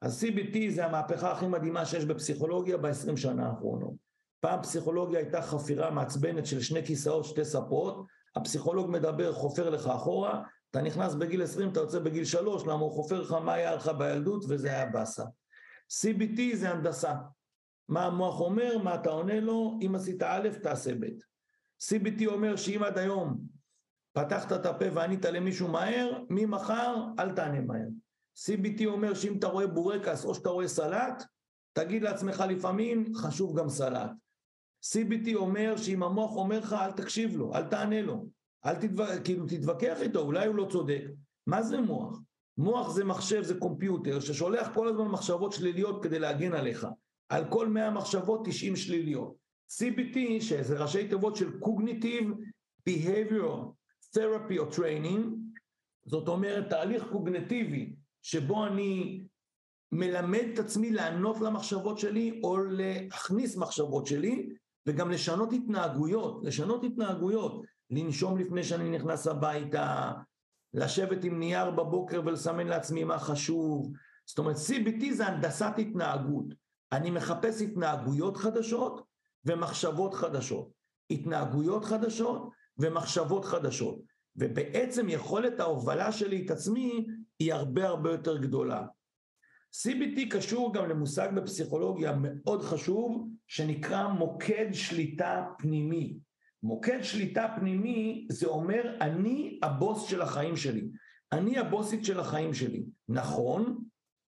אז 0.00 0.24
CBT 0.24 0.58
זה 0.70 0.86
המהפכה 0.86 1.32
הכי 1.32 1.46
מדהימה 1.46 1.86
שיש 1.86 2.04
בפסיכולוגיה 2.04 2.76
ב-20 2.76 3.16
שנה 3.16 3.46
האחרונות. 3.46 4.05
פעם 4.40 4.62
פסיכולוגיה 4.62 5.18
הייתה 5.18 5.42
חפירה 5.42 5.90
מעצבנת 5.90 6.46
של 6.46 6.60
שני 6.60 6.86
כיסאות, 6.86 7.24
שתי 7.24 7.44
ספות, 7.44 8.06
הפסיכולוג 8.36 8.90
מדבר, 8.90 9.32
חופר 9.32 9.70
לך 9.70 9.86
אחורה, 9.86 10.42
אתה 10.70 10.82
נכנס 10.82 11.14
בגיל 11.14 11.42
20, 11.42 11.68
אתה 11.68 11.80
יוצא 11.80 11.98
בגיל 11.98 12.24
3, 12.24 12.62
למה 12.62 12.80
הוא 12.80 12.92
חופר 12.92 13.20
לך 13.20 13.32
מה 13.32 13.54
היה 13.54 13.74
לך 13.74 13.88
בילדות, 13.88 14.44
וזה 14.48 14.68
היה 14.68 14.86
באסה. 14.86 15.24
CBT 15.92 16.56
זה 16.56 16.70
הנדסה. 16.70 17.14
מה 17.88 18.04
המוח 18.04 18.40
אומר, 18.40 18.78
מה 18.78 18.94
אתה 18.94 19.10
עונה 19.10 19.40
לו, 19.40 19.78
אם 19.86 19.94
עשית 19.94 20.22
א', 20.22 20.48
תעשה 20.62 20.94
ב'. 21.00 21.06
CBT 21.82 22.26
אומר 22.26 22.56
שאם 22.56 22.82
עד 22.82 22.98
היום 22.98 23.38
פתחת 24.12 24.52
את 24.52 24.66
הפה 24.66 24.84
וענית 24.94 25.24
למישהו 25.24 25.68
מהר, 25.68 26.22
ממחר 26.30 27.04
אל 27.18 27.32
תענה 27.32 27.60
מהר. 27.60 27.88
CBT 28.38 28.86
אומר 28.86 29.14
שאם 29.14 29.38
אתה 29.38 29.46
רואה 29.46 29.66
בורקס 29.66 30.24
או 30.24 30.34
שאתה 30.34 30.48
רואה 30.48 30.68
סלט, 30.68 31.24
תגיד 31.72 32.02
לעצמך 32.02 32.44
לפעמים, 32.48 33.14
חשוב 33.14 33.58
גם 33.58 33.68
סלט. 33.68 34.10
CBT 34.92 35.34
אומר 35.34 35.76
שאם 35.76 36.02
המוח 36.02 36.36
אומר 36.36 36.58
לך, 36.58 36.72
אל 36.72 36.92
תקשיב 36.92 37.36
לו, 37.36 37.54
אל 37.54 37.62
תענה 37.62 38.02
לו, 38.02 38.26
אל 38.66 38.74
תתווכח, 38.74 39.14
כאילו 39.24 39.46
תתווכח 39.46 40.02
איתו, 40.02 40.20
אולי 40.20 40.46
הוא 40.46 40.54
לא 40.54 40.66
צודק. 40.70 41.02
מה 41.46 41.62
זה 41.62 41.80
מוח? 41.80 42.20
מוח 42.58 42.90
זה 42.90 43.04
מחשב, 43.04 43.42
זה 43.42 43.54
קומפיוטר, 43.54 44.20
ששולח 44.20 44.68
כל 44.74 44.88
הזמן 44.88 45.08
מחשבות 45.08 45.52
שליליות 45.52 46.02
כדי 46.02 46.18
להגן 46.18 46.52
עליך. 46.52 46.86
על 47.28 47.44
כל 47.50 47.68
100 47.68 47.90
מחשבות 47.90 48.40
90 48.44 48.76
שליליות. 48.76 49.34
CBT, 49.72 50.18
שזה 50.40 50.78
ראשי 50.78 51.08
תיבות 51.08 51.36
של 51.36 51.48
Cognitive 51.48 52.26
Behavioral 52.88 53.72
Therapy 54.16 54.58
או 54.58 54.68
Training, 54.70 55.20
זאת 56.04 56.28
אומרת 56.28 56.70
תהליך 56.70 57.04
קוגנטיבי 57.12 57.94
שבו 58.22 58.66
אני 58.66 59.20
מלמד 59.92 60.44
את 60.52 60.58
עצמי 60.58 60.90
לענות 60.90 61.40
למחשבות 61.40 61.98
שלי 61.98 62.40
או 62.44 62.58
להכניס 62.58 63.56
מחשבות 63.56 64.06
שלי 64.06 64.48
וגם 64.86 65.10
לשנות 65.10 65.52
התנהגויות, 65.52 66.40
לשנות 66.44 66.84
התנהגויות, 66.84 67.62
לנשום 67.90 68.38
לפני 68.38 68.64
שאני 68.64 68.90
נכנס 68.90 69.26
הביתה, 69.26 70.12
לשבת 70.74 71.24
עם 71.24 71.38
נייר 71.38 71.70
בבוקר 71.70 72.22
ולסמן 72.24 72.66
לעצמי 72.66 73.04
מה 73.04 73.18
חשוב, 73.18 73.92
זאת 74.26 74.38
אומרת 74.38 74.56
CBT 74.56 75.12
זה 75.12 75.26
הנדסת 75.26 75.72
התנהגות, 75.78 76.46
אני 76.92 77.10
מחפש 77.10 77.62
התנהגויות 77.62 78.36
חדשות 78.36 79.02
ומחשבות 79.44 80.14
חדשות, 80.14 80.70
התנהגויות 81.10 81.84
חדשות 81.84 82.48
ומחשבות 82.78 83.44
חדשות, 83.44 83.98
ובעצם 84.36 85.08
יכולת 85.08 85.60
ההובלה 85.60 86.12
שלי 86.12 86.46
את 86.46 86.50
עצמי 86.50 87.06
היא 87.38 87.54
הרבה 87.54 87.88
הרבה 87.88 88.10
יותר 88.10 88.36
גדולה. 88.36 88.86
CBT 89.82 90.20
קשור 90.30 90.74
גם 90.74 90.88
למושג 90.88 91.28
בפסיכולוגיה 91.34 92.12
מאוד 92.22 92.62
חשוב 92.62 93.28
שנקרא 93.46 94.08
מוקד 94.08 94.66
שליטה 94.72 95.44
פנימי. 95.58 96.18
מוקד 96.62 97.02
שליטה 97.02 97.54
פנימי 97.56 98.26
זה 98.30 98.46
אומר 98.46 98.96
אני 99.00 99.60
הבוס 99.62 100.08
של 100.08 100.22
החיים 100.22 100.56
שלי, 100.56 100.88
אני 101.32 101.58
הבוסית 101.58 102.04
של 102.04 102.20
החיים 102.20 102.54
שלי. 102.54 102.84
נכון, 103.08 103.84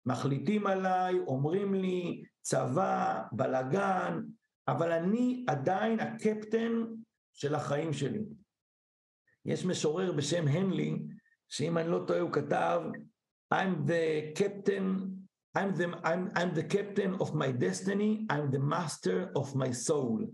מחליטים 0.05 0.67
עליי, 0.67 1.19
אומרים 1.19 1.73
לי 1.73 2.23
צבא, 2.41 3.21
בלגן, 3.31 4.21
אבל 4.67 4.91
אני 4.91 5.45
עדיין 5.47 5.99
הקפטן 5.99 6.71
של 7.33 7.55
החיים 7.55 7.93
שלי. 7.93 8.21
יש 9.45 9.65
משורר 9.65 10.11
בשם 10.11 10.47
הנלי, 10.47 10.99
שאם 11.49 11.77
אני 11.77 11.89
לא 11.89 12.03
טועה 12.07 12.19
הוא 12.19 12.31
כתב 12.31 12.81
I'm 13.53 13.87
the 13.87 14.33
captain 14.39 15.14
I'm 15.55 15.73
the, 15.73 15.87
I'm, 16.03 16.31
I'm 16.35 16.53
the 16.53 16.63
captain 16.63 17.15
of 17.19 17.33
my 17.33 17.51
destiny, 17.51 18.25
I'm 18.29 18.51
the 18.51 18.59
master 18.59 19.31
of 19.35 19.55
my 19.55 19.71
soul. 19.71 20.27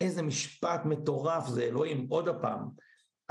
איזה 0.00 0.22
משפט 0.22 0.84
מטורף 0.84 1.48
זה, 1.48 1.62
אלוהים, 1.62 2.06
עוד 2.08 2.28
הפעם. 2.28 2.68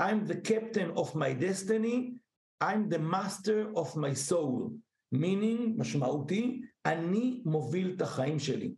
I'm 0.02 0.28
the 0.28 0.48
captain 0.48 0.98
of 0.98 1.14
my 1.14 1.32
destiny, 1.32 2.18
I'm 2.62 2.88
the 2.88 2.98
master 2.98 3.72
of 3.74 3.96
my 3.96 4.14
soul. 4.30 4.72
meaning, 5.14 5.78
משמעותי, 5.78 6.60
אני 6.86 7.42
מוביל 7.44 7.94
את 7.96 8.02
החיים 8.02 8.38
שלי. 8.38 8.74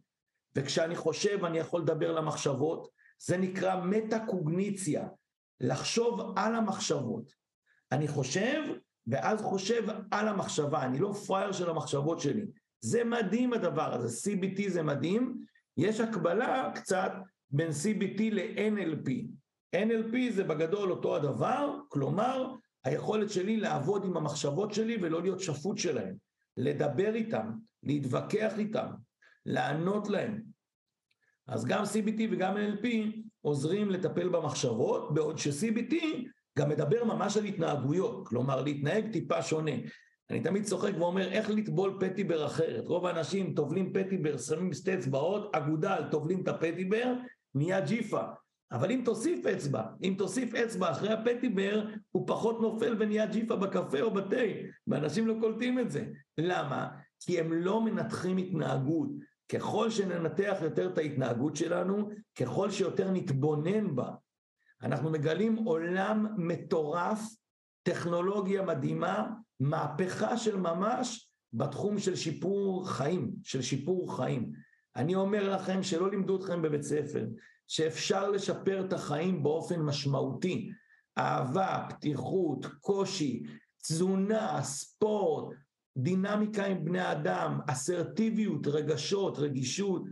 וכשאני 0.56 0.96
חושב, 0.96 1.44
אני 1.44 1.58
יכול 1.58 1.80
לדבר 1.80 2.12
למחשבות, 2.12 2.88
זה 3.18 3.36
נקרא 3.36 3.84
מטה-קוגניציה, 3.84 5.08
לחשוב 5.60 6.20
על 6.36 6.54
המחשבות. 6.54 7.32
אני 7.92 8.08
חושב, 8.08 8.62
ואז 9.06 9.42
חושב 9.42 9.82
על 10.10 10.28
המחשבה, 10.28 10.82
אני 10.82 10.98
לא 10.98 11.12
פראייר 11.26 11.52
של 11.52 11.70
המחשבות 11.70 12.20
שלי. 12.20 12.46
זה 12.80 13.04
מדהים 13.04 13.52
הדבר 13.52 13.94
הזה, 13.94 14.30
CBT 14.30 14.68
זה 14.68 14.82
מדהים, 14.82 15.44
יש 15.76 16.00
הקבלה 16.00 16.72
קצת 16.74 17.12
בין 17.50 17.70
CBT 17.70 18.22
ל-NLP. 18.32 19.10
NLP 19.76 20.32
זה 20.32 20.44
בגדול 20.44 20.90
אותו 20.90 21.16
הדבר, 21.16 21.78
כלומר, 21.88 22.54
היכולת 22.84 23.30
שלי 23.30 23.56
לעבוד 23.56 24.04
עם 24.04 24.16
המחשבות 24.16 24.74
שלי 24.74 24.98
ולא 25.02 25.22
להיות 25.22 25.40
שפוט 25.40 25.78
שלהם, 25.78 26.14
לדבר 26.56 27.14
איתם, 27.14 27.52
להתווכח 27.82 28.58
איתם, 28.58 28.86
לענות 29.46 30.08
להם. 30.08 30.42
אז 31.46 31.64
גם 31.64 31.82
CBT 31.82 32.22
וגם 32.30 32.56
NLP 32.56 32.86
עוזרים 33.40 33.90
לטפל 33.90 34.28
במחשבות, 34.28 35.14
בעוד 35.14 35.38
ש-CBT 35.38 35.94
גם 36.58 36.68
מדבר 36.68 37.04
ממש 37.04 37.36
על 37.36 37.44
התנהגויות, 37.44 38.28
כלומר 38.28 38.62
להתנהג 38.62 39.12
טיפה 39.12 39.42
שונה. 39.42 39.72
אני 40.30 40.40
תמיד 40.40 40.64
צוחק 40.64 40.92
ואומר 40.98 41.32
איך 41.32 41.50
לטבול 41.50 41.96
פטיבר 42.00 42.46
אחרת. 42.46 42.86
רוב 42.86 43.06
האנשים 43.06 43.54
טובלים 43.54 43.92
פטיבר, 43.92 44.36
שמים 44.38 44.72
שתי 44.72 44.94
אצבעות, 44.94 45.56
אגודל, 45.56 46.02
טובלים 46.10 46.42
את 46.42 46.48
הפטיבר, 46.48 47.14
נהיה 47.54 47.80
ג'יפה. 47.80 48.20
אבל 48.72 48.90
אם 48.90 49.02
תוסיף 49.04 49.46
אצבע, 49.46 49.82
אם 50.02 50.14
תוסיף 50.18 50.54
אצבע 50.54 50.90
אחרי 50.90 51.12
הפטיבר, 51.12 51.86
הוא 52.10 52.26
פחות 52.26 52.60
נופל 52.60 52.96
ונהיה 52.98 53.26
ג'יפה 53.26 53.56
בקפה 53.56 54.00
או 54.00 54.10
בתה, 54.10 54.36
ואנשים 54.86 55.26
לא 55.26 55.34
קולטים 55.40 55.78
את 55.78 55.90
זה. 55.90 56.04
למה? 56.38 56.88
כי 57.20 57.40
הם 57.40 57.52
לא 57.52 57.80
מנתחים 57.80 58.36
התנהגות. 58.36 59.08
ככל 59.52 59.90
שננתח 59.90 60.58
יותר 60.62 60.88
את 60.92 60.98
ההתנהגות 60.98 61.56
שלנו, 61.56 62.10
ככל 62.38 62.70
שיותר 62.70 63.10
נתבונן 63.10 63.96
בה, 63.96 64.10
אנחנו 64.82 65.10
מגלים 65.10 65.56
עולם 65.56 66.26
מטורף, 66.36 67.20
טכנולוגיה 67.82 68.62
מדהימה, 68.62 69.30
מהפכה 69.60 70.36
של 70.36 70.56
ממש 70.56 71.30
בתחום 71.52 71.98
של 71.98 72.16
שיפור 72.16 72.88
חיים, 72.88 73.32
של 73.42 73.62
שיפור 73.62 74.16
חיים. 74.16 74.52
אני 74.96 75.14
אומר 75.14 75.54
לכם 75.54 75.82
שלא 75.82 76.10
לימדו 76.10 76.36
אתכם 76.36 76.62
בבית 76.62 76.82
ספר, 76.82 77.26
שאפשר 77.68 78.30
לשפר 78.30 78.86
את 78.86 78.92
החיים 78.92 79.42
באופן 79.42 79.80
משמעותי. 79.80 80.70
אהבה, 81.18 81.86
פתיחות, 81.88 82.66
קושי, 82.80 83.42
תזונה, 83.82 84.62
ספורט, 84.62 85.54
דינמיקה 85.96 86.64
עם 86.64 86.84
בני 86.84 87.12
אדם, 87.12 87.60
אסרטיביות, 87.66 88.66
רגשות, 88.66 89.38
רגישות, 89.38 90.02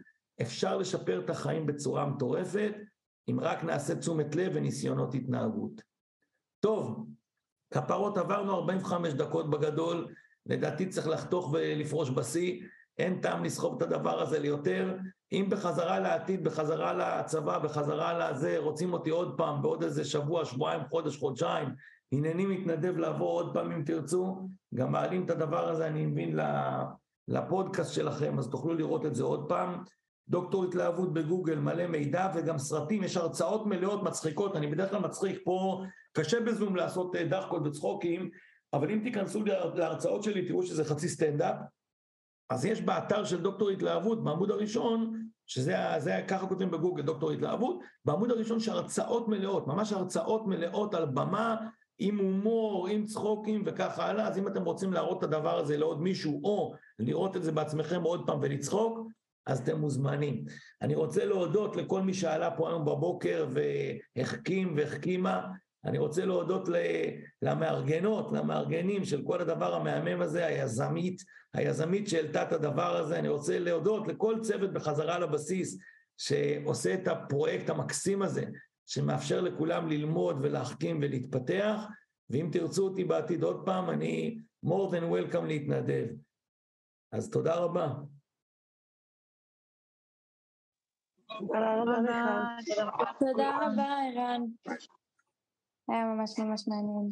אפשר 0.42 0.78
לשפר 0.78 1.24
את 1.24 1.30
החיים 1.30 1.66
בצורה 1.66 2.06
מטורפת, 2.06 2.72
אם 3.30 3.40
רק 3.40 3.64
נעשה 3.64 3.96
תשומת 3.96 4.36
לב 4.36 4.52
וניסיונות 4.54 5.14
התנהגות. 5.14 5.82
טוב, 6.60 7.06
כפרות 7.70 8.18
עברנו 8.18 8.54
45 8.54 9.12
דקות 9.12 9.50
בגדול, 9.50 10.06
לדעתי 10.46 10.86
צריך 10.86 11.08
לחתוך 11.08 11.50
ולפרוש 11.52 12.10
בשיא, 12.10 12.62
אין 12.98 13.20
טעם 13.20 13.44
לסחוב 13.44 13.76
את 13.76 13.82
הדבר 13.82 14.20
הזה 14.20 14.38
ליותר. 14.38 14.96
אם 15.32 15.46
בחזרה 15.48 15.98
לעתיד, 15.98 16.44
בחזרה 16.44 16.92
לצבא, 16.92 17.58
בחזרה 17.58 18.30
לזה, 18.30 18.58
רוצים 18.58 18.92
אותי 18.92 19.10
עוד 19.10 19.34
פעם, 19.36 19.62
בעוד 19.62 19.82
איזה 19.82 20.04
שבוע, 20.04 20.44
שבועיים, 20.44 20.80
חודש, 20.90 21.16
חודשיים, 21.16 21.68
הנני 22.12 22.46
מתנדב 22.46 22.96
לעבור 22.96 23.30
עוד 23.30 23.54
פעם 23.54 23.72
אם 23.72 23.82
תרצו, 23.82 24.48
גם 24.74 24.92
מעלים 24.92 25.24
את 25.24 25.30
הדבר 25.30 25.68
הזה, 25.68 25.86
אני 25.86 26.06
מבין, 26.06 26.38
לפודקאסט 27.28 27.92
שלכם, 27.92 28.38
אז 28.38 28.50
תוכלו 28.50 28.74
לראות 28.74 29.06
את 29.06 29.14
זה 29.14 29.22
עוד 29.22 29.48
פעם. 29.48 29.82
דוקטור 30.30 30.64
התלהבות 30.64 31.12
בגוגל, 31.12 31.58
מלא 31.58 31.86
מידע 31.86 32.32
וגם 32.34 32.58
סרטים, 32.58 33.02
יש 33.02 33.16
הרצאות 33.16 33.66
מלאות 33.66 34.02
מצחיקות, 34.02 34.56
אני 34.56 34.66
בדרך 34.66 34.90
כלל 34.90 35.00
מצחיק 35.00 35.40
פה, 35.44 35.82
קשה 36.12 36.40
בזום 36.40 36.76
לעשות 36.76 37.16
אה, 37.16 37.24
דחקות 37.24 37.66
וצחוקים, 37.66 38.30
אבל 38.72 38.90
אם 38.90 39.00
תיכנסו 39.04 39.44
להרצאות 39.74 40.22
שלי 40.22 40.46
תראו 40.46 40.62
שזה 40.62 40.84
חצי 40.84 41.08
סטנדאפ, 41.08 41.56
אז 42.50 42.64
יש 42.64 42.82
באתר 42.82 43.24
של 43.24 43.42
דוקטור 43.42 43.70
התלהבות, 43.70 44.24
בעמוד 44.24 44.50
הראשון, 44.50 45.22
שזה 45.46 45.76
זה, 45.98 46.20
ככה 46.28 46.46
כותבים 46.46 46.70
בגוגל 46.70 47.02
דוקטור 47.02 47.30
התלהבות, 47.30 47.80
בעמוד 48.04 48.30
הראשון 48.30 48.60
שהרצאות 48.60 49.28
מלאות, 49.28 49.66
ממש 49.66 49.92
הרצאות 49.92 50.46
מלאות 50.46 50.94
על 50.94 51.04
במה, 51.04 51.56
עם 51.98 52.18
הומור, 52.18 52.88
עם 52.88 53.04
צחוקים 53.04 53.62
וכך 53.66 53.98
הלאה, 53.98 54.28
אז 54.28 54.38
אם 54.38 54.48
אתם 54.48 54.64
רוצים 54.64 54.92
להראות 54.92 55.18
את 55.18 55.22
הדבר 55.22 55.58
הזה 55.58 55.76
לעוד 55.76 56.02
מישהו, 56.02 56.40
או 56.44 56.74
לראות 56.98 57.36
את 57.36 57.42
זה 57.42 57.52
בעצמכם 57.52 58.02
עוד 58.02 58.26
פעם 58.26 58.38
ולצחוק, 58.42 59.07
אז 59.48 59.60
אתם 59.60 59.80
מוזמנים. 59.80 60.44
אני 60.82 60.94
רוצה 60.94 61.24
להודות 61.24 61.76
לכל 61.76 62.02
מי 62.02 62.14
שעלה 62.14 62.50
פה 62.56 62.68
היום 62.68 62.84
בבוקר 62.84 63.48
והחכים 64.16 64.74
והחכימה, 64.76 65.46
אני 65.84 65.98
רוצה 65.98 66.24
להודות 66.24 66.68
למארגנות, 67.42 68.32
למארגנים 68.32 69.04
של 69.04 69.22
כל 69.24 69.40
הדבר 69.40 69.74
המהמם 69.74 70.20
הזה, 70.20 70.46
היזמית, 70.46 71.22
היזמית 71.54 72.08
שהעלתה 72.08 72.42
את 72.42 72.52
הדבר 72.52 72.96
הזה, 72.96 73.18
אני 73.18 73.28
רוצה 73.28 73.58
להודות 73.58 74.08
לכל 74.08 74.38
צוות 74.42 74.72
בחזרה 74.72 75.18
לבסיס 75.18 75.78
שעושה 76.18 76.94
את 76.94 77.08
הפרויקט 77.08 77.70
המקסים 77.70 78.22
הזה, 78.22 78.44
שמאפשר 78.86 79.40
לכולם 79.40 79.88
ללמוד 79.88 80.36
ולהחכים 80.42 80.98
ולהתפתח, 81.02 81.82
ואם 82.30 82.48
תרצו 82.52 82.84
אותי 82.84 83.04
בעתיד 83.04 83.42
עוד 83.42 83.62
פעם, 83.64 83.90
אני 83.90 84.38
more 84.66 84.90
than 84.90 85.34
welcome 85.34 85.44
להתנדב. 85.46 86.06
אז 87.12 87.30
תודה 87.30 87.54
רבה. 87.54 87.92
תודה 91.38 91.74
רבה 91.76 92.00
לך. 92.00 93.18
תודה 93.18 93.56
רבה, 93.56 93.86
ערן. 94.14 94.42
היה 95.88 96.04
ממש 96.04 96.38
ממש 96.38 96.68
מעניין. 96.68 97.08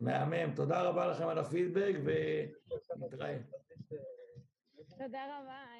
מהמם, 0.00 0.54
תודה 0.54 0.82
רבה 0.82 1.06
לכם 1.06 1.28
על 1.28 1.38
הפידבק 1.38 1.94
ונתראה. 2.04 3.38
תודה 4.98 5.24
רבה. 5.24 5.78